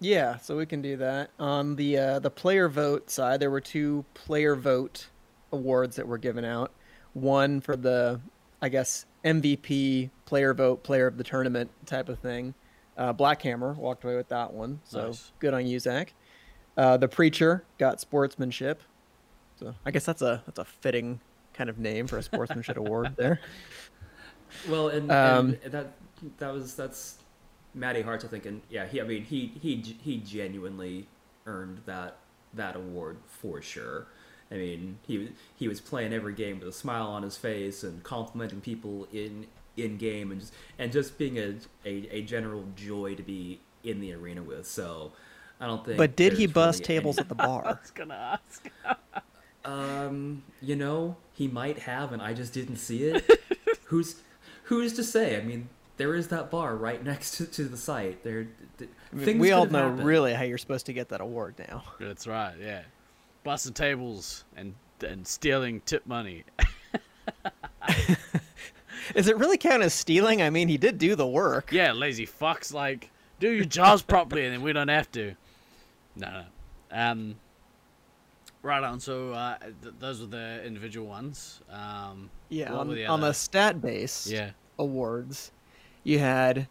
Yeah, 0.00 0.38
so 0.38 0.56
we 0.56 0.66
can 0.66 0.82
do 0.82 0.96
that. 0.96 1.30
On 1.38 1.76
the 1.76 1.96
uh, 1.96 2.18
the 2.18 2.30
player 2.30 2.68
vote 2.68 3.08
side, 3.08 3.38
there 3.40 3.50
were 3.50 3.60
two 3.60 4.04
player 4.14 4.56
vote 4.56 5.06
awards 5.52 5.96
that 5.96 6.06
were 6.08 6.18
given 6.18 6.44
out. 6.44 6.72
One 7.14 7.60
for 7.60 7.76
the, 7.76 8.20
I 8.60 8.68
guess, 8.68 9.06
MVP 9.24 10.10
player 10.26 10.52
vote, 10.52 10.82
player 10.82 11.06
of 11.06 11.16
the 11.16 11.24
tournament 11.24 11.70
type 11.86 12.08
of 12.08 12.18
thing. 12.18 12.54
Uh, 12.98 13.12
Blackhammer 13.14 13.76
walked 13.76 14.04
away 14.04 14.16
with 14.16 14.28
that 14.28 14.52
one, 14.52 14.80
so 14.84 15.06
Nice. 15.06 15.32
good 15.38 15.54
on 15.54 15.66
you, 15.66 15.78
Zach. 15.78 16.14
Uh, 16.76 16.96
the 16.96 17.08
preacher 17.08 17.64
got 17.78 18.00
sportsmanship. 18.00 18.82
So 19.60 19.74
I 19.86 19.92
guess 19.92 20.04
that's 20.04 20.20
a 20.20 20.42
that's 20.46 20.58
a 20.58 20.64
fitting 20.64 21.20
kind 21.54 21.70
of 21.70 21.78
name 21.78 22.06
for 22.06 22.18
a 22.18 22.22
sportsmanship 22.22 22.76
award 22.84 23.14
there. 23.16 23.40
Well, 24.68 24.88
and, 24.88 25.10
Um, 25.10 25.56
and 25.62 25.72
that 25.72 25.92
that 26.38 26.52
was 26.52 26.74
that's 26.74 27.18
Matty 27.74 28.02
Hart's, 28.02 28.24
I 28.24 28.28
think, 28.28 28.46
and 28.46 28.62
yeah, 28.70 28.86
he 28.86 29.00
I 29.00 29.04
mean 29.04 29.24
he 29.24 29.52
he 29.60 29.76
he 30.02 30.18
genuinely 30.18 31.08
earned 31.46 31.82
that 31.86 32.16
that 32.54 32.76
award 32.76 33.18
for 33.26 33.60
sure. 33.62 34.06
I 34.50 34.54
mean 34.54 34.98
he 35.06 35.18
was 35.18 35.28
he 35.56 35.68
was 35.68 35.80
playing 35.80 36.12
every 36.12 36.32
game 36.34 36.58
with 36.60 36.68
a 36.68 36.72
smile 36.72 37.06
on 37.08 37.22
his 37.22 37.36
face 37.36 37.82
and 37.82 38.02
complimenting 38.02 38.60
people 38.60 39.06
in 39.12 39.46
in 39.76 39.98
game 39.98 40.30
and 40.32 40.40
just 40.40 40.54
and 40.78 40.92
just 40.92 41.18
being 41.18 41.38
a 41.38 41.56
a, 41.84 42.08
a 42.10 42.22
general 42.22 42.64
joy 42.76 43.14
to 43.14 43.22
be 43.22 43.60
in 43.84 44.00
the 44.00 44.12
arena 44.14 44.42
with. 44.42 44.66
So 44.66 45.12
I 45.60 45.66
don't 45.66 45.84
think. 45.84 45.98
But 45.98 46.16
did 46.16 46.34
he 46.34 46.46
bust 46.46 46.80
really 46.80 46.86
tables 46.86 47.18
any- 47.18 47.24
at 47.24 47.28
the 47.28 47.34
bar? 47.46 47.66
I 47.66 47.70
was 47.72 47.90
gonna 47.94 48.38
ask. 48.48 48.68
Um, 49.64 50.44
you 50.62 50.76
know, 50.76 51.16
he 51.32 51.48
might 51.48 51.80
have, 51.80 52.12
and 52.12 52.22
I 52.22 52.34
just 52.34 52.54
didn't 52.54 52.76
see 52.76 53.02
it. 53.04 53.28
who's 53.86 54.14
who's 54.66 54.92
to 54.94 55.02
say? 55.04 55.36
I 55.36 55.42
mean, 55.42 55.68
there 55.96 56.14
is 56.14 56.28
that 56.28 56.50
bar 56.50 56.76
right 56.76 57.02
next 57.02 57.36
to, 57.38 57.46
to 57.46 57.64
the 57.64 57.76
site. 57.76 58.22
There, 58.22 58.46
th- 58.78 58.90
I 59.12 59.16
mean, 59.16 59.24
things 59.24 59.40
we 59.40 59.52
all 59.52 59.66
know 59.66 59.88
happened. 59.90 60.04
really 60.06 60.34
how 60.34 60.44
you're 60.44 60.58
supposed 60.58 60.86
to 60.86 60.92
get 60.92 61.08
that 61.08 61.20
award 61.20 61.54
now. 61.68 61.82
That's 61.98 62.26
right. 62.26 62.54
Yeah, 62.60 62.82
busting 63.44 63.72
tables 63.74 64.44
and 64.56 64.74
and 65.06 65.26
stealing 65.26 65.80
tip 65.82 66.06
money. 66.06 66.44
Does 69.14 69.28
it 69.28 69.36
really 69.38 69.56
count 69.58 69.82
as 69.82 69.94
stealing? 69.94 70.42
I 70.42 70.50
mean, 70.50 70.68
he 70.68 70.76
did 70.76 70.98
do 70.98 71.14
the 71.14 71.26
work. 71.26 71.70
yeah, 71.72 71.92
lazy 71.92 72.26
fucks. 72.26 72.72
Like, 72.72 73.10
do 73.38 73.50
your 73.50 73.64
jobs 73.64 74.02
properly, 74.02 74.44
and 74.44 74.54
then 74.54 74.62
we 74.62 74.72
don't 74.72 74.88
have 74.88 75.10
to. 75.12 75.34
No, 76.16 76.28
no. 76.30 76.44
Um, 76.90 77.36
right 78.66 78.82
on. 78.82 79.00
So 79.00 79.32
uh, 79.32 79.58
th- 79.82 79.94
those 79.98 80.20
were 80.20 80.26
the 80.26 80.62
individual 80.64 81.06
ones. 81.06 81.60
Um, 81.70 82.30
Yeah, 82.48 82.72
on, 82.72 82.92
the 82.92 83.06
on 83.06 83.20
the 83.20 83.32
stat 83.32 83.80
base 83.80 84.26
yeah. 84.26 84.50
awards, 84.78 85.52
you 86.04 86.18
had 86.18 86.68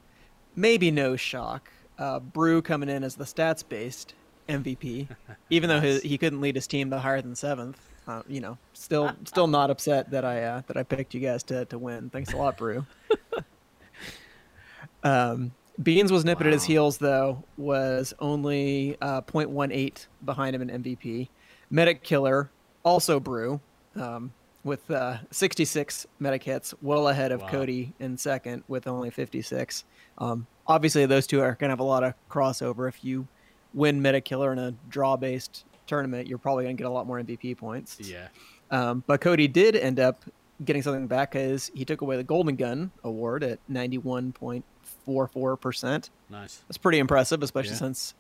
maybe 0.56 0.92
no 0.92 1.16
shock. 1.16 1.72
Uh, 1.98 2.20
Brew 2.20 2.62
coming 2.62 2.90
in 2.90 3.04
as 3.04 3.16
the 3.16 3.24
stats 3.24 3.64
based 3.68 4.14
MVP, 4.50 5.08
even 5.50 5.70
though 5.70 5.80
Nice. 5.80 6.02
he, 6.02 6.10
he 6.10 6.18
couldn't 6.18 6.42
lead 6.42 6.56
his 6.56 6.68
team 6.68 6.90
to 6.92 7.00
higher 7.00 7.22
than 7.22 7.36
seventh. 7.36 7.80
Uh, 8.08 8.22
you 8.28 8.40
know, 8.42 8.58
still 8.74 9.12
still 9.24 9.48
not 9.48 9.72
upset 9.72 10.12
that 10.12 10.24
I 10.26 10.44
uh, 10.44 10.62
that 10.68 10.78
I 10.78 10.84
picked 10.84 11.14
you 11.14 11.22
guys 11.22 11.42
to, 11.44 11.66
to 11.66 11.80
win. 11.80 12.10
Thanks 12.10 12.34
a 12.34 12.38
lot, 12.38 12.58
Brew. 12.58 12.86
um, 15.04 15.52
Beans 15.82 16.12
was 16.12 16.24
nipping 16.24 16.48
at 16.48 16.54
his 16.54 16.64
heels 16.64 16.98
though, 16.98 17.44
was 17.58 18.14
only 18.20 18.96
uh, 19.02 19.22
0.18 19.22 20.08
behind 20.24 20.56
him 20.56 20.62
in 20.70 20.84
MVP. 20.84 21.28
Medic 21.70 22.02
Killer, 22.04 22.50
also 22.84 23.20
Brew, 23.20 23.60
um, 23.96 24.32
with 24.64 24.90
uh, 24.90 25.18
66 25.32 26.08
medic 26.20 26.44
hits, 26.44 26.74
well 26.82 27.08
ahead 27.08 27.32
of 27.32 27.42
Wow. 27.42 27.50
Cody 27.50 27.94
in 28.00 28.18
second 28.18 28.64
with 28.68 28.88
only 28.88 29.12
56. 29.12 29.84
Um, 30.18 30.48
obviously, 30.68 31.06
those 31.06 31.28
two 31.28 31.42
are 31.42 31.52
going 31.54 31.70
to 31.70 31.74
have 31.74 31.80
a 31.80 31.84
lot 31.84 32.04
of 32.04 32.14
crossover. 32.30 32.88
If 32.90 33.04
you 33.04 33.28
win 33.74 34.02
Medic 34.02 34.26
Killer 34.26 34.52
in 34.54 34.60
a 34.60 34.74
draw 34.90 35.16
based 35.18 35.66
tournament, 35.86 36.28
you're 36.28 36.38
probably 36.40 36.64
going 36.64 36.78
to 36.78 36.82
get 36.84 36.88
a 36.88 36.94
lot 36.94 37.06
more 37.06 37.20
MVP 37.22 37.58
points. 37.58 37.98
Yeah. 38.00 38.30
Um, 38.72 39.04
but 39.06 39.22
Cody 39.22 39.48
did 39.48 39.76
end 39.76 40.00
up 40.00 40.24
getting 40.64 40.82
something 40.82 41.06
back 41.06 41.34
because 41.34 41.70
he 41.76 41.86
took 41.86 42.02
away 42.02 42.18
the 42.18 42.24
Golden 42.24 42.56
Gun 42.56 42.90
award 43.04 43.44
at 43.44 43.60
91.44%. 43.70 46.10
Nice. 46.30 46.62
That's 46.68 46.78
pretty 46.78 47.00
impressive, 47.00 47.44
especially 47.44 47.72
Yeah. 47.74 47.78
since 47.78 48.14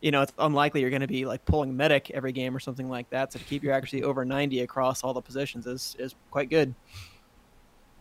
you 0.00 0.10
know, 0.10 0.22
it's 0.22 0.32
unlikely 0.38 0.80
you're 0.80 0.90
going 0.90 1.00
to 1.00 1.06
be 1.06 1.26
like 1.26 1.44
pulling 1.44 1.76
medic 1.76 2.10
every 2.10 2.32
game 2.32 2.56
or 2.56 2.60
something 2.60 2.88
like 2.88 3.08
that. 3.10 3.32
So 3.32 3.38
to 3.38 3.44
keep 3.44 3.62
your 3.62 3.72
accuracy 3.72 4.02
over 4.02 4.24
90 4.24 4.60
across 4.60 5.04
all 5.04 5.12
the 5.12 5.20
positions 5.20 5.66
is 5.66 5.96
is 5.98 6.14
quite 6.30 6.50
good. 6.50 6.74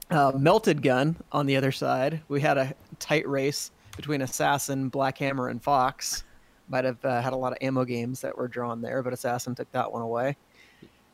Uh, 0.10 0.32
Melted 0.36 0.82
Gun 0.82 1.16
on 1.32 1.46
the 1.46 1.56
other 1.56 1.72
side, 1.72 2.22
we 2.30 2.42
had 2.42 2.58
a 2.58 2.74
tight 2.98 3.28
race 3.28 3.72
between 3.96 4.22
Assassin, 4.22 4.90
Blackhammer, 4.90 5.52
and 5.52 5.62
Fox. 5.62 6.24
Might 6.68 6.86
have 6.86 7.04
uh, 7.04 7.22
had 7.22 7.34
a 7.34 7.36
lot 7.36 7.52
of 7.52 7.58
ammo 7.62 7.84
games 7.84 8.22
that 8.22 8.36
were 8.36 8.48
drawn 8.48 8.82
there, 8.82 9.04
but 9.04 9.14
Assassin 9.14 9.54
took 9.54 9.72
that 9.72 9.92
one 9.92 10.02
away. 10.02 10.36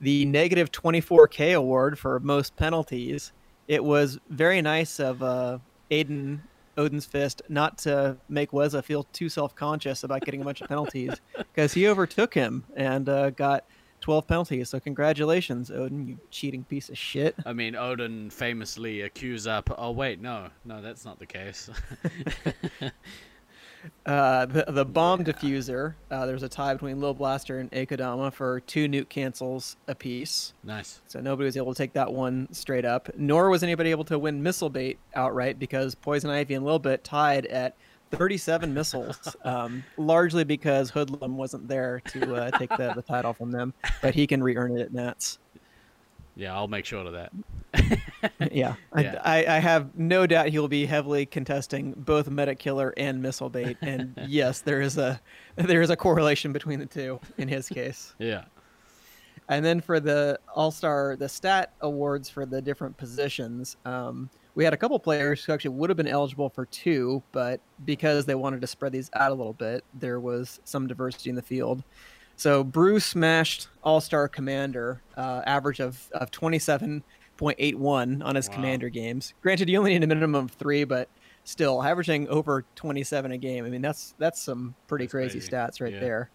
The 0.02 0.26
negative 0.26 0.72
24k 0.72 1.56
award 1.56 1.98
for 1.98 2.20
most 2.20 2.56
penalties. 2.56 3.32
It 3.68 3.84
was 3.84 4.20
very 4.30 4.62
nice 4.62 5.00
of 5.00 5.24
uh, 5.24 5.58
Aiden 5.90 6.40
Odin's 6.78 7.06
Fist 7.06 7.42
not 7.50 7.78
to 7.80 8.18
make 8.30 8.52
Wezza 8.52 8.84
feel 8.84 9.04
too 9.14 9.30
self 9.30 9.56
conscious 9.56 10.04
about 10.04 10.22
getting 10.22 10.42
a 10.42 10.44
bunch 10.44 10.62
of 10.62 10.68
penalties 10.68 11.14
because 11.38 11.74
he 11.74 11.88
overtook 11.88 12.34
him 12.34 12.64
and 12.76 13.08
uh, 13.10 13.30
got 13.32 13.66
12 14.02 14.28
penalties. 14.28 14.70
So 14.70 14.80
congratulations, 14.80 15.72
Odin, 15.72 16.08
you 16.08 16.20
cheating 16.30 16.64
piece 16.64 16.90
of 16.90 16.98
shit. 16.98 17.36
I 17.46 17.54
mean, 17.54 17.76
Odin 17.76 18.30
famously 18.30 19.02
accused 19.02 19.48
up. 19.48 19.74
Oh 19.78 19.92
wait, 19.92 20.22
no, 20.22 20.50
no, 20.64 20.82
that's 20.82 21.06
not 21.06 21.20
the 21.20 21.26
case. 21.26 21.70
Uh, 24.06 24.46
the 24.46 24.66
the 24.68 24.86
bomb 24.86 25.24
diffuser. 25.24 25.96
Uh, 26.12 26.26
there's 26.26 26.44
a 26.44 26.50
tie 26.50 26.74
between 26.74 27.00
Lil 27.00 27.14
Blaster 27.14 27.60
and 27.60 27.72
Akodama 27.72 28.32
for 28.32 28.60
two 28.62 28.88
nuke 28.88 29.10
cancels 29.10 29.78
apiece. 29.88 30.54
nice. 30.64 31.02
So 31.08 31.20
nobody 31.20 31.46
was 31.46 31.58
able 31.58 31.74
to 31.74 31.78
take 31.78 31.94
that 31.94 32.14
one 32.14 32.48
straight 32.52 32.86
up. 32.86 33.10
Nor 33.18 33.50
was 33.50 33.64
anybody 33.64 33.92
able 33.92 34.06
to 34.06 34.20
win 34.20 34.44
missile 34.44 34.70
bait 34.70 35.00
outright 35.16 35.60
because 35.60 35.96
Poison 35.96 36.30
Ivy 36.30 36.54
and 36.54 36.66
Lil 36.66 36.80
Bit 36.80 37.04
tied 37.04 37.46
at 37.48 37.76
37 38.12 38.74
missiles, 38.74 39.36
um, 39.44 39.84
largely 39.98 40.44
because 40.44 40.92
Hoodlum 40.92 41.38
wasn't 41.38 41.68
there 41.68 42.02
to 42.12 42.36
uh, 42.36 42.52
take 42.52 42.70
the, 42.70 42.94
the 42.96 43.02
title 43.02 43.34
from 43.34 43.52
them, 43.52 43.74
but 44.02 44.14
he 44.16 44.28
can 44.28 44.42
re-earn 44.44 44.78
it 44.78 44.82
at 44.82 44.94
Nats. 44.94 45.40
Yeah, 46.36 46.54
I'll 46.54 46.68
make 46.68 46.86
sure 46.86 47.06
of 47.06 47.14
that. 47.14 47.32
Yeah, 48.52 48.76
Yeah. 48.98 49.22
I, 49.24 49.46
I, 49.46 49.56
I 49.58 49.60
have 49.60 49.98
no 49.98 50.26
doubt 50.26 50.50
he 50.50 50.60
will 50.60 50.68
be 50.68 50.86
heavily 50.86 51.26
contesting 51.26 51.94
both 51.98 52.30
Medic 52.30 52.60
Killer 52.60 52.94
and 52.98 53.22
Missile 53.22 53.50
Bait, 53.50 53.78
and 53.82 54.14
yes, 54.28 54.62
there 54.62 54.82
is 54.82 54.98
a 54.98 55.20
there 55.56 55.82
is 55.82 55.90
a 55.90 55.96
correlation 55.96 56.54
between 56.54 56.80
the 56.80 56.86
two 56.86 57.20
in 57.38 57.48
his 57.48 57.70
case. 57.70 58.16
Yeah. 58.20 58.46
And 59.48 59.64
then 59.64 59.80
for 59.80 60.00
the 60.00 60.40
All 60.54 60.72
Star, 60.72 61.16
the 61.16 61.30
stat 61.30 61.74
awards 61.82 62.30
for 62.30 62.46
the 62.46 62.62
different 62.62 62.98
positions, 62.98 63.78
um, 63.86 64.30
we 64.56 64.64
had 64.64 64.74
a 64.74 64.78
couple 64.78 64.98
players 65.00 65.44
who 65.44 65.52
actually 65.52 65.76
would 65.76 65.90
have 65.90 65.98
been 65.98 66.08
eligible 66.08 66.50
for 66.50 66.66
two, 66.66 67.22
but 67.32 67.60
because 67.84 68.26
they 68.26 68.36
wanted 68.36 68.62
to 68.62 68.68
spread 68.68 68.94
these 68.94 69.12
out 69.14 69.32
a 69.32 69.34
little 69.34 69.54
bit, 69.54 69.84
there 69.94 70.20
was 70.20 70.60
some 70.64 70.88
diversity 70.88 71.30
in 71.30 71.36
the 71.36 71.42
field. 71.42 71.84
So 72.38 72.64
Bruce 72.64 73.06
smashed 73.06 73.68
All 73.84 74.02
Star 74.02 74.28
Commander, 74.28 75.02
uh, 75.16 75.42
average 75.46 75.80
of, 75.80 76.10
of 76.14 76.32
27.81 77.40 78.24
on 78.24 78.36
his 78.36 78.48
Wow. 78.50 78.56
Commander 78.56 78.90
games. 78.90 79.34
Granted, 79.42 79.70
you 79.70 79.78
only 79.78 79.92
need 79.94 80.04
a 80.04 80.08
minimum 80.08 80.46
of 80.46 80.52
three, 80.52 80.84
but 80.84 81.10
still 81.44 81.84
averaging 81.84 82.28
over 82.30 82.64
27 82.76 83.32
a 83.32 83.38
game. 83.38 83.66
I 83.66 83.70
mean, 83.70 83.82
that's 83.82 84.14
that's 84.18 84.42
some 84.42 84.76
pretty 84.88 85.06
That's 85.06 85.12
crazy, 85.12 85.40
crazy. 85.40 85.52
stats 85.52 85.82
right 85.82 85.94
Yeah. 85.94 86.00
there. 86.00 86.30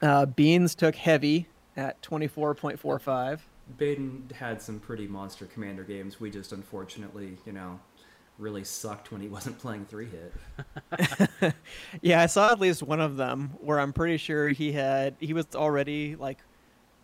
Uh, 0.00 0.26
Beans 0.26 0.74
took 0.74 0.96
heavy 0.96 1.46
at 1.76 2.00
24.45. 2.02 3.40
Baden 3.78 4.30
had 4.34 4.60
some 4.60 4.80
pretty 4.80 5.06
monster 5.06 5.46
commander 5.46 5.84
games. 5.84 6.20
We 6.20 6.30
just 6.30 6.52
unfortunately, 6.52 7.38
you 7.46 7.52
know, 7.52 7.78
really 8.38 8.64
sucked 8.64 9.12
when 9.12 9.20
he 9.20 9.28
wasn't 9.36 9.58
playing 9.58 9.86
three 9.86 10.08
hit. 10.08 11.54
Yeah, 12.00 12.20
I 12.20 12.26
saw 12.26 12.50
at 12.50 12.58
least 12.60 12.82
one 12.82 13.00
of 13.00 13.16
them 13.16 13.50
where 13.60 13.78
I'm 13.78 13.92
pretty 13.92 14.16
sure 14.16 14.48
he 14.48 14.72
had 14.72 15.14
he 15.20 15.32
was 15.32 15.46
already 15.54 16.16
like 16.16 16.38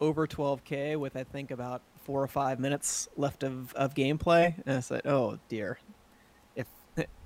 over 0.00 0.26
12k 0.26 0.96
with 0.96 1.16
I 1.16 1.24
think 1.24 1.50
about 1.50 1.82
four 2.08 2.22
or 2.22 2.26
five 2.26 2.58
minutes 2.58 3.06
left 3.18 3.42
of, 3.42 3.74
of 3.74 3.92
gameplay, 3.92 4.54
and 4.64 4.78
I 4.78 4.80
said, 4.80 5.02
"Oh 5.06 5.38
dear." 5.50 5.78
If 6.56 6.66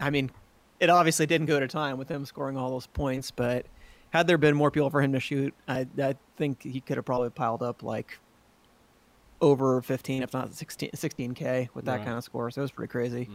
I 0.00 0.10
mean, 0.10 0.32
it 0.80 0.90
obviously 0.90 1.24
didn't 1.24 1.46
go 1.46 1.60
to 1.60 1.68
time 1.68 1.98
with 1.98 2.08
him 2.08 2.26
scoring 2.26 2.56
all 2.56 2.70
those 2.70 2.88
points, 2.88 3.30
but 3.30 3.66
had 4.10 4.26
there 4.26 4.38
been 4.38 4.56
more 4.56 4.72
people 4.72 4.90
for 4.90 5.00
him 5.00 5.12
to 5.12 5.20
shoot, 5.20 5.54
I 5.68 5.86
I 6.02 6.16
think 6.36 6.64
he 6.64 6.80
could 6.80 6.96
have 6.96 7.06
probably 7.06 7.30
piled 7.30 7.62
up 7.62 7.84
like 7.84 8.18
over 9.40 9.80
15, 9.82 10.24
if 10.24 10.32
not 10.32 10.52
16, 10.52 10.90
16k 10.94 11.68
with 11.74 11.84
that 11.84 11.98
Right. 11.98 12.04
kind 12.04 12.18
of 12.18 12.24
score. 12.24 12.50
So 12.50 12.60
it 12.60 12.64
was 12.64 12.70
pretty 12.72 12.90
crazy. 12.90 13.28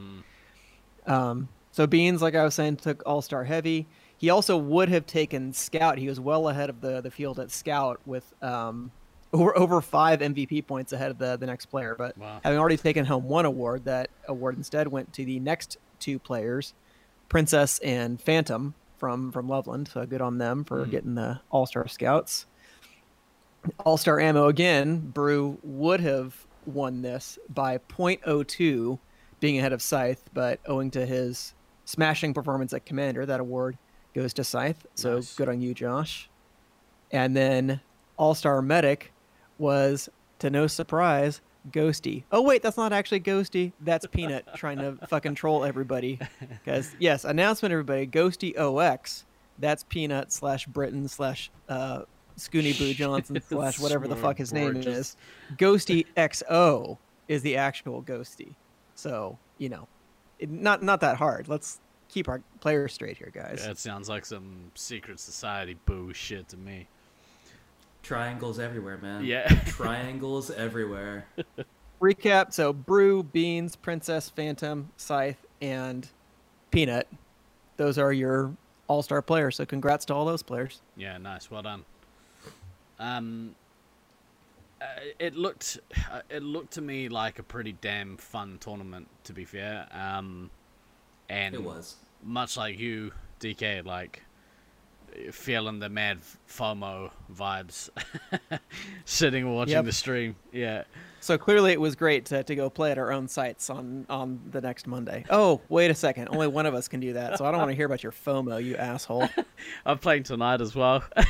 Mm. 1.06 1.12
Um, 1.12 1.50
so 1.72 1.88
Beans, 1.88 2.22
like 2.22 2.36
I 2.36 2.44
was 2.44 2.56
saying, 2.56 2.78
took 2.78 3.04
All 3.06 3.22
Star 3.22 3.46
heavy. 3.46 3.88
He 4.18 4.30
also 4.30 4.58
would 4.58 4.90
have 4.90 5.06
taken 5.06 5.54
Scout. 5.54 5.98
He 5.98 6.10
was 6.10 6.20
well 6.20 6.50
ahead 6.50 6.70
of 6.70 6.82
the 6.82 7.00
the 7.00 7.12
field 7.12 7.40
at 7.40 7.52
Scout 7.52 8.02
with 8.06 8.34
um, 8.44 8.92
over 9.34 9.58
over 9.58 9.82
five 9.82 10.20
MVP 10.22 10.66
points 10.66 10.94
ahead 10.94 11.12
of 11.12 11.18
the 11.18 11.38
the 11.38 11.46
next 11.46 11.68
player. 11.68 11.96
But 11.98 12.18
Wow. 12.18 12.40
having 12.44 12.60
already 12.60 12.78
taken 12.78 13.06
home 13.06 13.26
one 13.26 13.46
award, 13.46 13.86
that 13.86 14.10
award 14.28 14.58
instead 14.58 14.88
went 14.88 15.14
to 15.14 15.26
the 15.26 15.40
next 15.40 15.78
two 16.00 16.20
players, 16.20 16.74
Princess 17.30 17.80
and 17.80 18.22
Phantom 18.22 18.74
from 18.98 19.32
from 19.32 19.48
Loveland. 19.48 19.90
So 19.90 20.06
good 20.06 20.22
on 20.22 20.38
them 20.38 20.64
for 20.64 20.86
Hmm. 20.86 20.92
getting 20.92 21.16
the 21.16 21.40
All 21.50 21.66
Star 21.66 21.88
Scouts. 21.88 22.46
All 23.86 23.98
Star 23.98 24.20
Ammo 24.20 24.48
again. 24.48 25.00
Brew 25.12 25.58
would 25.64 26.00
have 26.00 26.46
won 26.66 27.02
this 27.02 27.38
by 27.50 27.78
0.02, 27.78 29.00
being 29.40 29.58
ahead 29.58 29.74
of 29.74 29.82
Scythe, 29.82 30.30
but 30.34 30.60
owing 30.66 30.90
to 30.92 31.06
his 31.06 31.54
smashing 31.86 32.34
performance 32.34 32.74
at 32.74 32.86
Commander, 32.86 33.26
that 33.26 33.40
award 33.40 33.78
goes 34.14 34.34
to 34.34 34.44
Scythe. 34.44 34.86
So 34.96 35.16
Nice. 35.16 35.36
good 35.36 35.50
on 35.50 35.62
you, 35.62 35.74
Josh. 35.74 36.30
And 37.12 37.36
then 37.36 37.82
All 38.18 38.34
Star 38.36 38.62
Medic 38.62 39.12
was, 39.58 40.10
to 40.40 40.50
no 40.50 40.68
surprise, 40.68 41.42
Ghosty. 41.72 42.24
Oh 42.32 42.42
wait, 42.42 42.62
that's 42.62 42.78
not 42.78 42.94
actually 42.94 43.20
Ghosty. 43.20 43.74
That's 43.82 44.06
Peanut 44.08 44.46
trying 44.56 44.78
to 44.78 44.98
fucking 45.08 45.36
troll 45.36 45.66
everybody. 45.66 46.20
Because 46.64 46.96
yes, 47.00 47.26
announcement, 47.26 47.72
everybody. 47.72 48.08
Ghosty 48.08 48.58
OX. 48.58 49.26
That's 49.60 49.84
Peanut 49.84 50.32
slash 50.32 50.66
Britain 50.68 51.08
slash 51.08 51.50
uh, 51.68 52.04
Scoony 52.38 52.78
Boo 52.78 52.94
Johnson 52.94 53.42
slash 53.48 53.80
whatever 53.80 54.08
the 54.08 54.16
fuck 54.16 54.38
his 54.38 54.54
name 54.54 54.74
gorgeous. 54.74 54.98
is. 54.98 55.18
Ghosty 55.58 56.06
XO 56.16 56.98
is 57.28 57.42
the 57.42 57.58
actual 57.58 58.04
Ghosty. 58.04 58.56
So 58.96 59.38
you 59.58 59.70
know, 59.70 59.88
it, 60.40 60.50
not 60.50 60.84
not 60.84 61.02
that 61.02 61.18
hard. 61.18 61.48
Let's 61.48 61.80
keep 62.08 62.30
our 62.30 62.42
players 62.60 62.94
straight 62.94 63.18
here, 63.18 63.32
guys. 63.34 63.66
That 63.66 63.78
sounds 63.78 64.08
like 64.08 64.26
some 64.26 64.72
secret 64.76 65.20
society 65.20 65.76
bullshit 65.86 66.48
to 66.50 66.58
me. 66.58 66.88
Triangles 68.08 68.58
everywhere, 68.60 68.98
man. 68.98 69.26
Yeah. 69.26 69.48
Triangles 69.66 70.50
everywhere. 70.52 71.26
recap 72.02 72.54
so 72.54 72.72
brew 72.72 73.24
beans 73.24 73.76
princess 73.76 74.30
phantom 74.30 74.88
scythe 74.98 75.44
and 75.62 76.08
peanut 76.70 77.08
those 77.78 77.98
are 77.98 78.14
your 78.14 78.54
all-star 78.88 79.20
players 79.24 79.56
so 79.56 79.66
congrats 79.66 80.06
to 80.06 80.14
all 80.14 80.24
those 80.24 80.44
players 80.44 80.80
Yeah, 80.96 81.18
nice. 81.18 81.50
Well 81.50 81.64
done. 81.64 81.84
Um, 83.00 83.56
uh, 84.80 84.86
it 85.20 85.36
looked 85.36 85.80
uh, 86.12 86.22
it 86.30 86.44
looked 86.44 86.74
to 86.74 86.82
me 86.82 87.10
like 87.10 87.40
a 87.40 87.44
pretty 87.44 87.74
damn 87.82 88.16
fun 88.18 88.58
tournament. 88.60 89.08
To 89.26 89.34
be 89.34 89.44
fair, 89.44 89.88
um, 89.92 90.50
and 91.30 91.56
It 91.56 91.64
was. 91.64 91.96
much 92.24 92.58
like 92.58 92.78
you, 92.80 93.12
DK, 93.40 93.84
like 93.86 94.22
feeling 95.32 95.80
the 95.80 95.90
mad 95.90 96.20
FOMO 96.50 97.12
vibes, 97.34 97.90
sitting 99.06 99.54
watching 99.54 99.74
Yep. 99.74 99.86
the 99.86 99.92
stream. 99.92 100.36
Yeah, 100.52 100.84
so 101.20 101.38
clearly 101.38 101.72
it 101.72 101.82
was 101.82 101.96
great 101.96 102.26
to, 102.28 102.44
to 102.44 102.56
go 102.56 102.70
play 102.70 102.92
at 102.92 102.98
our 102.98 103.12
own 103.12 103.28
sites 103.28 103.70
on 103.70 104.06
on 104.10 104.40
the 104.52 104.62
next 104.62 104.88
monday. 104.88 105.26
Oh 105.30 105.62
wait 105.70 105.92
a 105.92 105.96
second. 105.96 106.30
Only 106.32 106.48
one 106.48 106.66
of 106.66 106.74
us 106.74 106.88
can 106.88 107.00
do 107.00 107.14
that 107.14 107.38
so 107.38 107.46
i 107.46 107.52
don't 107.52 107.60
want 107.60 107.72
to 107.72 107.76
hear 107.76 107.86
about 107.86 108.04
your 108.04 108.12
fomo 108.12 108.64
you 108.64 108.76
asshole. 108.78 109.28
I'm 109.86 109.98
playing 110.00 110.24
tonight 110.24 110.62
as 110.62 110.76
well. 110.76 111.04
uh, 111.18 111.24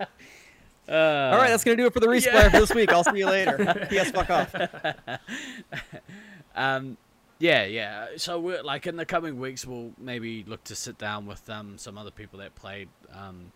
all 0.88 1.38
right 1.38 1.48
that's 1.48 1.64
gonna 1.64 1.76
do 1.76 1.86
it 1.86 1.92
for 1.92 2.00
the 2.00 2.06
resupply 2.08 2.50
for 2.50 2.60
this 2.60 2.74
week. 2.74 2.92
I'll 2.92 3.04
see 3.04 3.18
you 3.18 3.26
later. 3.26 3.88
Yes 3.90 4.10
fuck 4.10 4.28
off. 4.30 4.54
Um, 6.54 6.96
yeah, 7.40 7.64
yeah. 7.64 8.06
So 8.16 8.38
we're 8.38 8.62
like 8.62 8.86
in 8.86 8.96
the 8.96 9.06
coming 9.06 9.40
weeks, 9.40 9.66
we'll 9.66 9.92
maybe 9.98 10.44
look 10.46 10.62
to 10.64 10.76
sit 10.76 10.98
down 10.98 11.26
with 11.26 11.48
um 11.50 11.76
some 11.78 11.98
other 11.98 12.12
people 12.12 12.38
that 12.38 12.54
played. 12.54 12.88
Um, 13.12 13.50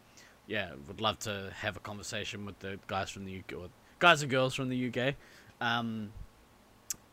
yeah, 0.46 0.72
would 0.88 1.00
love 1.00 1.18
to 1.20 1.52
have 1.56 1.76
a 1.76 1.80
conversation 1.80 2.44
with 2.44 2.58
the 2.58 2.78
guys 2.86 3.10
from 3.10 3.24
the 3.24 3.38
UK, 3.38 3.70
guys 3.98 4.22
and 4.22 4.30
girls 4.30 4.54
from 4.54 4.68
the 4.68 4.88
UK. 4.88 5.14
Um, 5.60 6.12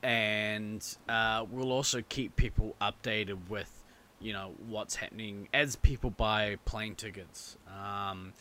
and 0.03 0.85
uh, 1.07 1.45
we'll 1.49 1.71
also 1.71 2.03
keep 2.09 2.35
people 2.35 2.75
updated 2.81 3.37
with, 3.49 3.71
you 4.19 4.33
know, 4.33 4.53
what's 4.67 4.95
happening 4.95 5.47
as 5.53 5.75
people 5.75 6.09
buy 6.09 6.57
plane 6.65 6.95
tickets. 6.95 7.57
Um, 7.67 8.33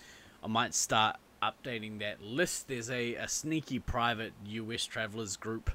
I 0.43 0.49
might 0.49 0.75
start 0.75 1.17
updating 1.43 2.01
that 2.01 2.23
list. 2.23 2.69
There's 2.69 2.91
a, 2.91 3.15
a 3.15 3.29
sneaky 3.29 3.79
private 3.79 4.33
US 4.47 4.85
travelers 4.85 5.37
group 5.37 5.71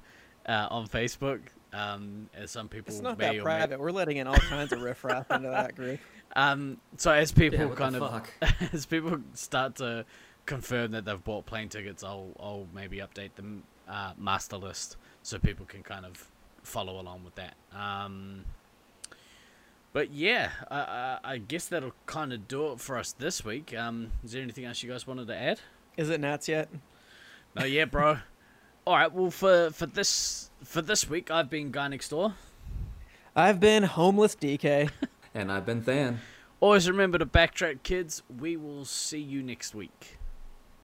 uh, 0.48 0.68
on 0.70 0.88
Facebook. 0.88 1.42
Um, 1.76 2.30
as 2.34 2.52
some 2.52 2.70
people 2.70 2.94
it's 2.94 3.02
not 3.02 3.18
may 3.18 3.26
that 3.26 3.32
or 3.32 3.38
may- 3.38 3.42
private 3.44 3.80
we're 3.80 3.92
letting 3.92 4.18
in 4.18 4.28
all 4.28 4.36
kinds 4.38 4.72
of 4.72 4.82
riffraff 4.82 5.30
into 5.32 5.50
that 5.50 5.76
group 5.76 6.00
Um, 6.38 6.78
so 6.98 7.12
as 7.12 7.32
people 7.32 7.60
Yeah, 7.60 7.76
kind 7.76 7.96
of 7.96 8.10
fuck? 8.10 8.30
as 8.74 8.86
people 8.86 9.20
start 9.34 9.76
to 9.78 10.06
confirm 10.46 10.92
that 10.92 11.06
they've 11.06 11.24
bought 11.24 11.46
plane 11.46 11.70
tickets, 11.70 12.04
I'll 12.04 12.32
I'll 12.40 12.68
maybe 12.74 12.98
update 12.98 13.32
the 13.36 13.44
uh, 13.92 14.14
master 14.18 14.58
list 14.58 14.98
so 15.24 15.40
people 15.40 15.66
can 15.66 15.82
kind 15.82 16.06
of 16.06 16.30
follow 16.62 17.00
along 17.00 17.24
with 17.24 17.36
that. 17.36 17.56
Um, 17.74 18.44
but 19.94 20.12
yeah, 20.12 20.50
I, 20.70 20.78
I, 20.80 21.20
I 21.24 21.38
guess 21.38 21.68
that'll 21.68 21.94
kind 22.06 22.34
of 22.34 22.48
do 22.50 22.74
it 22.74 22.82
for 22.82 22.98
us 22.98 23.14
this 23.14 23.46
week. 23.46 23.74
Um, 23.78 24.12
is 24.24 24.34
there 24.34 24.42
anything 24.42 24.66
else 24.66 24.84
you 24.84 24.92
guys 24.92 25.08
wanted 25.08 25.28
to 25.28 25.36
add? 25.38 25.62
Is 25.96 26.10
it 26.10 26.20
Nats 26.20 26.50
yet? 26.50 26.68
No, 27.56 27.64
yeah, 27.64 27.86
bro. 27.86 28.18
All 28.88 28.96
right, 28.96 29.12
well 29.12 29.32
for 29.32 29.72
for 29.72 29.88
this 29.88 30.52
for 30.64 30.80
this 30.82 31.10
week, 31.10 31.32
I've 31.32 31.50
been 31.50 31.72
guy 31.72 31.88
next 31.88 32.10
door. 32.10 32.36
I've 33.36 33.60
been 33.60 33.84
homeless 33.84 34.36
DK. 34.36 34.90
And 35.38 35.52
I've 35.52 35.66
been 35.66 35.82
Than. 35.82 36.22
Always 36.62 36.90
remember 36.90 37.18
to 37.18 37.26
backtrack, 37.26 37.84
kids. 37.84 38.24
We 38.40 38.56
will 38.56 38.86
see 38.86 39.20
you 39.20 39.44
next 39.44 39.76
week. 39.76 40.18